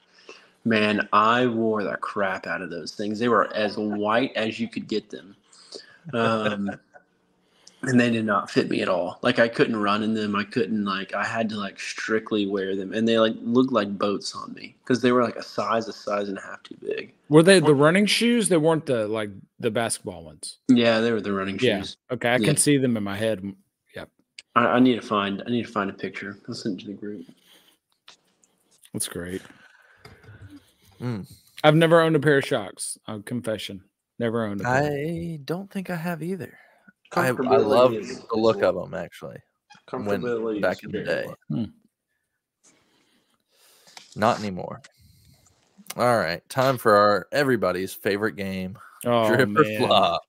Man, 0.67 1.09
I 1.13 1.47
wore 1.47 1.83
the 1.83 1.97
crap 1.97 2.47
out 2.47 2.63
of 2.63 2.71
those 2.71 2.93
things. 2.93 3.19
They 3.19 3.29
were 3.29 3.53
as 3.55 3.77
white 3.77 4.33
as 4.37 4.61
you 4.61 4.69
could 4.69 4.87
get 4.87 5.11
them. 5.11 5.37
Um, 6.13 6.71
and 7.83 8.01
they 8.01 8.11
did 8.11 8.25
not 8.25 8.51
fit 8.51 8.71
me 8.71 8.81
at 8.83 8.89
all. 8.89 9.19
Like 9.23 9.39
I 9.39 9.49
couldn't 9.49 9.77
run 9.77 10.03
in 10.03 10.15
them. 10.15 10.37
I 10.37 10.45
couldn't 10.45 10.85
like 10.85 11.15
I 11.15 11.25
had 11.25 11.49
to 11.51 11.57
like 11.57 11.79
strictly 11.79 12.47
wear 12.47 12.77
them. 12.77 12.93
And 12.93 13.07
they 13.07 13.19
like 13.19 13.35
looked 13.43 13.73
like 13.73 13.99
boats 13.99 14.35
on 14.35 14.55
me 14.55 14.75
because 14.83 15.03
they 15.03 15.13
were 15.13 15.23
like 15.23 15.37
a 15.37 15.43
size, 15.43 15.89
a 15.89 15.93
size 15.93 16.29
and 16.29 16.39
a 16.39 16.41
half 16.41 16.63
too 16.63 16.77
big. 16.81 17.13
Were 17.29 17.43
they 17.43 17.61
the 17.61 17.75
running 17.75 18.07
shoes? 18.07 18.49
They 18.49 18.57
weren't 18.57 18.87
the 18.87 19.07
like 19.07 19.31
the 19.59 19.71
basketball 19.71 20.25
ones. 20.25 20.59
Yeah, 20.69 21.01
they 21.01 21.13
were 21.13 21.21
the 21.21 21.33
running 21.33 21.59
Yeah. 21.59 21.81
shoes. 21.81 21.97
Okay, 22.11 22.31
I 22.31 22.39
Yeah. 22.39 22.47
can 22.47 22.57
see 22.57 22.79
them 22.79 22.97
in 22.97 23.03
my 23.03 23.17
head. 23.17 23.55
I, 24.57 24.67
I 24.67 24.81
need 24.81 24.97
to 24.97 25.07
find 25.07 25.43
I 25.47 25.51
need 25.51 25.67
to 25.67 25.73
find 25.73 25.91
a 25.91 25.95
picture. 25.95 26.39
I'll 26.49 26.55
send 26.55 26.81
it 26.81 26.85
to 26.85 26.89
the 26.89 26.95
group. 26.95 27.27
That's 28.93 29.09
great. 29.09 29.43
Mm. 31.01 31.31
I've 31.65 31.75
never 31.75 32.01
owned 32.01 32.17
a 32.17 32.21
pair 32.21 32.39
of 32.39 32.45
Shox. 32.45 32.99
Uh, 33.07 33.19
confession. 33.25 33.83
Never 34.19 34.45
owned 34.45 34.61
a 34.61 34.65
pair. 34.65 34.93
I 34.93 35.39
don't 35.45 35.71
think 35.71 35.91
I 35.91 35.97
have 35.97 36.23
either. 36.23 36.57
I, 37.13 37.29
I 37.29 37.31
love 37.31 37.93
the 37.93 38.37
look 38.37 38.63
of 38.63 38.75
them 38.75 38.95
actually. 38.95 39.39
Comfortability 39.89 40.61
back 40.61 40.83
in 40.83 40.91
the 40.91 41.03
day. 41.03 41.27
Hmm. 41.49 41.65
Not 44.17 44.39
anymore. 44.39 44.81
All 45.97 46.17
right, 46.19 46.47
time 46.49 46.77
for 46.79 46.97
our 46.97 47.29
everybody's 47.31 47.93
favorite 47.93 48.35
game, 48.35 48.77
Oh, 49.05 49.29
drip 49.29 49.57
or 49.57 49.65
flop. 49.79 50.23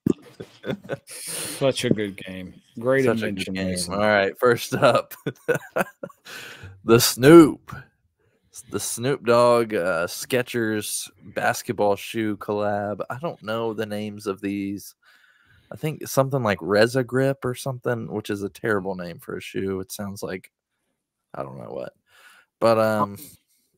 Such 1.06 1.84
a 1.84 1.90
good 1.90 2.16
game. 2.16 2.54
Great 2.78 3.04
Such 3.04 3.22
invention. 3.22 3.54
game. 3.54 3.66
Mason. 3.68 3.94
All 3.94 4.00
right, 4.00 4.38
first 4.38 4.74
up, 4.74 5.14
the 6.84 7.00
Snoop, 7.00 7.74
the 8.70 8.80
Snoop 8.80 9.24
Dogg 9.24 9.74
uh, 9.74 10.06
Skechers 10.06 11.10
basketball 11.34 11.96
shoe 11.96 12.36
collab. 12.36 13.00
I 13.08 13.18
don't 13.18 13.42
know 13.42 13.72
the 13.72 13.86
names 13.86 14.26
of 14.26 14.40
these. 14.40 14.94
I 15.72 15.76
think 15.76 16.06
something 16.06 16.42
like 16.42 16.58
Resagrip 16.58 17.36
or 17.44 17.54
something, 17.54 18.12
which 18.12 18.30
is 18.30 18.42
a 18.42 18.48
terrible 18.48 18.94
name 18.94 19.18
for 19.18 19.36
a 19.36 19.40
shoe. 19.40 19.80
It 19.80 19.90
sounds 19.90 20.22
like 20.22 20.50
I 21.34 21.42
don't 21.42 21.58
know 21.58 21.70
what, 21.72 21.92
but 22.60 22.78
um, 22.78 23.18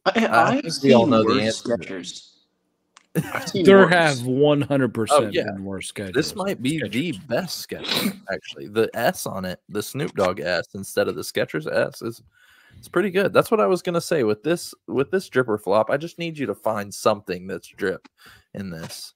I, 0.04 0.26
I 0.26 0.42
I've 0.56 0.62
think 0.62 0.82
we 0.82 0.92
all 0.92 1.06
know 1.06 1.22
the 1.22 1.40
worse 1.40 1.64
answer. 1.64 1.76
Skechers. 1.76 2.37
There 3.64 3.78
worse. 3.78 3.92
have 3.92 4.16
100% 4.18 5.06
Oh, 5.10 5.28
yeah. 5.32 5.44
been 5.44 5.64
worse 5.64 5.90
Skechers. 5.92 6.14
this 6.14 6.34
might 6.34 6.62
be 6.62 6.78
the 6.88 7.12
best 7.28 7.68
Skecher. 7.68 8.16
Actually, 8.32 8.68
the 8.68 8.88
S 8.94 9.26
on 9.26 9.44
it, 9.44 9.60
the 9.68 9.82
Snoop 9.82 10.14
Dogg 10.14 10.40
S 10.40 10.66
instead 10.74 11.08
of 11.08 11.14
the 11.14 11.22
Skechers 11.22 11.66
S 11.72 12.02
is 12.02 12.22
it's 12.78 12.88
pretty 12.88 13.10
good. 13.10 13.32
That's 13.32 13.50
what 13.50 13.60
I 13.60 13.66
was 13.66 13.82
gonna 13.82 14.00
say 14.00 14.22
with 14.24 14.42
this 14.42 14.72
with 14.86 15.10
this 15.10 15.28
drip 15.28 15.48
or 15.48 15.58
flop. 15.58 15.90
I 15.90 15.96
just 15.96 16.18
need 16.18 16.38
you 16.38 16.46
to 16.46 16.54
find 16.54 16.92
something 16.94 17.46
that's 17.46 17.66
drip 17.68 18.06
in 18.54 18.70
this. 18.70 19.14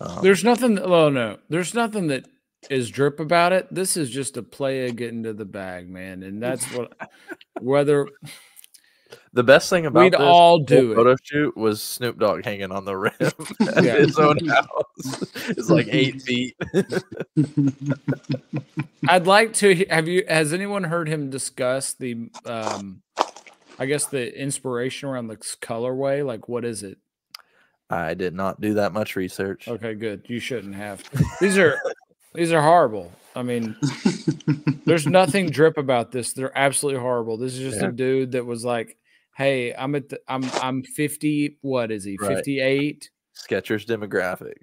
Um, 0.00 0.18
There's 0.22 0.44
nothing. 0.44 0.78
Oh 0.78 1.08
no, 1.10 1.38
there's 1.48 1.74
nothing 1.74 2.06
that 2.08 2.26
is 2.70 2.90
drip 2.90 3.20
about 3.20 3.52
it. 3.52 3.66
This 3.74 3.96
is 3.96 4.08
just 4.10 4.36
a 4.36 4.42
playa 4.42 4.90
getting 4.92 5.22
to 5.24 5.32
the 5.34 5.44
bag, 5.44 5.88
man, 5.90 6.22
and 6.22 6.42
that's 6.42 6.64
what. 6.72 6.92
Whether 7.60 8.08
the 9.36 9.44
best 9.44 9.70
thing 9.70 9.86
about 9.86 10.02
we'd 10.02 10.12
this 10.14 10.20
all 10.20 10.48
whole 10.48 10.58
do 10.60 10.92
it. 10.92 10.94
photo 10.96 11.14
shoot 11.22 11.56
was 11.56 11.80
Snoop 11.82 12.18
Dogg 12.18 12.44
hanging 12.44 12.72
on 12.72 12.84
the 12.84 12.96
rim 12.96 13.12
at 13.20 13.84
Yeah. 13.84 13.96
his 13.98 14.18
own 14.18 14.38
house. 14.46 15.24
It's 15.50 15.70
like 15.70 15.86
eight 15.90 16.20
feet. 16.22 16.56
I'd 19.08 19.26
like 19.26 19.52
to 19.54 19.84
have 19.90 20.08
you. 20.08 20.24
Has 20.28 20.52
anyone 20.52 20.84
heard 20.84 21.08
him 21.08 21.30
discuss 21.30 21.94
the? 21.94 22.30
um 22.44 23.02
I 23.78 23.84
guess 23.84 24.06
the 24.06 24.34
inspiration 24.40 25.08
around 25.08 25.26
the 25.26 25.36
colorway. 25.36 26.24
Like, 26.24 26.48
what 26.48 26.64
is 26.64 26.82
it? 26.82 26.96
I 27.90 28.14
did 28.14 28.34
not 28.34 28.58
do 28.60 28.74
that 28.74 28.92
much 28.94 29.16
research. 29.16 29.68
Okay, 29.68 29.94
good. 29.94 30.22
You 30.28 30.40
shouldn't 30.40 30.74
have. 30.74 31.04
These 31.40 31.58
are 31.58 31.78
these 32.34 32.52
are 32.52 32.62
horrible. 32.62 33.12
I 33.36 33.42
mean, 33.42 33.76
there's 34.86 35.06
nothing 35.06 35.50
drip 35.50 35.76
about 35.76 36.10
this. 36.10 36.32
They're 36.32 36.56
absolutely 36.56 37.00
horrible. 37.02 37.36
This 37.36 37.52
is 37.52 37.60
just 37.60 37.82
Yeah. 37.82 37.88
a 37.88 37.92
dude 37.92 38.32
that 38.32 38.46
was 38.46 38.64
like, 38.64 38.96
"Hey, 39.36 39.74
I'm 39.74 39.94
at 39.94 40.08
the, 40.08 40.20
I'm 40.28 40.44
I'm 40.62 40.82
50. 40.82 41.58
What 41.60 41.90
is 41.90 42.04
he? 42.04 42.16
Right. 42.20 42.36
58, 42.36 43.10
Skechers 43.36 43.84
demographic. 43.86 44.54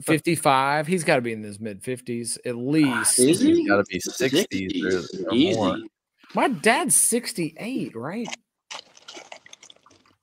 55. 0.04 0.86
He's 0.86 1.04
got 1.04 1.16
to 1.16 1.22
be 1.22 1.32
in 1.32 1.42
his 1.42 1.58
mid 1.58 1.82
50s 1.82 2.36
at 2.44 2.56
least. 2.56 3.18
Is 3.18 3.40
He's 3.40 3.56
he? 3.58 3.66
gotta 3.66 3.84
be 3.84 3.98
60s 3.98 4.46
60s. 4.50 5.26
or 5.26 5.34
Easy. 5.34 5.56
more. 5.56 5.76
My 6.34 6.48
dad's 6.48 6.94
68, 6.96 7.96
right? 7.96 8.28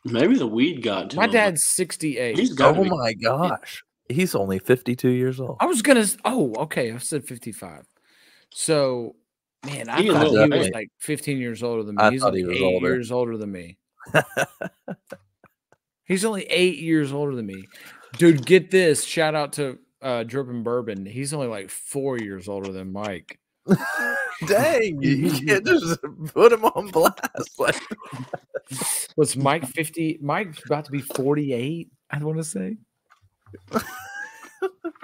Maybe 0.06 0.38
the 0.38 0.48
weed 0.48 0.82
got 0.84 1.10
to 1.10 1.18
My 1.18 1.26
him. 1.26 1.32
dad's 1.32 1.64
68. 1.66 2.38
He's 2.38 2.54
got 2.54 2.78
Oh 2.78 2.84
my 2.86 3.14
gosh. 3.14 3.84
He's 4.10 4.36
only 4.36 4.60
52 4.60 5.10
years 5.10 5.40
old. 5.40 5.58
I 5.60 5.66
was 5.66 5.82
gonna. 5.82 6.06
Oh, 6.24 6.54
okay. 6.60 6.94
I 6.94 6.98
said 7.00 7.26
55. 7.28 7.84
So, 8.54 9.16
man, 9.66 9.90
I 9.90 10.02
He 10.02 10.10
thought 10.10 10.28
he 10.28 10.50
was 10.50 10.70
like 10.70 10.88
15 11.00 11.40
years 11.40 11.62
older 11.62 11.84
than 11.84 11.96
me. 11.96 12.04
I 12.04 12.12
He's 12.12 12.22
thought 12.22 12.28
only 12.28 12.40
he 12.42 12.46
was 12.46 12.58
eight 12.58 12.64
older. 12.64 12.94
years 12.94 13.12
older 13.12 13.36
than 13.38 13.52
me. 13.52 13.78
He's 16.06 16.24
only 16.24 16.44
eight 16.44 16.80
years 16.80 17.12
older 17.12 17.36
than 17.36 17.46
me. 17.46 17.68
Dude, 18.18 18.46
get 18.46 18.72
this. 18.72 19.04
Shout 19.04 19.36
out 19.36 19.54
to 19.54 19.78
uh 20.02 20.24
Drippin' 20.24 20.64
Bourbon. 20.64 21.06
He's 21.06 21.34
only 21.34 21.48
like 21.48 21.70
four 21.70 22.18
years 22.18 22.48
older 22.48 22.72
than 22.72 22.94
Mike. 22.94 23.40
Dang, 24.48 25.02
you 25.02 25.32
can't 25.46 25.66
just 25.66 26.00
put 26.34 26.52
him 26.54 26.64
on 26.66 26.88
blast. 26.88 27.60
Like, 27.60 27.82
Was 29.18 29.36
Mike 29.36 29.66
50? 29.66 30.20
Mike's 30.22 30.64
about 30.66 30.86
to 30.86 30.92
be 30.92 31.02
48, 31.02 31.90
I 32.12 32.24
want 32.24 32.38
to 32.38 32.44
say. 32.44 32.78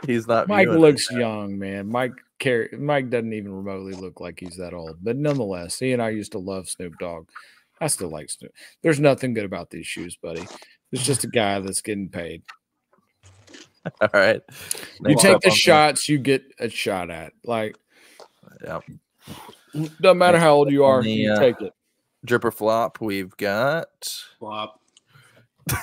he's 0.06 0.28
not. 0.28 0.47
Mike 0.47 0.68
looks 0.68 1.10
it. 1.12 1.18
young, 1.18 1.58
man. 1.58 1.89
Mike 1.89 2.14
care. 2.39 2.70
Mike 2.78 3.10
doesn't 3.10 3.34
even 3.34 3.54
remotely 3.54 3.93
look 3.93 4.20
like 4.22 4.39
he's 4.39 4.58
that 4.58 4.74
old, 4.74 4.97
but 5.01 5.18
nonetheless, 5.18 5.80
he 5.80 5.93
and 5.93 6.01
I 6.01 6.10
used 6.10 6.34
to 6.34 6.39
love 6.39 6.70
Snoop 6.70 6.93
Dogg. 6.99 7.28
I 7.84 7.88
still 7.88 8.10
like 8.10 8.30
Snoop. 8.30 8.52
There's 8.82 9.00
nothing 9.00 9.34
good 9.34 9.46
about 9.46 9.70
these 9.70 9.86
shoes, 9.86 10.16
buddy. 10.16 10.46
It's 10.92 11.04
just 11.04 11.24
a 11.24 11.28
guy 11.28 11.60
that's 11.60 11.82
getting 11.82 12.10
paid. 12.10 12.44
All 14.02 14.10
right. 14.14 14.42
You 15.06 15.18
take 15.18 15.42
the 15.42 15.52
shots 15.52 16.08
you 16.08 16.18
get 16.18 16.44
a 16.60 16.70
shot 16.70 17.10
at. 17.10 17.34
Like 17.44 17.76
Yeah. 18.64 18.80
doesn't 20.02 20.18
matter 20.18 20.40
how 20.40 20.54
old 20.54 20.72
you 20.72 20.86
are, 20.86 21.04
the, 21.04 21.12
you 21.12 21.34
uh, 21.34 21.40
take 21.40 21.60
it. 21.62 21.74
Dripper 22.26 22.54
flop. 22.54 23.02
We've 23.02 23.36
got 23.36 23.88
Flop. 24.40 24.80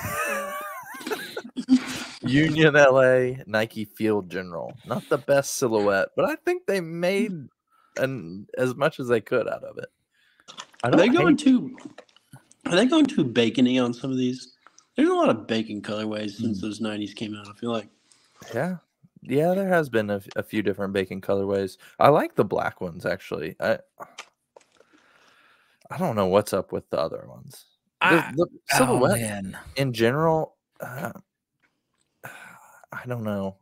Union 2.23 2.75
LA 2.75 3.43
Nike 3.47 3.85
Field 3.85 4.31
General. 4.31 4.73
Not 4.87 5.09
the 5.09 5.19
best 5.19 5.57
silhouette, 5.57 6.09
but 6.17 6.25
I 6.25 6.37
think 6.37 6.67
they 6.67 6.81
made 6.81 7.33
an 7.97 8.47
as 8.57 8.75
much 8.75 9.01
as 9.01 9.09
they 9.09 9.21
could 9.21 9.49
out 9.49 9.65
of 9.65 9.79
it. 9.79 9.89
Are 10.83 10.91
they 10.91 11.09
going 11.09 11.37
too? 11.37 11.77
Are 12.67 12.77
they 12.77 12.87
going 12.87 13.07
too 13.07 13.25
bacony 13.25 13.79
on 13.79 13.93
some 13.95 14.11
of 14.11 14.17
these? 14.17 14.55
There's 14.97 15.09
a 15.09 15.15
lot 15.15 15.29
of 15.29 15.47
bacon 15.47 15.81
colorways 15.83 16.33
since 16.33 16.59
Mm. 16.59 16.63
those 16.63 16.81
'90s 16.81 17.15
came 17.15 17.35
out. 17.35 17.49
I 17.49 17.53
feel 17.55 17.71
like 17.73 17.89
Yeah. 18.55 18.77
Yeah, 19.23 19.53
there 19.55 19.69
has 19.69 19.91
been 19.91 20.09
a 20.09 20.43
few 20.43 20.63
different 20.63 20.95
bacon 20.95 21.21
colorways. 21.21 21.77
I 21.99 22.09
like 22.09 22.35
the 22.37 22.45
black 22.45 22.81
ones 22.81 23.05
actually. 23.05 23.55
I 23.61 23.79
I 25.91 25.99
don't 25.99 26.17
know 26.17 26.27
what's 26.27 26.53
up 26.55 26.73
with 26.73 26.89
the 26.91 26.99
other 26.99 27.25
ones. 27.29 27.67
The, 28.01 28.07
I- 28.07 28.33
the 28.35 28.47
Oh, 28.75 28.77
silhouette 28.79 29.21
man. 29.21 29.59
in 29.77 29.93
general, 29.93 30.57
uh, 30.81 31.13
I 32.25 33.05
don't 33.07 33.25
know. 33.25 33.57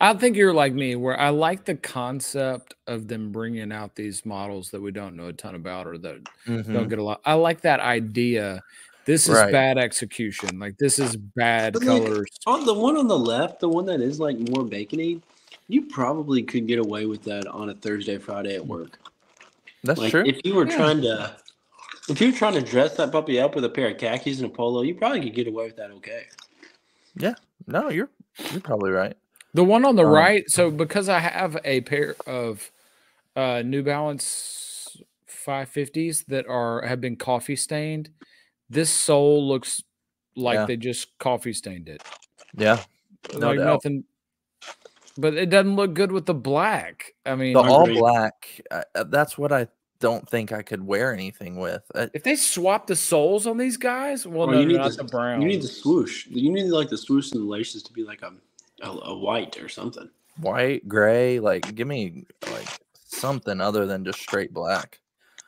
I 0.00 0.14
think 0.14 0.36
you're 0.36 0.54
like 0.54 0.72
me, 0.72 0.96
where 0.96 1.18
I 1.18 1.30
like 1.30 1.64
the 1.64 1.74
concept 1.74 2.74
of 2.86 3.08
them 3.08 3.32
bringing 3.32 3.72
out 3.72 3.94
these 3.94 4.24
models 4.24 4.70
that 4.70 4.80
we 4.80 4.90
don't 4.90 5.16
know 5.16 5.28
a 5.28 5.32
ton 5.32 5.54
about 5.54 5.86
or 5.86 5.98
that 5.98 6.22
Mhm. 6.46 6.72
don't 6.72 6.88
get 6.88 6.98
a 6.98 7.02
lot. 7.02 7.20
I 7.24 7.34
like 7.34 7.60
that 7.62 7.80
idea. 7.80 8.62
This 9.04 9.28
is 9.28 9.34
Right. 9.34 9.52
bad 9.52 9.76
execution. 9.78 10.58
Like 10.58 10.78
this 10.78 10.98
is 10.98 11.16
bad 11.16 11.74
But, 11.74 11.82
like, 11.84 12.02
colors. 12.02 12.28
on 12.46 12.64
the 12.64 12.72
one 12.74 12.96
on 12.96 13.08
the 13.08 13.18
left, 13.18 13.60
the 13.60 13.68
one 13.68 13.84
that 13.86 14.00
is 14.00 14.18
like 14.20 14.38
more 14.50 14.64
bacony, 14.64 15.20
you 15.68 15.82
probably 15.86 16.42
could 16.42 16.66
get 16.66 16.78
away 16.78 17.06
with 17.06 17.22
that 17.24 17.46
on 17.46 17.68
a 17.70 17.74
Thursday, 17.74 18.16
Friday 18.18 18.54
at 18.54 18.66
work. 18.66 18.98
That's 19.82 20.00
like 20.00 20.10
true. 20.10 20.24
if 20.24 20.40
you 20.44 20.54
were 20.54 20.66
Yeah. 20.66 20.76
trying 20.76 21.02
to, 21.02 21.36
if 22.08 22.20
you 22.20 22.30
were 22.32 22.36
trying 22.38 22.54
to 22.54 22.62
dress 22.62 22.96
that 22.96 23.12
puppy 23.12 23.38
up 23.40 23.54
with 23.54 23.64
a 23.64 23.68
pair 23.68 23.88
of 23.90 23.98
khakis 23.98 24.40
and 24.40 24.46
a 24.50 24.54
polo, 24.54 24.80
you 24.82 24.94
probably 24.94 25.20
could 25.20 25.34
get 25.34 25.48
away 25.48 25.66
with 25.66 25.76
that 25.76 25.90
okay. 25.90 26.24
Yeah. 27.16 27.34
No, 27.66 27.90
you're 27.90 28.08
you're 28.52 28.60
probably 28.62 28.90
right. 28.90 29.16
The 29.54 29.64
one 29.64 29.84
on 29.84 29.96
the 29.96 30.04
Um, 30.04 30.10
right. 30.12 30.44
So 30.50 30.70
because 30.70 31.08
I 31.08 31.20
have 31.20 31.56
a 31.64 31.80
pair 31.82 32.16
of 32.26 32.70
uh, 33.36 33.62
New 33.64 33.82
Balance 33.82 34.96
550s 35.46 36.26
that 36.26 36.46
are 36.46 36.82
have 36.82 37.00
been 37.00 37.16
coffee 37.16 37.56
stained, 37.56 38.10
this 38.68 38.90
sole 38.90 39.46
looks 39.46 39.82
like 40.36 40.54
Yeah. 40.56 40.66
they 40.66 40.76
just 40.76 41.16
coffee 41.18 41.52
stained 41.52 41.88
it. 41.88 42.02
Yeah. 42.56 42.82
No 43.38 43.48
like 43.48 43.58
doubt. 43.58 43.64
nothing. 43.66 44.04
But 45.16 45.34
it 45.34 45.46
doesn't 45.50 45.76
look 45.76 45.94
good 45.94 46.10
with 46.10 46.26
the 46.26 46.34
black. 46.34 47.14
I 47.24 47.36
mean, 47.36 47.52
The 47.52 47.60
all 47.60 47.82
Agreed. 47.84 47.98
black. 48.00 48.60
Uh, 48.70 48.82
uh, 48.96 49.04
that's 49.04 49.38
what 49.38 49.52
I 49.52 49.68
don't 50.00 50.28
think 50.28 50.50
I 50.50 50.62
could 50.62 50.84
wear 50.84 51.14
anything 51.14 51.56
with. 51.56 51.82
Uh, 51.94 52.08
if 52.12 52.24
they 52.24 52.34
swap 52.34 52.88
the 52.88 52.96
soles 52.96 53.46
on 53.46 53.56
these 53.56 53.76
guys, 53.76 54.26
well, 54.26 54.48
Or 54.48 54.52
no, 54.54 54.60
you 54.60 54.66
need 54.66 54.76
not 54.78 54.90
the- 54.90 55.04
the 55.04 55.04
brown. 55.04 55.40
You 55.40 55.46
need 55.46 55.62
the 55.62 55.68
swoosh. 55.68 56.26
You 56.26 56.50
need 56.50 56.64
like 56.70 56.88
the 56.90 56.98
swoosh 56.98 57.30
and 57.30 57.40
the 57.42 57.46
laces 57.46 57.84
to 57.84 57.92
be 57.92 58.02
like 58.02 58.22
a, 58.22 58.32
a, 58.82 58.88
a 58.90 59.16
white 59.18 59.60
or 59.62 59.68
something. 59.68 60.08
white, 60.40 60.86
gray, 60.88 61.40
like 61.40 61.74
give 61.74 61.86
me 61.88 62.24
like 62.50 62.68
something 63.06 63.60
other 63.60 63.86
than 63.86 64.04
just 64.04 64.20
straight 64.20 64.52
black. 64.52 65.00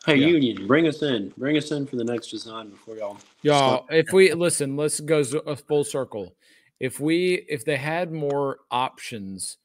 Hey, 0.04 0.16
Yeah. 0.16 0.28
Union, 0.28 0.66
bring 0.68 0.86
us 0.86 1.02
in. 1.02 1.32
Bring 1.36 1.56
us 1.56 1.72
in 1.72 1.84
for 1.86 1.96
the 1.96 2.04
next 2.04 2.28
design 2.28 2.70
before 2.70 2.96
y'all. 2.96 3.18
Y'all, 3.42 3.84
stop. 3.86 3.92
if 3.92 4.12
we 4.12 4.32
listen, 4.34 4.76
let's 4.76 5.00
go 5.00 5.22
z- 5.22 5.40
a 5.46 5.56
full 5.56 5.82
circle. 5.84 6.36
If 6.78 7.00
we 7.00 7.44
if 7.48 7.64
they 7.64 7.76
had 7.76 8.12
more 8.12 8.58
options 8.70 9.56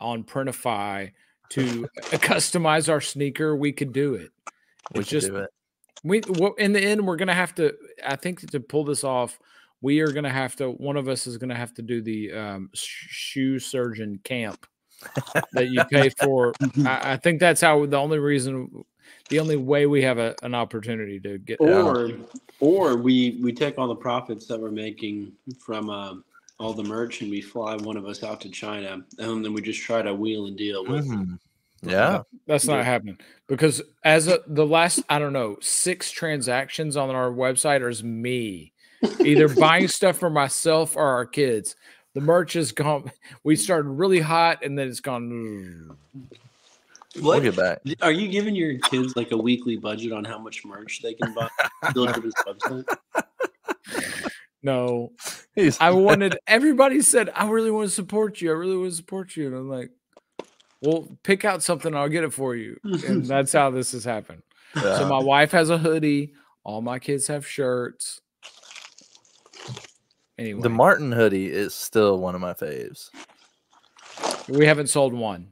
on 0.00 0.22
Printify 0.24 1.12
to 1.50 1.88
customize 2.10 2.90
our 2.90 3.00
sneaker, 3.00 3.56
we 3.56 3.72
could 3.72 3.92
do 3.94 4.14
it. 4.14 4.30
We 4.92 5.00
It's 5.00 5.08
could 5.08 5.20
just 5.20 5.28
do 5.28 5.36
it. 5.36 5.50
we 6.04 6.20
well, 6.28 6.52
in 6.58 6.72
the 6.74 6.80
end 6.80 7.06
we're 7.06 7.16
gonna 7.16 7.32
have 7.34 7.54
to. 7.54 7.74
I 8.04 8.16
think 8.16 8.50
to 8.50 8.60
pull 8.60 8.84
this 8.84 9.02
off, 9.04 9.38
we 9.80 10.00
are 10.00 10.10
gonna 10.10 10.30
have 10.32 10.56
to. 10.56 10.70
One 10.70 10.96
of 10.96 11.08
us 11.08 11.26
is 11.26 11.36
gonna 11.36 11.54
have 11.54 11.74
to 11.74 11.82
do 11.82 12.00
the 12.02 12.32
um, 12.32 12.70
shoe 12.74 13.58
surgeon 13.58 14.20
camp 14.24 14.66
that 15.52 15.68
you 15.68 15.84
pay 15.84 16.08
for. 16.20 16.52
I, 16.84 17.12
I 17.12 17.16
think 17.16 17.40
that's 17.40 17.60
how 17.60 17.86
the 17.86 17.96
only 17.98 18.18
reason, 18.18 18.84
the 19.28 19.38
only 19.38 19.56
way 19.56 19.86
we 19.86 20.02
have 20.02 20.18
a, 20.18 20.34
an 20.42 20.54
opportunity 20.54 21.20
to 21.20 21.38
get. 21.38 21.60
Or, 21.60 22.10
or 22.60 22.96
we 22.96 23.38
we 23.42 23.52
take 23.52 23.78
all 23.78 23.88
the 23.88 23.94
profits 23.96 24.46
that 24.46 24.60
we're 24.60 24.70
making 24.70 25.32
from 25.64 25.90
um, 25.90 26.24
all 26.58 26.72
the 26.72 26.82
merch 26.82 27.20
and 27.20 27.30
we 27.30 27.40
fly 27.42 27.76
one 27.76 27.96
of 27.96 28.06
us 28.06 28.22
out 28.22 28.40
to 28.40 28.48
China 28.48 29.04
and 29.18 29.44
then 29.44 29.52
we 29.52 29.60
just 29.60 29.82
try 29.82 30.00
to 30.02 30.14
wheel 30.14 30.46
and 30.46 30.56
deal 30.56 30.84
with. 30.86 31.06
Mhm. 31.06 31.38
Yeah. 31.82 32.22
That's 32.46 32.64
Yeah. 32.64 32.76
not 32.76 32.84
happening 32.86 33.18
because 33.46 33.82
as 34.02 34.26
a, 34.28 34.40
the 34.46 34.64
last, 34.64 35.02
I 35.10 35.18
don't 35.18 35.34
know, 35.34 35.58
six 35.60 36.10
transactions 36.10 36.96
on 36.96 37.10
our 37.10 37.30
website 37.30 37.82
are 37.82 38.04
me 38.04 38.72
either 39.24 39.48
buying 39.48 39.88
stuff 39.88 40.16
for 40.18 40.30
myself 40.30 40.96
or 40.96 41.02
our 41.04 41.26
kids. 41.26 41.76
The 42.14 42.20
merch 42.20 42.54
has 42.54 42.72
gone. 42.72 43.10
We 43.44 43.56
started 43.56 43.88
really 43.88 44.20
hot 44.20 44.64
and 44.64 44.78
then 44.78 44.88
it's 44.88 45.00
gone. 45.00 45.96
What 47.20 47.42
Look 47.42 47.58
at 47.58 47.82
that. 47.84 47.96
are 48.02 48.12
you 48.12 48.28
giving 48.28 48.54
your 48.54 48.78
kids 48.78 49.16
like 49.16 49.32
a 49.32 49.36
weekly 49.36 49.76
budget 49.76 50.12
on 50.12 50.24
how 50.24 50.38
much 50.38 50.64
merch 50.64 51.00
they 51.02 51.14
can 51.14 51.32
buy? 51.34 51.48
Build 51.94 52.12
to 52.14 52.20
this 52.20 52.34
website? 52.46 52.84
No, 54.62 55.12
He's- 55.54 55.78
I 55.80 55.90
wanted. 55.92 56.38
Everybody 56.46 57.00
said 57.02 57.30
I 57.34 57.48
really 57.48 57.70
want 57.70 57.88
to 57.88 57.94
support 57.94 58.40
you. 58.40 58.50
I 58.50 58.54
really 58.54 58.76
want 58.76 58.90
to 58.90 58.96
support 58.96 59.36
you, 59.36 59.46
and 59.46 59.54
I'm 59.56 59.68
like, 59.70 59.90
well, 60.82 61.08
pick 61.22 61.44
out 61.44 61.62
something. 61.62 61.94
I'll 61.94 62.08
get 62.08 62.24
it 62.24 62.32
for 62.32 62.54
you. 62.56 62.78
And 62.84 63.24
that's 63.26 63.52
how 63.52 63.70
this 63.70 63.92
has 63.92 64.04
happened. 64.04 64.42
So 64.74 65.08
my 65.08 65.18
wife 65.22 65.52
has 65.52 65.70
a 65.70 65.78
hoodie. 65.78 66.34
All 66.64 66.82
my 66.82 66.98
kids 66.98 67.28
have 67.28 67.46
shirts. 67.46 68.20
Anyway, 70.38 70.60
the 70.62 70.68
Martin 70.68 71.12
hoodie 71.12 71.50
is 71.50 71.74
still 71.74 72.18
one 72.18 72.34
of 72.34 72.40
my 72.40 72.52
faves. 72.52 73.10
we 74.48 74.66
haven't 74.66 74.88
sold 74.88 75.12
one, 75.14 75.48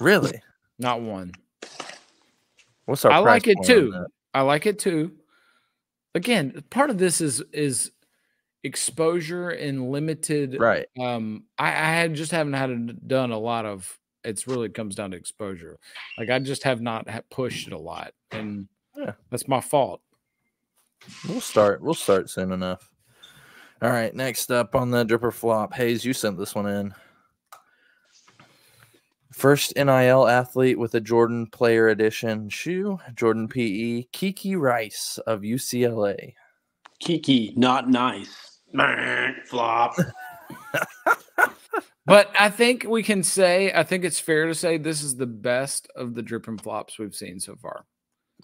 Really? 0.00 0.40
not 0.78 1.00
one. 1.00 1.32
What's 2.86 3.04
our 3.04 3.12
I 3.12 3.18
like 3.18 3.46
it 3.48 3.58
too. 3.64 4.06
I 4.34 4.42
like 4.42 4.66
it 4.66 4.78
too. 4.78 5.12
Again, 6.14 6.62
part 6.70 6.90
of 6.90 6.98
this 6.98 7.20
is 7.20 7.42
is 7.52 7.90
exposure 8.64 9.50
and 9.50 9.90
limited. 9.90 10.56
Right. 10.60 10.86
Um, 11.00 11.44
I, 11.58 11.68
I 11.68 11.92
had 11.94 12.14
just 12.14 12.30
haven't 12.32 12.52
had 12.54 12.70
it 12.70 13.08
done 13.08 13.30
a 13.32 13.38
lot 13.38 13.64
of. 13.66 13.98
It's 14.24 14.46
really 14.46 14.68
comes 14.68 14.94
down 14.94 15.10
to 15.12 15.16
exposure. 15.16 15.78
Like 16.16 16.30
I 16.30 16.38
just 16.38 16.62
have 16.62 16.80
not 16.80 17.08
ha- 17.10 17.22
pushed 17.30 17.66
it 17.66 17.72
a 17.72 17.78
lot, 17.78 18.12
and 18.30 18.68
Yeah. 18.96 19.12
that's 19.30 19.48
my 19.48 19.60
fault. 19.60 20.00
We'll 21.28 21.40
start. 21.40 21.82
We'll 21.82 21.94
start 21.94 22.30
soon 22.30 22.52
enough. 22.52 22.88
All 23.82 23.90
right. 23.90 24.14
Next 24.14 24.50
up 24.50 24.74
on 24.74 24.90
the 24.90 25.04
dripper 25.04 25.32
flop, 25.32 25.74
Hayes, 25.74 26.04
you 26.04 26.12
sent 26.12 26.38
this 26.38 26.54
one 26.54 26.66
in. 26.66 26.94
First 29.32 29.74
NIL 29.76 30.28
athlete 30.28 30.78
with 30.78 30.94
a 30.94 31.00
Jordan 31.00 31.46
Player 31.48 31.88
Edition 31.88 32.48
shoe, 32.48 32.98
Jordan 33.14 33.48
PE, 33.48 34.04
Kiki 34.12 34.56
Rice 34.56 35.18
of 35.26 35.40
UCLA. 35.40 36.34
Kiki, 37.00 37.52
not 37.56 37.90
nice. 37.90 38.60
Flop. 39.46 39.96
But 42.04 42.32
I 42.38 42.50
think 42.50 42.84
we 42.88 43.02
can 43.02 43.22
say, 43.22 43.72
I 43.72 43.84
think 43.84 44.04
it's 44.04 44.18
fair 44.18 44.46
to 44.46 44.54
say 44.54 44.76
this 44.76 45.02
is 45.02 45.16
the 45.16 45.26
best 45.26 45.88
of 45.94 46.14
the 46.14 46.22
drip 46.22 46.48
and 46.48 46.60
flops 46.60 46.98
we've 46.98 47.14
seen 47.14 47.38
so 47.38 47.54
far. 47.54 47.84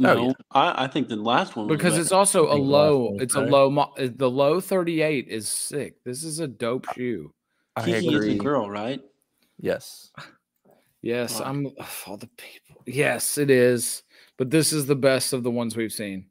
No, 0.00 0.16
Oh, 0.16 0.26
yeah. 0.26 0.32
I, 0.52 0.84
I 0.84 0.86
think 0.88 1.08
the 1.08 1.16
last 1.16 1.56
one 1.56 1.66
Because 1.66 1.92
better. 1.94 2.02
it's 2.02 2.12
also 2.12 2.46
a 2.46 2.54
think 2.54 2.64
the 2.66 2.70
last 2.70 2.70
low, 2.90 2.98
one 3.04 3.12
was 3.14 3.22
it's 3.22 3.34
a 3.34 3.40
low, 3.40 3.70
mo- 3.70 3.92
the 3.98 4.30
low 4.30 4.60
38 4.60 5.28
is 5.28 5.48
sick. 5.48 6.02
This 6.04 6.22
is 6.24 6.38
a 6.40 6.46
dope 6.48 6.86
shoe. 6.94 7.32
I 7.76 7.84
Kiki 7.84 8.08
is 8.08 8.14
agree. 8.14 8.34
a 8.34 8.38
girl, 8.38 8.70
right? 8.70 9.00
Yes. 9.60 10.10
Yes, 11.02 11.40
Wow. 11.40 11.46
I'm 11.46 11.66
ugh, 11.78 11.86
all 12.06 12.16
the 12.16 12.28
people. 12.36 12.82
Yes, 12.86 13.38
it 13.38 13.50
is. 13.50 14.02
But 14.36 14.50
this 14.50 14.72
is 14.72 14.86
the 14.86 14.96
best 14.96 15.32
of 15.32 15.42
the 15.42 15.50
ones 15.50 15.76
we've 15.76 15.92
seen. 15.92 16.26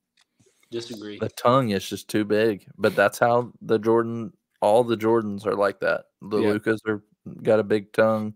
Disagree. 0.72 1.20
The 1.20 1.30
tongue 1.30 1.70
is 1.70 1.88
just 1.88 2.10
too 2.10 2.26
big, 2.26 2.66
but 2.78 2.96
that's 2.96 3.20
how 3.20 3.52
the 3.62 3.80
Jordan, 3.80 4.34
all 4.62 4.84
the 4.84 4.98
Jordans 4.98 5.46
are 5.46 5.56
like 5.56 5.80
that. 5.82 6.06
The 6.22 6.40
Yeah. 6.40 6.50
Lukas 6.50 6.82
are 6.88 7.04
got 7.44 7.60
a 7.60 7.64
big 7.64 7.92
tongue. 7.94 8.34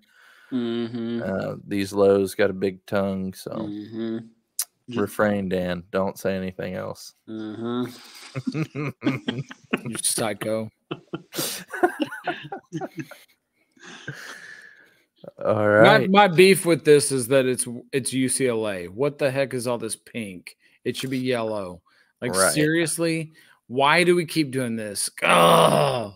Mm-hmm. 0.51 1.21
Uh, 1.23 1.55
these 1.65 1.93
lows 1.93 2.35
got 2.35 2.49
a 2.49 2.53
big 2.53 2.85
tongue. 2.85 3.33
So 3.33 3.51
Mm-hmm. 3.51 4.17
Refrain, 4.95 5.49
Dan. 5.49 5.83
Don't 5.91 6.17
say 6.17 6.35
anything 6.35 6.75
else. 6.75 7.13
Mm-hmm. 7.27 8.89
You 9.89 9.95
psycho. 10.01 10.69
All 15.43 15.67
My, 15.83 16.07
my 16.07 16.27
beef 16.27 16.65
with 16.65 16.83
this 16.83 17.11
is 17.11 17.27
that 17.27 17.45
it's 17.45 17.67
it's 17.91 18.11
UCLA. 18.11 18.89
What 18.89 19.17
the 19.17 19.29
heck 19.29 19.53
is 19.53 19.67
all 19.67 19.77
this 19.77 19.95
pink? 19.95 20.57
It 20.83 20.97
should 20.97 21.11
be 21.11 21.19
yellow. 21.19 21.81
Like 22.21 22.33
Right. 22.33 22.51
seriously, 22.53 23.33
why 23.67 24.03
do 24.03 24.15
we 24.15 24.25
keep 24.25 24.51
doing 24.51 24.75
this? 24.75 25.09
Ugh. 25.23 26.13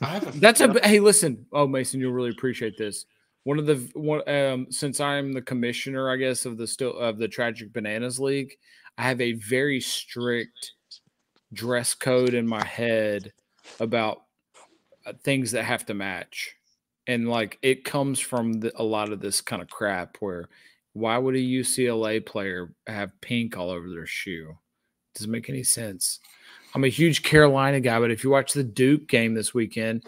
I 0.00 0.06
have 0.06 0.34
a, 0.34 0.38
That's 0.38 0.60
a 0.60 0.86
hey. 0.86 1.00
Listen, 1.00 1.46
oh 1.52 1.66
Mason, 1.66 2.00
you'll 2.00 2.12
really 2.12 2.30
appreciate 2.30 2.76
this. 2.76 3.06
One 3.44 3.58
of 3.58 3.66
the 3.66 3.76
one 3.94 4.28
um 4.28 4.66
since 4.70 5.00
I'm 5.00 5.32
the 5.32 5.42
commissioner, 5.42 6.10
I 6.10 6.16
guess 6.16 6.46
of 6.46 6.56
the 6.56 6.66
still 6.66 6.96
of 6.98 7.18
the 7.18 7.28
Tragic 7.28 7.72
Bananas 7.72 8.18
League, 8.18 8.56
I 8.98 9.02
have 9.02 9.20
a 9.20 9.32
very 9.32 9.80
strict 9.80 10.72
dress 11.52 11.94
code 11.94 12.34
in 12.34 12.46
my 12.46 12.64
head 12.64 13.32
about 13.80 14.22
uh, 15.06 15.12
things 15.22 15.52
that 15.52 15.64
have 15.64 15.86
to 15.86 15.94
match, 15.94 16.56
and 17.06 17.28
like 17.28 17.58
it 17.62 17.84
comes 17.84 18.18
from 18.18 18.54
the, 18.54 18.72
a 18.76 18.82
lot 18.82 19.12
of 19.12 19.20
this 19.20 19.40
kind 19.40 19.60
of 19.60 19.68
crap. 19.68 20.16
Where 20.20 20.48
why 20.94 21.18
would 21.18 21.34
a 21.34 21.38
UCLA 21.38 22.24
player 22.24 22.72
have 22.86 23.20
pink 23.20 23.56
all 23.56 23.70
over 23.70 23.90
their 23.90 24.06
shoe? 24.06 24.56
Doesn't 25.14 25.30
make 25.30 25.50
any 25.50 25.64
sense. 25.64 26.18
I'm 26.74 26.84
a 26.84 26.88
huge 26.88 27.22
Carolina 27.22 27.80
guy, 27.80 28.00
but 28.00 28.10
if 28.10 28.24
you 28.24 28.30
watch 28.30 28.52
the 28.52 28.64
Duke 28.64 29.06
game 29.06 29.34
this 29.34 29.54
weekend, 29.54 30.04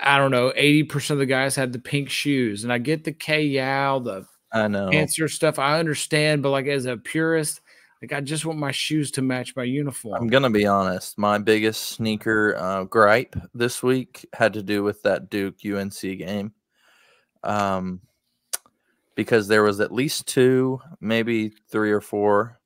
I 0.00 0.18
don't 0.18 0.30
know, 0.30 0.52
80% 0.56 1.10
of 1.10 1.18
the 1.18 1.26
guys 1.26 1.56
had 1.56 1.72
the 1.72 1.78
pink 1.78 2.08
shoes. 2.10 2.64
And 2.64 2.72
I 2.72 2.78
get 2.78 3.04
the 3.04 3.12
Kay 3.12 3.44
Yow, 3.44 3.98
the 3.98 4.26
I 4.52 4.68
know. 4.68 4.90
cancer 4.90 5.28
stuff. 5.28 5.58
I 5.58 5.78
understand, 5.78 6.42
but 6.42 6.50
like 6.50 6.66
as 6.66 6.86
a 6.86 6.96
purist, 6.96 7.60
like 8.02 8.12
I 8.12 8.20
just 8.20 8.44
want 8.44 8.58
my 8.58 8.72
shoes 8.72 9.10
to 9.12 9.22
match 9.22 9.56
my 9.56 9.64
uniform. 9.64 10.20
I'm 10.20 10.28
gonna 10.28 10.50
be 10.50 10.66
honest. 10.66 11.18
My 11.18 11.38
biggest 11.38 11.82
sneaker 11.88 12.56
uh, 12.56 12.84
gripe 12.84 13.34
this 13.54 13.82
week 13.82 14.26
had 14.32 14.52
to 14.54 14.62
do 14.62 14.82
with 14.82 15.02
that 15.02 15.30
Duke 15.30 15.56
UNC 15.64 16.00
game, 16.00 16.52
um, 17.42 18.00
because 19.14 19.48
there 19.48 19.62
was 19.62 19.80
at 19.80 19.92
least 19.92 20.26
two, 20.26 20.80
maybe 21.00 21.52
three 21.70 21.90
or 21.90 22.00
four 22.02 22.60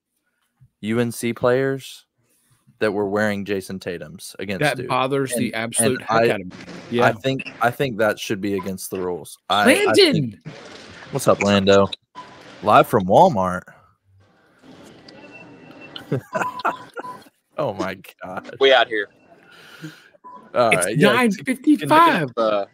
UNC 0.85 1.37
players 1.37 2.07
that 2.81 2.93
were 2.93 3.09
wearing 3.09 3.45
Jayson 3.45 3.79
Tatum's 3.79 4.35
against 4.39 4.61
that 4.61 4.77
Duke. 4.79 4.89
bothers 4.89 5.33
the 5.35 5.55
absolute 5.55 6.01
and 6.01 6.09
heck 6.09 6.11
I- 6.23 6.31
out 6.31 6.41
of 6.41 6.47
me. 6.47 6.53
Yeah, 6.91 7.05
I 7.05 7.13
think 7.13 7.53
I 7.63 7.71
think 7.71 7.99
that 7.99 8.19
should 8.19 8.41
be 8.41 8.55
against 8.55 8.91
the 8.91 9.01
rules. 9.01 9.39
I, 9.49 9.63
I 9.63 9.65
think- 9.75 9.87
Landon. 9.97 10.43
what's 11.13 11.29
up, 11.29 11.43
Lando? 11.43 11.89
Live 12.63 12.89
from 12.89 13.05
Walmart. 13.07 13.63
oh 17.59 17.73
my 17.75 17.97
god! 18.25 18.57
We 18.61 18.73
out 18.73 18.89
here. 18.89 19.09
All 20.55 20.71
it's 20.71 20.87
right, 20.87 20.97
yeah, 20.97 21.13
nine 21.13 21.31
fifty 21.31 21.77
five. 21.77 22.29
Uh, 22.37 22.67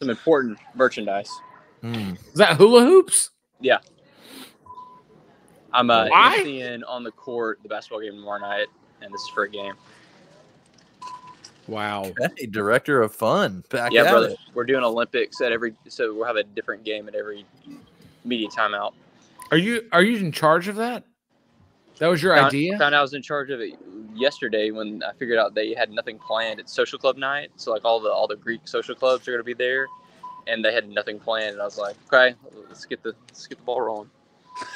some 0.00 0.08
important 0.10 0.58
merchandise. 0.74 1.30
mm, 1.82 2.14
Is 2.28 2.34
that 2.34 2.56
hula 2.56 2.84
hoops? 2.84 3.30
Yeah. 3.60 3.78
I'm 5.72 5.90
uh, 5.90 6.08
Why? 6.08 6.38
emceeing 6.38 6.80
on 6.88 7.04
the 7.04 7.10
court 7.10 7.58
the 7.62 7.68
basketball 7.68 8.00
game 8.00 8.12
tomorrow 8.12 8.40
night, 8.40 8.68
and 9.02 9.12
this 9.12 9.20
is 9.22 9.28
for 9.28 9.44
a 9.44 9.50
game. 9.50 9.74
Wow. 11.66 12.12
Hey, 12.36 12.46
director 12.46 13.02
of 13.02 13.14
fun. 13.14 13.62
Back 13.68 13.92
yeah, 13.92 14.04
at 14.04 14.10
brother. 14.10 14.28
it. 14.28 14.38
We're 14.54 14.64
doing 14.64 14.82
Olympics 14.82 15.40
at 15.40 15.52
every, 15.52 15.74
so 15.88 16.14
we'll 16.14 16.24
have 16.24 16.36
a 16.36 16.44
different 16.44 16.82
game 16.82 17.08
at 17.08 17.14
every 17.14 17.44
media 18.24 18.48
timeout. 18.48 18.94
Are 19.50 19.58
you 19.58 19.86
are 19.92 20.02
you 20.02 20.18
in 20.18 20.32
charge 20.32 20.68
of 20.68 20.76
that? 20.76 21.04
That 21.98 22.08
was 22.08 22.22
your 22.22 22.34
Found, 22.34 22.48
idea? 22.48 22.78
found 22.78 22.94
out 22.94 22.98
I 22.98 23.02
was 23.02 23.14
in 23.14 23.22
charge 23.22 23.50
of 23.50 23.60
it 23.60 23.74
yesterday 24.14 24.70
when 24.70 25.02
I 25.02 25.12
figured 25.12 25.38
out 25.38 25.54
they 25.54 25.74
had 25.74 25.90
nothing 25.90 26.18
planned. 26.18 26.60
It's 26.60 26.72
social 26.72 26.98
club 26.98 27.16
night, 27.16 27.50
so 27.56 27.72
like 27.72 27.84
all 27.84 28.00
the 28.00 28.10
all 28.10 28.28
the 28.28 28.36
Greek 28.36 28.62
social 28.66 28.94
clubs 28.94 29.26
are 29.26 29.32
going 29.32 29.40
to 29.40 29.44
be 29.44 29.54
there, 29.54 29.86
and 30.46 30.64
they 30.64 30.72
had 30.72 30.88
nothing 30.88 31.18
planned. 31.18 31.54
And 31.54 31.62
I 31.62 31.64
was 31.64 31.78
like, 31.78 31.96
okay, 32.06 32.36
let's 32.68 32.84
get 32.84 33.02
the 33.02 33.14
let's 33.28 33.46
get 33.46 33.58
the 33.58 33.64
ball 33.64 33.80
rolling. 33.80 34.10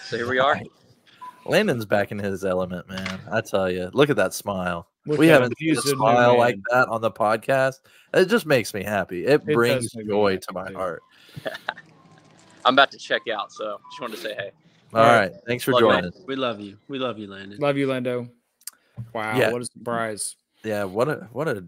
So 0.05 0.17
here 0.17 0.29
we 0.29 0.39
are. 0.39 0.61
Landon's 1.45 1.87
back 1.87 2.13
in 2.13 2.19
his 2.19 2.45
element, 2.45 2.89
man. 2.89 3.12
I 3.33 3.41
tell 3.41 3.71
you, 3.71 3.91
look 3.93 4.11
at 4.11 4.17
that 4.17 4.35
smile. 4.35 4.89
Look 5.07 5.19
we 5.19 5.27
haven't 5.27 5.53
him. 5.53 5.57
seen 5.59 5.71
a 5.71 5.75
He's 5.75 5.85
a 5.85 5.89
new 5.89 5.97
smile 5.97 6.39
like 6.39 6.55
man. 6.57 6.63
that 6.71 6.89
on 6.89 7.01
the 7.01 7.11
podcast. 7.11 7.77
It 8.15 8.27
just 8.27 8.47
makes 8.47 8.73
me 8.75 8.83
happy. 8.85 9.25
It, 9.27 9.45
does 9.45 9.55
brings 9.55 9.93
joy 10.07 10.37
to 10.37 10.53
my 10.53 10.69
too. 10.69 10.75
heart. 10.77 11.03
I'm 12.65 12.75
about 12.75 12.91
to 12.93 12.99
check 12.99 13.23
out, 13.29 13.53
so 13.53 13.81
just 13.91 14.01
wanted 14.01 14.17
to 14.17 14.23
say 14.23 14.35
hey. 14.35 14.51
All 14.95 15.01
All 15.01 15.07
right. 15.07 15.19
right. 15.33 15.33
Thanks 15.47 15.65
for 15.65 15.73
Love 15.73 15.81
joining 15.81 16.05
us. 16.07 16.21
we 16.27 16.37
love 16.37 16.61
you. 16.61 16.77
We 16.89 16.99
love 16.99 17.19
you, 17.19 17.27
Landon. 17.27 17.59
Love 17.59 17.77
you, 17.77 17.87
Lando. 17.89 18.29
Wow, 19.13 19.37
Yeah. 19.39 19.51
what 19.51 19.63
a 19.63 19.65
surprise. 19.65 20.37
Yeah, 20.63 20.85
what 20.85 21.09
a 21.09 21.29
what 21.33 21.49
a 21.49 21.65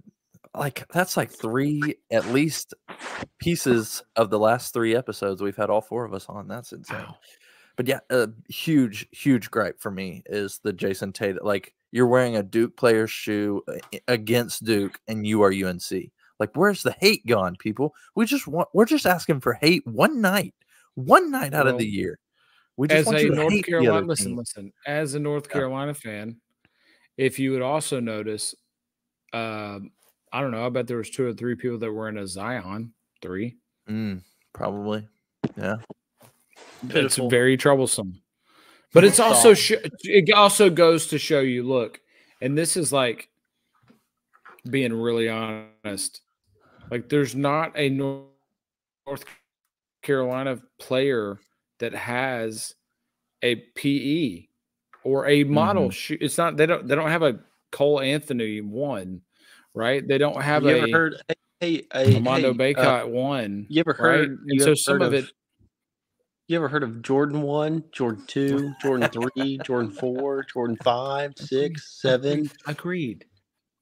like 0.55 0.87
that's 0.93 1.17
like 1.17 1.31
three 1.33 1.97
at 2.13 2.27
least 2.29 2.75
pieces 3.39 4.05
of 4.15 4.31
the 4.31 4.39
last 4.39 4.73
three 4.73 4.95
episodes 4.95 5.43
we've 5.43 5.57
had 5.57 5.71
all 5.71 5.81
four 5.81 6.05
of 6.05 6.15
us 6.15 6.27
on. 6.29 6.47
That's 6.47 6.73
insane. 6.73 6.99
Wow. 6.99 7.17
But 7.77 7.89
yeah, 7.89 8.01
a 8.11 8.29
huge, 8.49 9.07
huge 9.11 9.51
gripe 9.51 9.81
for 9.81 9.91
me 9.91 10.23
is 10.27 10.61
the 10.63 10.73
Jayson 10.73 11.13
Tate. 11.13 11.43
Like 11.45 11.75
you're 11.91 12.07
wearing 12.07 12.37
a 12.37 12.43
Duke 12.43 12.77
player's 12.77 13.11
shoe 13.11 13.63
against 14.09 14.65
Duke, 14.65 14.99
and 15.09 15.27
you 15.27 15.43
are 15.43 15.53
UNC. 15.53 16.11
Like, 16.41 16.51
where's 16.55 16.83
the 16.83 16.95
hate 17.01 17.27
gone, 17.27 17.57
people? 17.57 17.95
We 18.17 18.27
just 18.27 18.47
want. 18.47 18.69
We're 18.75 18.85
just 18.85 19.07
asking 19.07 19.41
for 19.41 19.55
hate 19.55 19.87
one 19.87 20.21
night, 20.21 20.55
one 20.95 21.31
night 21.31 21.55
out 21.55 21.67
of 21.67 21.79
the 21.79 21.87
year. 21.87 22.19
We 22.77 22.89
just 22.89 23.01
As 23.01 23.07
want 23.07 23.19
a 23.19 23.23
you 23.23 23.29
to 23.31 23.35
North 23.37 23.65
Carolina, 23.65 24.07
listen, 24.07 24.27
team. 24.27 24.37
listen. 24.37 24.73
As 24.87 25.15
a 25.15 25.21
North 25.21 25.47
Yeah. 25.49 25.53
Carolina 25.53 25.95
fan, 25.95 26.41
if 27.17 27.39
you 27.39 27.53
would 27.53 27.63
also 27.63 28.01
notice, 28.01 28.53
um, 29.33 29.93
I 30.33 30.41
don't 30.41 30.51
know. 30.51 30.67
I 30.67 30.71
bet 30.71 30.89
there 30.89 30.97
was 30.97 31.11
two 31.11 31.25
or 31.25 31.33
three 31.33 31.55
people 31.55 31.79
that 31.79 31.93
were 31.93 32.09
in 32.09 32.19
a 32.19 32.27
Zion. 32.27 32.93
Three. 33.23 33.57
Mm, 33.89 34.23
probably. 34.53 35.07
Yeah. 35.57 35.77
It's 36.91 37.17
very 37.17 37.57
troublesome. 37.57 38.21
But 38.93 39.05
it's 39.05 39.19
also 39.19 39.55
sh- 39.55 39.73
it 40.05 40.33
also 40.33 40.71
goes 40.71 41.09
to 41.09 41.19
show 41.19 41.41
you. 41.41 41.65
Look, 41.65 42.01
and 42.41 42.57
this 42.57 42.77
is 42.77 42.93
like 42.93 43.29
being 44.69 44.93
really 44.93 45.29
honest. 45.29 46.21
Like, 46.91 47.09
there's 47.09 47.35
not 47.35 47.73
a 47.77 47.89
North 47.89 49.25
Carolina 50.03 50.61
player 50.79 51.41
that 51.81 51.95
has 51.95 52.75
a 53.43 53.57
PE 53.75 54.47
or 55.03 55.27
a 55.27 55.43
model 55.45 55.91
shoe. 55.91 56.19
It's 56.21 56.39
not 56.39 56.57
they 56.57 56.67
don't 56.67 56.87
they 56.87 56.95
don't 56.95 57.11
have 57.11 57.23
a 57.23 57.41
Cole 57.73 58.01
Anthony 58.01 58.61
one, 58.61 59.23
right? 59.75 60.07
They 60.07 60.19
don't 60.19 60.41
have 60.41 60.63
you 60.63 60.71
a 60.71 60.79
ever 60.79 60.93
heard? 60.93 61.15
Hey, 61.59 61.87
hey, 61.93 62.15
Armando 62.15 62.55
hey, 62.55 62.75
uh, 62.75 62.77
Bacot 62.77 63.09
one. 63.09 63.67
you 63.69 63.81
ever 63.81 63.97
right? 63.99 64.19
heard? 64.19 64.31
And 64.31 64.41
you 64.47 64.61
so 64.61 64.75
some 64.75 65.01
heard 65.01 65.03
of 65.03 65.15
it 65.15 65.25
You 66.47 66.57
ever 66.57 66.69
heard 66.69 66.83
of 66.83 67.01
Jordan 67.03 67.41
one, 67.43 67.85
Jordan 67.91 68.25
two, 68.27 68.73
Jordan 68.83 69.09
three, 69.09 69.59
Jordan 69.65 69.91
four, 69.91 70.45
Jordan 70.45 70.77
five, 70.83 71.33
six, 71.37 72.01
seven? 72.03 72.51
Agreed. 72.67 73.25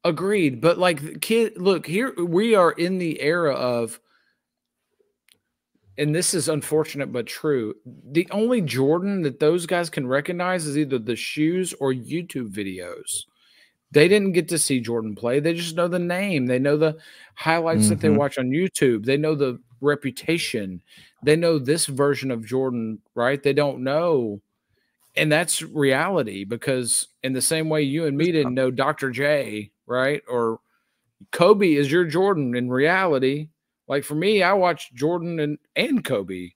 Agreed. 0.05 0.61
But 0.61 0.79
like 0.79 1.21
kid, 1.21 1.59
look, 1.61 1.87
here 1.87 2.15
we 2.25 2.55
are 2.55 2.73
in 2.73 2.99
the 2.99 3.21
era 3.21 3.53
of 3.55 3.99
and 5.99 6.15
this 6.15 6.35
is 6.35 6.49
unfortunate 6.49 7.13
but 7.13 7.27
true. 7.27 7.75
The 7.85 8.27
only 8.31 8.61
Jordan 8.61 9.23
that 9.23 9.41
those 9.41 9.67
guys 9.67 9.91
can 9.91 10.07
recognize 10.07 10.65
is 10.67 10.79
either 10.79 10.99
the 10.99 11.17
shoes 11.17 11.75
or 11.81 11.93
YouTube 11.93 12.51
videos. 12.53 13.25
They 13.91 14.09
didn't 14.09 14.33
get 14.33 14.49
to 14.49 14.59
see 14.59 14.81
Jordan 14.81 15.15
play. 15.15 15.39
They 15.39 15.53
just 15.53 15.77
know 15.77 15.89
the 15.89 15.99
name. 15.99 16.47
They 16.47 16.59
know 16.59 16.79
the 16.79 16.97
highlights 17.35 17.91
that 17.91 18.01
they 18.01 18.09
Mhm. 18.09 18.17
watch 18.17 18.39
on 18.39 18.47
YouTube. 18.51 19.05
They 19.05 19.19
know 19.19 19.35
the 19.35 19.61
reputation. 19.83 20.81
They 21.25 21.37
know 21.37 21.59
this 21.59 21.87
version 21.87 22.31
of 22.31 22.45
Jordan, 22.45 22.99
right? 23.15 23.43
They 23.43 23.53
don't 23.53 23.85
know. 23.85 24.41
And 25.15 25.31
that's 25.31 25.63
reality 25.63 26.45
because 26.45 27.07
in 27.23 27.33
the 27.33 27.43
same 27.43 27.69
way 27.69 27.83
you 27.83 28.07
and 28.07 28.17
me 28.17 28.33
didn't 28.33 28.55
know 28.55 28.71
Dr. 28.71 29.11
J, 29.11 29.71
right? 29.87 30.23
Or 30.29 30.59
Kobe 31.31 31.75
is 31.75 31.93
your 31.93 32.05
Jordan 32.05 32.57
in 32.57 32.71
reality. 32.71 33.49
Like 33.89 34.05
for 34.05 34.15
me, 34.15 34.43
I 34.43 34.55
watched 34.55 34.95
Jordan 34.95 35.39
and, 35.39 35.59
and 35.77 36.03
Kobe, 36.03 36.51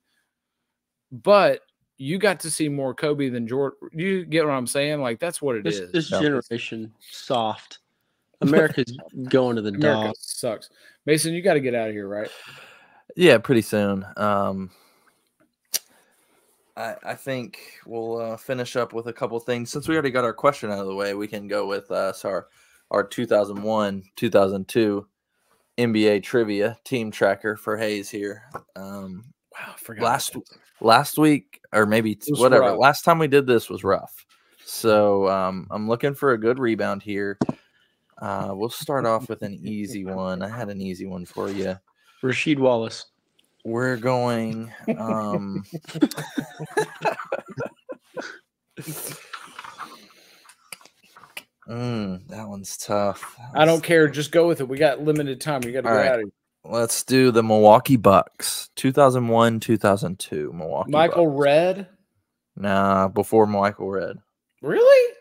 but 1.13 1.61
you 1.99 2.19
got 2.19 2.41
to 2.41 2.51
see 2.51 2.69
more 2.69 2.95
Kobe 2.95 3.29
than 3.29 3.47
Jordan. 3.47 3.79
You 3.93 4.25
get 4.25 4.45
what 4.45 4.53
I'm 4.53 4.67
saying? 4.67 5.01
Like 5.01 5.21
that's 5.21 5.41
what 5.43 5.57
it 5.57 5.65
This, 5.65 5.79
is. 5.79 5.93
this 5.93 6.09
generation 6.09 6.93
soft. 7.01 7.81
America's 8.41 8.97
going 9.29 9.57
to 9.57 9.63
the 9.63 9.69
America 9.69 10.07
dog. 10.09 10.15
sucks. 10.19 10.71
Mason, 11.05 11.35
you 11.35 11.43
got 11.43 11.55
to 11.55 11.61
get 11.61 11.75
out 11.75 11.89
of 11.89 11.95
here, 11.95 12.09
right? 12.09 12.31
Yeah, 13.17 13.39
pretty 13.39 13.63
soon. 13.63 14.07
Um, 14.17 14.71
I 16.77 16.95
I 17.03 17.15
think 17.15 17.59
we'll 17.87 18.19
uh, 18.19 18.37
finish 18.37 18.77
up 18.77 18.93
with 18.93 19.07
a 19.07 19.13
couple 19.13 19.41
things 19.41 19.71
since 19.71 19.89
we 19.89 19.95
already 19.95 20.11
got 20.11 20.25
our 20.25 20.35
question 20.35 20.71
out 20.71 20.79
of 20.81 20.87
the 20.87 20.95
way. 20.95 21.15
We 21.15 21.27
can 21.27 21.49
go 21.49 21.67
with 21.67 21.91
uh, 21.91 22.13
our 22.25 22.49
our 22.91 23.03
2001 23.03 24.05
2002 24.15 25.07
NBA 25.79 26.23
trivia 26.23 26.79
team 26.85 27.11
tracker 27.11 27.57
for 27.57 27.77
Hayes 27.77 28.09
here. 28.09 28.45
Um, 28.77 29.25
Wow, 29.59 29.73
I 29.75 29.79
forgot. 29.79 30.05
Last 30.05 30.37
last 30.81 31.19
week 31.19 31.61
or 31.73 31.87
maybe 31.87 32.19
whatever 32.29 32.63
rough. 32.63 32.79
last 32.79 33.03
time 33.03 33.19
we 33.19 33.29
did 33.29 33.47
this 33.47 33.71
was 33.71 33.83
rough 33.83 34.27
so 34.65 35.27
um, 35.29 35.67
i'm 35.71 35.89
looking 35.89 36.15
for 36.15 36.33
a 36.33 36.39
good 36.39 36.59
rebound 36.59 37.03
here 37.03 37.39
uh, 38.21 38.51
we'll 38.53 38.69
start 38.69 39.07
off 39.07 39.29
with 39.29 39.43
an 39.43 39.55
easy 39.63 40.05
one 40.05 40.43
i 40.43 40.49
had 40.49 40.69
an 40.69 40.81
easy 40.81 41.07
one 41.07 41.25
for 41.25 41.49
you 41.49 41.75
Rasheed 42.23 42.59
Wallace. 42.59 43.07
we're 43.65 43.97
going. 43.97 44.73
Um, 44.99 45.65
mm, 51.69 52.27
that 52.29 52.49
one's 52.49 52.77
tough. 52.77 53.37
I 53.55 53.65
don't 53.65 53.83
care. 53.83 54.09
Just 54.09 54.33
go 54.33 54.47
with 54.49 54.61
it. 54.61 54.69
We 54.69 54.79
got 54.79 55.03
limited 55.03 55.41
time. 55.41 55.61
We 55.63 55.73
got 55.73 55.83
to 55.83 55.89
All 55.89 55.95
get 55.95 56.01
right. 56.01 56.09
out 56.09 56.15
of 56.17 56.21
here. 56.21 56.33
Let's 56.65 57.05
do 57.05 57.31
the 57.31 57.45
Milwaukee 57.45 57.97
Bucks, 57.97 58.71
2001, 58.77 59.61
2002. 59.61 60.53
Milwaukee. 60.53 60.91
Michael 60.91 61.27
Bucks. 61.27 61.41
Redd. 61.41 61.87
Nah, 62.57 63.09
before 63.09 63.47
Michael 63.47 63.89
Redd. 63.91 64.19
Really? 64.63 65.16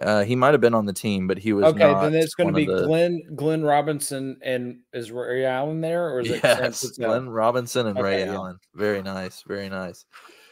Uh, 0.00 0.22
he 0.24 0.36
might 0.36 0.52
have 0.52 0.60
been 0.60 0.74
on 0.74 0.86
the 0.86 0.92
team, 0.92 1.26
but 1.26 1.38
he 1.38 1.52
was 1.52 1.64
Okay, 1.66 1.92
then 2.00 2.14
it's 2.14 2.34
going 2.34 2.48
to 2.48 2.54
be 2.54 2.66
the- 2.66 2.86
Glenn 2.86 3.22
Glenn 3.34 3.62
Robinson 3.62 4.38
and 4.42 4.80
is 4.92 5.10
Ray 5.10 5.44
Allen 5.44 5.80
there, 5.80 6.10
or 6.10 6.20
is 6.20 6.30
it 6.30 6.40
Yes, 6.42 6.84
Glenn 6.98 7.28
Robinson 7.28 7.86
and 7.86 7.98
Ray 8.00 8.24
yeah. 8.24 8.34
Allen. 8.34 8.58
Very 8.74 9.02
nice, 9.02 9.42
very 9.42 9.68
nice. 9.68 10.04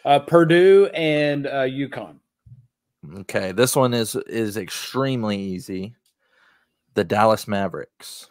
Uh, 0.04 0.18
Purdue 0.20 0.86
and 0.94 1.46
uh, 1.46 1.62
UConn. 1.62 2.16
Okay, 3.20 3.52
this 3.52 3.76
one 3.76 3.94
is 3.94 4.14
is 4.14 4.56
extremely 4.56 5.38
easy. 5.38 5.94
The 6.94 7.04
Dallas 7.04 7.46
Mavericks. 7.46 8.28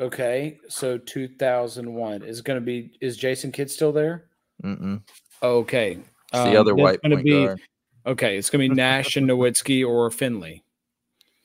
Okay, 0.00 0.58
so 0.68 0.96
2001 0.96 2.22
is 2.22 2.40
going 2.40 2.58
to 2.58 2.64
be. 2.64 2.92
Is 3.00 3.16
Jason 3.16 3.50
Kidd 3.50 3.70
still 3.70 3.90
there? 3.90 4.26
Mm-mm. 4.62 5.02
Okay, 5.42 5.92
It's 6.32 6.42
the 6.44 6.50
um, 6.50 6.56
other 6.56 6.74
white 6.74 7.02
point 7.02 7.24
be 7.24 7.46
guard. 7.46 7.60
Okay. 8.06 8.36
It's 8.36 8.50
going 8.50 8.68
to 8.68 8.74
be 8.74 8.74
Nash 8.74 9.16
and 9.16 9.28
Nowitzki 9.28 9.86
or 9.86 10.10
Finley. 10.10 10.64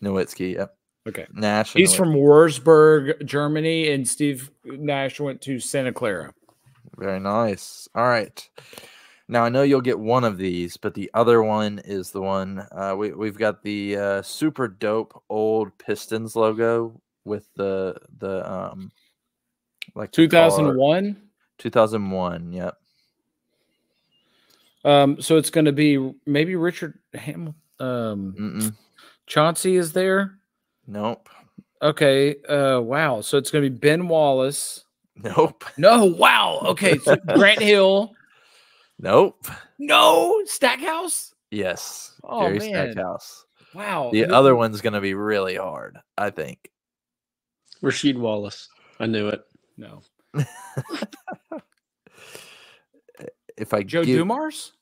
Nowitzki. 0.03 0.55
Yep. 0.55 0.75
Okay, 1.07 1.27
Nash. 1.33 1.73
he's 1.73 1.91
Nowitzki. 1.91 1.97
from 1.97 2.13
Wurzburg, 2.13 3.25
Germany, 3.25 3.91
and 3.91 4.07
Steve 4.07 4.51
Nash 4.63 5.19
went 5.19 5.41
to 5.41 5.59
Santa 5.59 5.91
Clara. 5.91 6.33
Very 6.97 7.19
nice. 7.19 7.87
All 7.95 8.07
right. 8.07 8.49
Now 9.27 9.43
I 9.43 9.49
know 9.49 9.63
you'll 9.63 9.81
get 9.81 9.99
one 9.99 10.23
of 10.23 10.37
these, 10.37 10.77
but 10.77 10.93
the 10.93 11.09
other 11.13 11.41
one 11.43 11.79
is 11.85 12.11
the 12.11 12.21
one 12.21 12.65
uh, 12.71 12.93
we 12.97 13.11
we've 13.13 13.37
got 13.37 13.63
the 13.63 13.97
uh, 13.97 14.21
super 14.21 14.67
dope 14.67 15.23
old 15.29 15.77
Pistons 15.77 16.35
logo 16.35 17.01
with 17.25 17.47
the 17.55 17.95
the 18.19 18.49
um 18.51 18.91
like 19.95 20.11
2001. 20.11 21.21
2001. 21.57 22.51
Yep. 22.51 22.77
Um, 24.83 25.21
so 25.21 25.37
it's 25.37 25.49
going 25.49 25.65
to 25.65 25.71
be 25.71 26.13
maybe 26.25 26.55
Richard 26.55 26.99
Hamilton. 27.13 27.55
Um, 27.79 28.35
Mm-mm. 28.39 28.75
Chauncey 29.27 29.75
is 29.77 29.93
there. 29.93 30.37
Nope. 30.87 31.29
Okay. 31.81 32.35
Uh, 32.43 32.79
wow. 32.81 33.21
So 33.21 33.37
it's 33.37 33.51
going 33.51 33.63
to 33.63 33.69
be 33.69 33.75
Ben 33.77 34.07
Wallace. 34.07 34.83
Nope. 35.15 35.63
No. 35.77 36.05
Wow. 36.05 36.59
Okay. 36.65 36.97
So 36.99 37.15
Grant 37.15 37.61
Hill. 37.61 38.13
Nope. 38.99 39.45
No. 39.79 40.41
Stackhouse. 40.45 41.33
Yes. 41.51 42.19
Oh, 42.23 42.41
Jerry 42.43 42.71
man. 42.71 42.91
Stackhouse. 42.93 43.45
Wow. 43.75 44.09
The 44.11 44.23
who- 44.23 44.33
other 44.33 44.55
one's 44.55 44.81
gonna 44.81 45.01
be 45.01 45.13
really 45.13 45.55
hard, 45.55 45.97
I 46.17 46.29
think. 46.29 46.69
Rasheed 47.81 48.17
Wallace. 48.17 48.69
I 48.99 49.07
knew 49.07 49.27
it. 49.29 49.41
No. 49.77 50.01
If 53.57 53.73
I 53.73 53.83
Joe 53.83 54.03
give, 54.03 54.17
Dumars. 54.17 54.73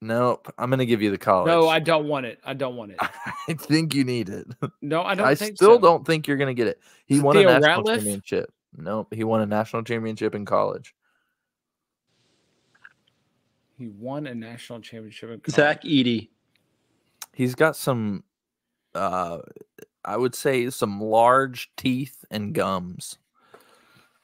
nope, 0.00 0.52
I'm 0.58 0.70
gonna 0.70 0.86
give 0.86 1.02
you 1.02 1.10
the 1.10 1.18
college. 1.18 1.46
No, 1.48 1.68
I 1.68 1.78
don't 1.78 2.06
want 2.08 2.26
it. 2.26 2.38
I 2.44 2.54
don't 2.54 2.76
want 2.76 2.92
it. 2.92 2.98
I 3.48 3.54
think 3.54 3.94
you 3.94 4.04
need 4.04 4.28
it. 4.28 4.46
No, 4.82 5.02
I 5.02 5.14
don't 5.14 5.26
I 5.26 5.34
think 5.34 5.56
still 5.56 5.76
so. 5.76 5.80
don't 5.80 6.06
think 6.06 6.26
you're 6.26 6.36
gonna 6.36 6.54
get 6.54 6.66
it. 6.66 6.80
He 7.06 7.20
won 7.20 7.36
a 7.36 7.42
national 7.44 7.84
Ratliff? 7.84 7.94
championship. 7.96 8.52
Nope, 8.76 9.12
he 9.14 9.24
won 9.24 9.40
a 9.40 9.46
national 9.46 9.82
championship 9.84 10.34
in 10.34 10.44
college. 10.44 10.94
He 13.78 13.88
won 13.88 14.26
a 14.26 14.34
national 14.34 14.80
championship. 14.80 15.30
In 15.30 15.40
college. 15.40 15.54
Zach 15.54 15.84
Eady. 15.84 16.30
He's 17.32 17.54
got 17.54 17.76
some, 17.76 18.24
uh, 18.94 19.38
I 20.04 20.16
would 20.16 20.34
say, 20.34 20.68
some 20.70 21.00
large 21.00 21.70
teeth 21.76 22.24
and 22.30 22.52
gums. 22.54 23.18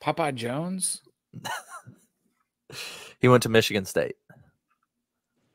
Popeye 0.02 0.34
Jones. 0.34 1.02
He 3.20 3.28
went 3.28 3.42
to 3.44 3.48
Michigan 3.48 3.84
State. 3.84 4.16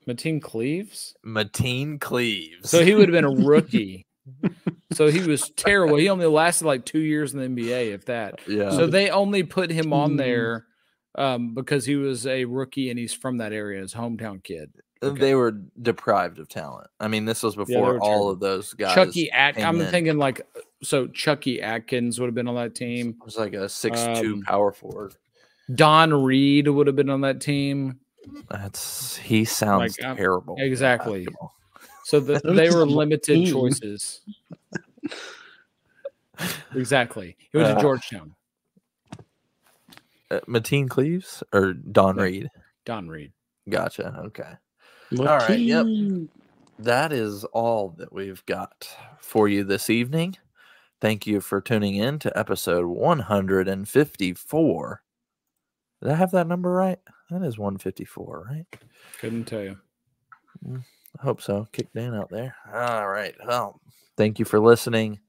Mateen 0.07 0.41
Cleaves. 0.41 1.16
Mateen 1.26 1.99
Cleaves. 1.99 2.70
So 2.70 2.84
he 2.84 2.95
would 2.95 3.07
have 3.09 3.14
been 3.14 3.26
a 3.43 3.45
rookie. 3.47 4.07
so 4.93 5.07
he 5.07 5.22
was 5.22 5.49
terrible. 5.51 5.97
He 5.97 6.09
only 6.09 6.26
lasted 6.26 6.66
like 6.66 6.86
two 6.86 6.99
years 6.99 7.34
in 7.34 7.39
the 7.39 7.62
NBA, 7.64 7.93
if 7.93 8.05
that. 8.05 8.39
yeah. 8.47 8.72
So 8.72 8.88
they 8.88 9.09
only 9.09 9.43
put 9.43 9.70
him 9.70 9.93
on 9.93 10.16
there 10.16 10.66
um, 11.16 11.53
because 11.53 11.86
he 11.86 11.95
was 11.95 12.26
a 12.26 12.45
rookie 12.45 12.89
and 12.89 12.97
he's 12.97 13.14
from 13.14 13.38
that 13.38 13.53
area, 13.53 13.82
his 13.82 13.93
hometown 13.93 14.43
kid. 14.43 14.72
okay. 15.03 15.20
They 15.20 15.36
were 15.36 15.51
deprived 15.82 16.39
of 16.39 16.47
talent. 16.49 16.88
I 16.99 17.07
mean, 17.07 17.26
this 17.26 17.43
was 17.43 17.55
before 17.55 17.93
were 17.93 17.99
all 17.99 18.07
terrible. 18.09 18.30
of 18.32 18.39
those 18.39 18.74
guys. 18.74 18.95
Chucky 18.95 19.30
At 19.32 19.55
came 19.55 19.66
I'm 19.68 19.82
in. 19.82 19.91
thinking 19.91 20.18
like 20.18 20.41
so 20.82 21.05
Chucky 21.07 21.62
Atkins 21.62 22.20
would 22.20 22.26
have 22.26 22.36
been 22.36 22.47
on 22.47 22.55
that 22.55 22.74
team. 22.74 23.09
It 23.22 23.26
was 23.26 23.38
like 23.38 23.53
a 23.53 23.70
six-two 23.70 24.34
Um, 24.36 24.41
power 24.41 24.72
forward. 24.72 25.16
Don 25.76 26.24
Reid 26.24 26.68
would 26.68 26.88
have 26.88 26.95
been 26.95 27.09
on 27.09 27.22
that 27.22 27.41
team. 27.41 27.99
That's 28.49 29.18
he 29.18 29.45
sounds 29.45 29.97
like, 29.99 30.16
terrible. 30.18 30.55
exactly. 30.59 31.28
So 32.05 32.20
the, 32.20 32.39
they 32.43 32.70
were 32.70 32.86
limited 32.86 33.24
team. 33.24 33.51
choices. 33.51 34.22
exactly. 36.76 37.36
He 37.51 37.57
went 37.57 37.72
Uh, 37.72 37.76
to 37.76 37.82
Georgetown. 37.82 38.36
Uh, 40.30 40.39
Mateen 40.47 40.88
Cleaves 40.89 41.41
or 41.53 41.74
Don 41.74 42.18
Yeah. 42.18 42.24
Reid. 42.24 42.49
Don 42.86 43.07
Reid. 43.07 43.32
Gotcha. 43.70 44.16
Okay. 44.26 44.51
What 45.12 45.28
All 45.28 45.38
right, 45.39 45.59
yep. 45.59 45.86
That 46.80 47.12
is 47.14 47.43
all 47.45 47.89
that 47.97 48.12
we've 48.14 48.45
got 48.45 48.88
for 49.20 49.47
you 49.47 49.64
this 49.64 49.89
evening. 49.89 50.36
Thank 50.99 51.26
you 51.28 51.39
for 51.41 51.62
tuning 51.62 51.95
in 51.95 52.20
to 52.20 52.38
episode 52.38 52.86
154. 52.86 55.01
Did 56.02 56.12
I 56.12 56.16
have 56.16 56.32
that 56.32 56.47
number 56.47 56.72
right? 56.72 56.99
That 57.30 57.43
is 57.43 57.58
154, 57.58 58.47
right? 58.49 58.66
Couldn't 59.20 59.45
tell 59.45 59.62
you. 59.62 59.78
I 60.68 61.22
hope 61.22 61.41
so. 61.41 61.68
Kick 61.72 61.93
Dan 61.93 62.14
out 62.16 62.30
there. 62.30 62.56
All 62.74 63.08
right. 63.08 63.36
Well, 63.45 63.80
thank 64.18 64.39
you 64.39 64.45
for 64.45 64.60
listening. 64.60 65.20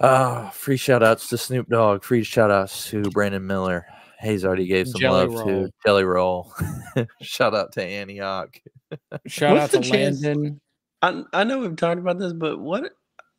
Uh, 0.00 0.50
free 0.50 0.76
shout 0.76 1.02
outs 1.02 1.28
to 1.28 1.38
Snoop 1.38 1.68
Dogg. 1.68 2.02
Free 2.02 2.22
shout 2.24 2.50
outs 2.50 2.88
to 2.90 3.02
Brandon 3.10 3.46
Miller. 3.46 3.86
Hayes 4.18 4.44
already 4.44 4.66
gave 4.66 4.88
some 4.88 5.00
Jelly 5.00 5.26
love 5.26 5.34
Roll. 5.34 5.46
to 5.46 5.70
Jelly 5.84 6.04
Roll. 6.04 6.52
shout 7.22 7.54
out 7.54 7.72
to 7.72 7.82
Antioch. 7.84 8.58
Shout 9.26 9.52
What's 9.56 9.64
out 9.74 9.78
the 9.80 9.84
to 9.84 9.90
chance- 9.90 10.22
Landon. 10.24 10.60
I, 11.02 11.22
I 11.34 11.44
know 11.44 11.58
we've 11.60 11.76
talked 11.76 12.00
about 12.00 12.18
this, 12.18 12.32
but 12.32 12.58
what 12.58 12.92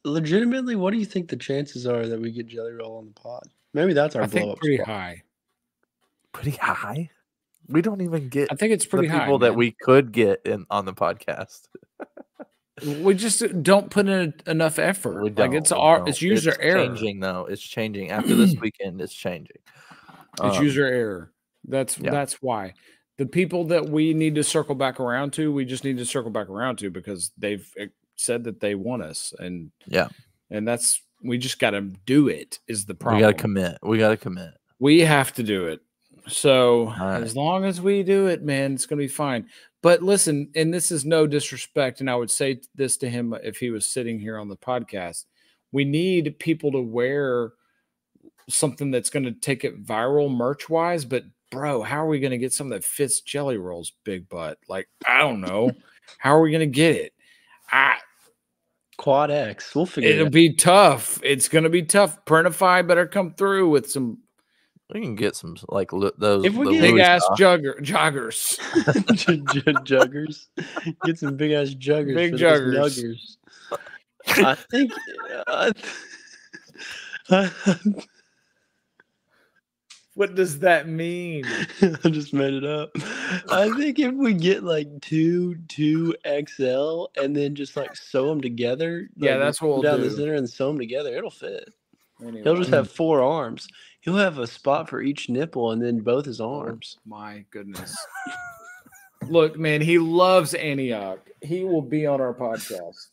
legitimately, 0.03 0.75
what 0.75 0.91
do 0.91 0.99
you 0.99 1.05
think 1.05 1.29
the 1.29 1.35
chances 1.35 1.87
are 1.87 2.05
that 2.07 2.21
we 2.21 2.31
get 2.31 2.45
Jelly 2.45 2.73
Roll 2.73 2.97
on 2.99 3.07
the 3.07 3.19
pod? 3.19 3.43
Maybe 3.73 3.93
that's 3.93 4.15
our 4.15 4.21
I 4.23 4.27
blow 4.27 4.39
think 4.39 4.51
up. 4.51 4.57
pretty 4.59 4.77
spot. 4.77 4.87
high. 4.87 5.23
Pretty 6.35 6.51
high. 6.61 7.09
We 7.67 7.81
don't 7.81 8.01
even 8.01 8.29
get 8.29 8.51
I 8.51 8.55
think 8.55 8.73
it's 8.73 8.85
the 8.85 8.89
pretty 8.91 9.07
high. 9.07 9.19
people 9.21 9.39
that 9.39 9.55
we 9.55 9.71
could 9.71 10.11
get 10.11 10.41
in 10.45 10.65
on 10.69 10.85
the 10.85 10.93
podcast. 10.93 11.61
we 13.01 13.13
just 13.15 13.41
don't 13.63 13.89
put 13.89 14.07
in 14.07 14.33
enough 14.45 14.77
effort. 14.79 15.21
We 15.23 15.29
like 15.31 15.53
it's 15.53 15.71
our 15.71 16.07
it's 16.07 16.21
user 16.21 16.51
It's 16.51 16.59
error. 16.61 16.85
Changing 16.87 17.19
though, 17.21 17.45
it's 17.49 17.61
changing 17.61 18.11
after 18.11 18.35
this 18.35 18.55
weekend. 18.61 19.01
It's 19.01 19.13
changing. 19.13 19.57
It's 20.43 20.57
Um, 20.57 20.63
user 20.63 20.85
error. 20.85 21.31
That's 21.67 21.97
yeah. 21.97 22.11
that's 22.11 22.41
why. 22.41 22.73
The 23.17 23.25
people 23.25 23.63
that 23.65 23.87
we 23.89 24.13
need 24.13 24.35
to 24.35 24.43
circle 24.43 24.75
back 24.75 24.99
around 24.99 25.31
to, 25.33 25.51
we 25.51 25.63
just 25.63 25.85
need 25.85 25.97
to 25.99 26.05
circle 26.05 26.31
back 26.31 26.49
around 26.49 26.77
to 26.79 26.89
because 26.91 27.31
they've 27.37 27.65
eh, 27.79 27.87
said 28.17 28.43
that 28.43 28.59
they 28.59 28.75
want 28.75 29.03
us, 29.03 29.33
and 29.39 29.71
Yeah. 29.87 30.09
and 30.51 30.67
that's 30.67 31.01
we 31.23 31.37
just 31.37 31.57
got 31.59 31.71
to 31.71 31.81
do 31.81 32.27
it. 32.27 32.59
Is 32.67 32.85
the 32.85 32.93
problem? 32.93 33.17
We 33.17 33.21
got 33.21 33.37
to 33.37 33.41
commit. 33.41 33.77
We 33.81 33.97
got 33.97 34.09
to 34.09 34.17
commit. 34.17 34.51
We 34.79 34.99
have 34.99 35.33
to 35.35 35.43
do 35.43 35.67
it. 35.67 35.79
So 36.27 36.93
right. 36.99 37.21
as 37.21 37.35
long 37.35 37.65
as 37.65 37.81
we 37.81 38.03
do 38.03 38.27
it, 38.27 38.43
man, 38.43 38.73
it's 38.73 38.85
gonna 38.85 39.01
be 39.01 39.07
fine. 39.07 39.47
But 39.81 40.01
listen, 40.01 40.49
and 40.55 40.73
this 40.73 40.91
is 40.91 41.05
no 41.05 41.27
disrespect, 41.27 41.99
and 41.99 42.09
I 42.09 42.15
would 42.15 42.31
say 42.31 42.59
this 42.73 42.97
to 42.97 43.09
him 43.09 43.35
if 43.43 43.57
he 43.57 43.69
was 43.69 43.85
sitting 43.85 44.19
here 44.19 44.39
on 44.39 44.49
the 44.49 44.57
podcast. 44.57 45.25
We 45.71 45.85
need 45.85 46.39
people 46.39 46.71
to 46.71 46.81
wear 46.81 47.51
something 48.49 48.91
that's 48.91 49.09
going 49.09 49.25
to 49.25 49.31
take 49.31 49.63
it 49.63 49.83
viral 49.85 50.35
merch 50.35 50.69
wise, 50.69 51.05
but 51.05 51.23
bro, 51.51 51.83
how 51.83 52.03
are 52.03 52.07
we 52.07 52.19
going 52.19 52.31
to 52.31 52.37
get 52.37 52.53
something 52.53 52.71
that 52.71 52.83
fits 52.83 53.21
Jelly 53.21 53.57
Roll's 53.57 53.91
big 54.03 54.27
butt? 54.29 54.57
Like, 54.67 54.87
I 55.05 55.19
don't 55.19 55.41
know. 55.41 55.71
how 56.17 56.35
are 56.35 56.41
we 56.41 56.51
going 56.51 56.59
to 56.61 56.65
get 56.65 56.95
it? 56.95 57.13
I, 57.71 57.97
Quad 58.97 59.31
X. 59.31 59.75
We'll 59.75 59.85
figure 59.85 60.09
it'll 60.09 60.27
it 60.27 60.33
be 60.33 60.53
tough. 60.53 61.19
It's 61.23 61.49
going 61.49 61.63
to 61.63 61.69
be 61.69 61.83
tough. 61.83 62.23
Printify 62.25 62.87
better 62.87 63.05
come 63.05 63.33
through 63.33 63.69
with 63.69 63.89
some 63.89 64.19
We 64.93 65.01
can 65.01 65.15
get 65.15 65.35
some 65.35 65.55
like 65.69 65.91
lo- 65.93 66.11
those 66.17 66.45
If 66.45 66.53
we 66.53 66.73
get- 66.73 66.81
big 66.81 66.99
ass 66.99 67.23
style. 67.23 67.37
jugger, 67.37 67.79
joggers. 67.81 68.57
J- 69.15 69.37
j- 69.37 69.73
juggers. 69.83 70.47
Get 71.05 71.17
some 71.17 71.35
big 71.35 71.51
ass 71.53 71.69
juggers. 71.69 72.15
Big 72.15 72.31
for 72.33 72.37
those 72.37 72.59
juggers. 72.61 72.73
nuggers. 72.73 73.37
I 74.27 74.55
think. 74.55 74.91
Uh, 75.47 75.71
What 80.13 80.33
does 80.35 80.59
that 80.59 80.87
mean? 80.87 81.43
I 81.81 82.09
just 82.09 82.33
made 82.33 82.53
it 82.53 82.63
up. 82.63 82.91
I 83.51 83.69
think 83.77 83.99
if 83.99 84.13
we 84.13 84.33
get 84.33 84.63
like 84.63 84.87
two 85.01 85.55
two 85.67 86.15
XL 86.25 87.07
and 87.21 87.35
then 87.35 87.53
just 87.53 87.75
like 87.75 87.93
sew 87.97 88.29
them 88.29 88.39
together, 88.39 89.09
Yeah, 89.17 89.31
like, 89.31 89.39
that's 89.41 89.61
what 89.61 89.67
we'll 89.71 89.81
do. 89.81 89.87
down 89.89 89.99
the 90.01 90.07
do. 90.09 90.15
center 90.15 90.35
and 90.35 90.49
sew 90.49 90.67
them 90.69 90.79
together, 90.79 91.13
it'll 91.17 91.29
fit. 91.29 91.69
He'll 92.19 92.55
just 92.55 92.69
have 92.69 92.89
four 92.89 93.21
arms. 93.21 93.67
He'll 94.01 94.15
have 94.15 94.37
a 94.37 94.47
spot 94.47 94.89
for 94.89 95.01
each 95.01 95.29
nipple 95.29 95.71
and 95.71 95.81
then 95.81 95.99
both 95.99 96.25
his 96.25 96.39
arms. 96.39 96.97
My 97.05 97.43
goodness. 97.51 97.95
Look, 99.27 99.57
man, 99.57 99.81
he 99.81 99.97
loves 99.97 100.53
Antioch. 100.53 101.19
He 101.41 101.63
will 101.63 101.81
be 101.81 102.05
on 102.05 102.21
our 102.21 102.33
podcast. 102.33 103.07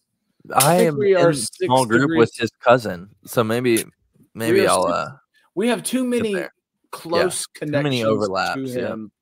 I, 0.54 0.78
think 0.78 0.88
am 0.88 0.98
we 0.98 1.14
are 1.14 1.30
in 1.30 1.34
a 1.34 1.38
six 1.38 1.56
small 1.64 1.86
group 1.86 2.10
with 2.16 2.34
his 2.36 2.50
cousin, 2.60 3.08
so 3.24 3.44
maybe 3.44 3.84
maybe 4.34 4.66
I'll 4.66 4.82
six- 4.82 4.92
uh 4.92 5.10
We 5.54 5.68
have 5.68 5.82
too 5.82 6.04
many 6.04 6.34
there. 6.34 6.52
close 6.90 7.46
connections 7.46 7.82
many 7.84 8.04
overlaps, 8.04 8.72
to 8.72 8.80
yeah. 8.80 8.88
him 8.88 9.12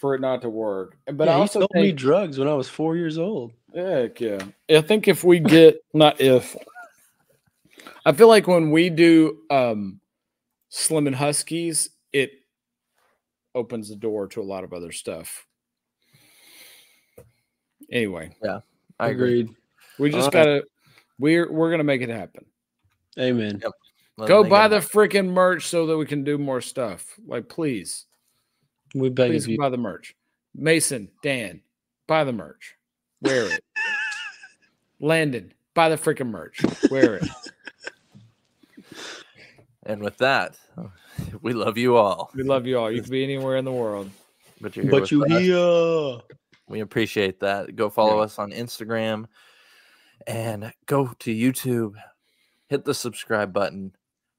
for 0.00 0.14
it 0.14 0.20
not 0.20 0.42
to 0.42 0.48
work. 0.50 0.96
But 1.06 1.18
But 1.18 1.28
I 1.28 1.34
he 1.34 1.40
also 1.40 1.60
sold 1.60 1.70
me 1.74 1.92
drugs 1.92 2.38
when 2.38 2.48
I 2.48 2.54
was 2.54 2.68
four 2.68 2.96
years 2.96 3.18
old. 3.18 3.52
heck 3.74 4.20
yeah, 4.20 4.38
I 4.70 4.80
think 4.80 5.06
if 5.06 5.22
we 5.22 5.38
get 5.38 5.84
not 5.92 6.20
if, 6.20 6.56
I 8.04 8.12
feel 8.12 8.28
like 8.28 8.46
when 8.46 8.70
we 8.70 8.90
do 8.90 9.38
um, 9.50 10.00
Slim 10.68 11.06
and 11.06 11.16
Husky's, 11.16 11.90
it 12.12 12.32
opens 13.54 13.88
the 13.88 13.96
door 13.96 14.26
to 14.28 14.40
a 14.40 14.44
lot 14.44 14.64
of 14.64 14.72
other 14.72 14.92
stuff. 14.92 15.46
Anyway, 17.90 18.34
yeah, 18.42 18.60
I 18.98 19.08
agree. 19.08 19.40
Agreed. 19.40 19.56
we 19.98 20.10
just 20.10 20.18
All 20.18 20.24
right. 20.24 20.32
gotta 20.32 20.64
we're 21.18 21.50
we're 21.52 21.70
gonna 21.70 21.84
make 21.84 22.02
it 22.02 22.08
happen. 22.08 22.44
Amen. 23.18 23.60
Yep. 23.62 24.28
Go 24.28 24.44
buy 24.44 24.68
the 24.68 24.76
freaking 24.78 25.28
merch 25.28 25.66
so 25.66 25.86
that 25.86 25.96
we 25.96 26.06
can 26.06 26.22
do 26.24 26.38
more 26.38 26.60
stuff. 26.60 27.18
Like, 27.26 27.48
please, 27.48 28.06
We 28.94 29.08
beg 29.08 29.30
please 29.32 29.46
you. 29.48 29.58
buy 29.58 29.70
the 29.70 29.76
merch. 29.76 30.14
Mason, 30.54 31.10
Dan, 31.22 31.60
buy 32.06 32.22
the 32.24 32.32
merch. 32.32 32.76
Wear 33.22 33.46
it. 33.46 33.64
Landon, 35.00 35.52
buy 35.74 35.88
the 35.88 35.96
freaking 35.96 36.30
merch. 36.30 36.60
Wear 36.90 37.16
it. 37.16 37.28
And 39.86 40.02
with 40.02 40.16
that, 40.18 40.58
we 41.42 41.52
love 41.52 41.76
you 41.78 41.96
all. 41.96 42.30
We 42.34 42.42
love 42.42 42.66
you 42.66 42.78
all. 42.78 42.90
You 42.90 43.02
can 43.02 43.10
be 43.10 43.24
anywhere 43.24 43.56
in 43.56 43.64
the 43.64 43.72
world. 43.72 44.10
But 44.60 44.76
you're 44.76 44.84
here 44.84 44.92
But 45.00 45.10
you 45.10 45.24
here. 45.24 46.20
We 46.68 46.80
appreciate 46.80 47.40
that. 47.40 47.76
Go 47.76 47.90
follow 47.90 48.16
Yeah. 48.18 48.22
us 48.24 48.38
on 48.38 48.50
Instagram 48.52 49.26
and 50.26 50.72
go 50.86 51.12
to 51.18 51.30
YouTube. 51.34 51.94
Hit 52.68 52.84
the 52.84 52.94
subscribe 52.94 53.52
button. 53.52 53.92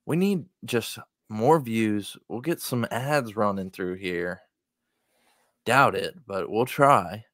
We 0.08 0.16
need 0.16 0.46
just 0.64 0.98
more 1.30 1.60
views. 1.60 2.18
We'll 2.28 2.41
get 2.41 2.60
some 2.62 2.88
ads 2.89 3.36
running 3.36 3.70
through 3.70 3.96
here. 3.96 4.41
Doubt 5.66 5.96
it, 5.96 6.16
but 6.26 6.50
we'll 6.50 6.66
try. 6.66 7.26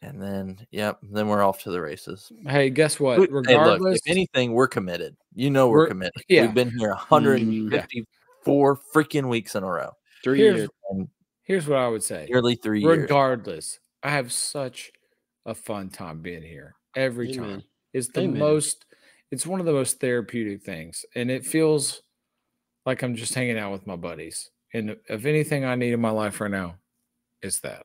And 0.00 0.22
then, 0.22 0.64
yep, 0.70 0.98
then 1.02 1.26
we're 1.26 1.42
off 1.42 1.62
to 1.64 1.70
the 1.72 1.80
races. 1.80 2.30
Hey, 2.46 2.70
guess 2.70 3.00
what? 3.00 3.18
We- 3.18 3.26
hey, 3.26 3.32
look, 3.32 3.46
Regardless, 3.48 4.00
if 4.04 4.10
anything, 4.10 4.52
we're 4.52 4.68
committed. 4.68 5.16
You 5.34 5.50
know 5.50 5.68
we're, 5.68 5.78
We're- 5.78 5.88
committed. 5.90 6.22
yeah. 6.28 6.42
We've 6.42 6.54
been 6.54 6.70
here 6.78 6.90
154 6.90 8.76
mm, 8.76 8.80
freaking 8.94 9.28
weeks 9.28 9.54
in 9.56 9.64
a 9.64 9.66
row. 9.66 9.90
Three 10.22 10.38
Here's- 10.38 10.56
years. 10.90 11.08
Here's 11.42 11.66
what 11.66 11.78
I 11.78 11.88
would 11.88 12.02
say. 12.02 12.26
nearly 12.30 12.54
three 12.56 12.82
years. 12.82 12.98
Regardless, 12.98 13.80
I 14.02 14.10
have 14.10 14.30
such 14.30 14.92
a 15.46 15.54
fun 15.54 15.88
time 15.88 16.20
being 16.20 16.42
here 16.42 16.74
every 16.94 17.32
time. 17.32 17.62
It's 17.94 18.08
the 18.08 18.20
Amen. 18.20 18.38
most 18.38 18.84
it's 19.30 19.46
one 19.46 19.60
of 19.60 19.66
the 19.66 19.72
most 19.72 19.98
therapeutic 20.00 20.62
things. 20.62 21.04
And 21.14 21.30
it 21.30 21.44
feels 21.44 22.02
like 22.86 23.02
I'm 23.02 23.14
just 23.14 23.34
hanging 23.34 23.58
out 23.58 23.72
with 23.72 23.86
my 23.86 23.96
buddies. 23.96 24.50
And 24.72 24.96
if 25.08 25.24
anything 25.26 25.64
I 25.64 25.74
need 25.74 25.92
in 25.92 26.00
my 26.00 26.10
life 26.10 26.40
right 26.40 26.50
now, 26.50 26.76
it's 27.42 27.60
that. 27.60 27.84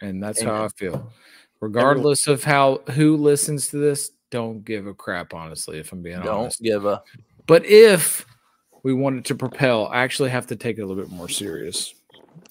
And 0.00 0.22
that's 0.22 0.42
how 0.42 0.64
I 0.64 0.68
feel. 0.76 1.12
Regardless 1.60 2.26
of 2.26 2.44
how 2.44 2.82
who 2.90 3.16
listens 3.16 3.68
to 3.68 3.78
this, 3.78 4.10
don't 4.30 4.64
give 4.64 4.86
a 4.86 4.94
crap, 4.94 5.34
honestly, 5.34 5.78
if 5.78 5.92
I'm 5.92 6.02
being 6.02 6.16
honest. 6.16 6.26
Don't 6.26 6.40
honest. 6.40 6.62
give 6.62 6.84
a 6.84 7.02
But 7.46 7.64
if 7.64 8.26
we 8.82 8.92
wanted 8.92 9.24
to 9.26 9.34
propel, 9.34 9.86
I 9.88 10.02
actually 10.02 10.30
have 10.30 10.46
to 10.48 10.56
take 10.56 10.78
it 10.78 10.82
a 10.82 10.86
little 10.86 11.02
bit 11.02 11.10
more 11.10 11.28
serious. 11.28 11.94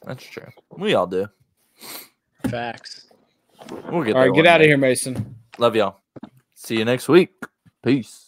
That's 0.04 0.24
true. 0.24 0.48
We 0.72 0.96
all 0.96 1.08
do. 1.08 1.28
Facts. 2.50 3.08
We'll 3.70 3.82
get 3.82 3.90
All 3.92 4.04
there 4.04 4.16
right, 4.16 4.26
get 4.26 4.36
one 4.36 4.48
out 4.48 4.62
of 4.62 4.68
here, 4.68 4.78
Mason. 4.78 5.36
Love 5.58 5.76
y'all. 5.76 6.02
See 6.56 6.78
you 6.78 6.86
next 6.86 7.08
week. 7.08 7.32
Peace. 7.84 8.25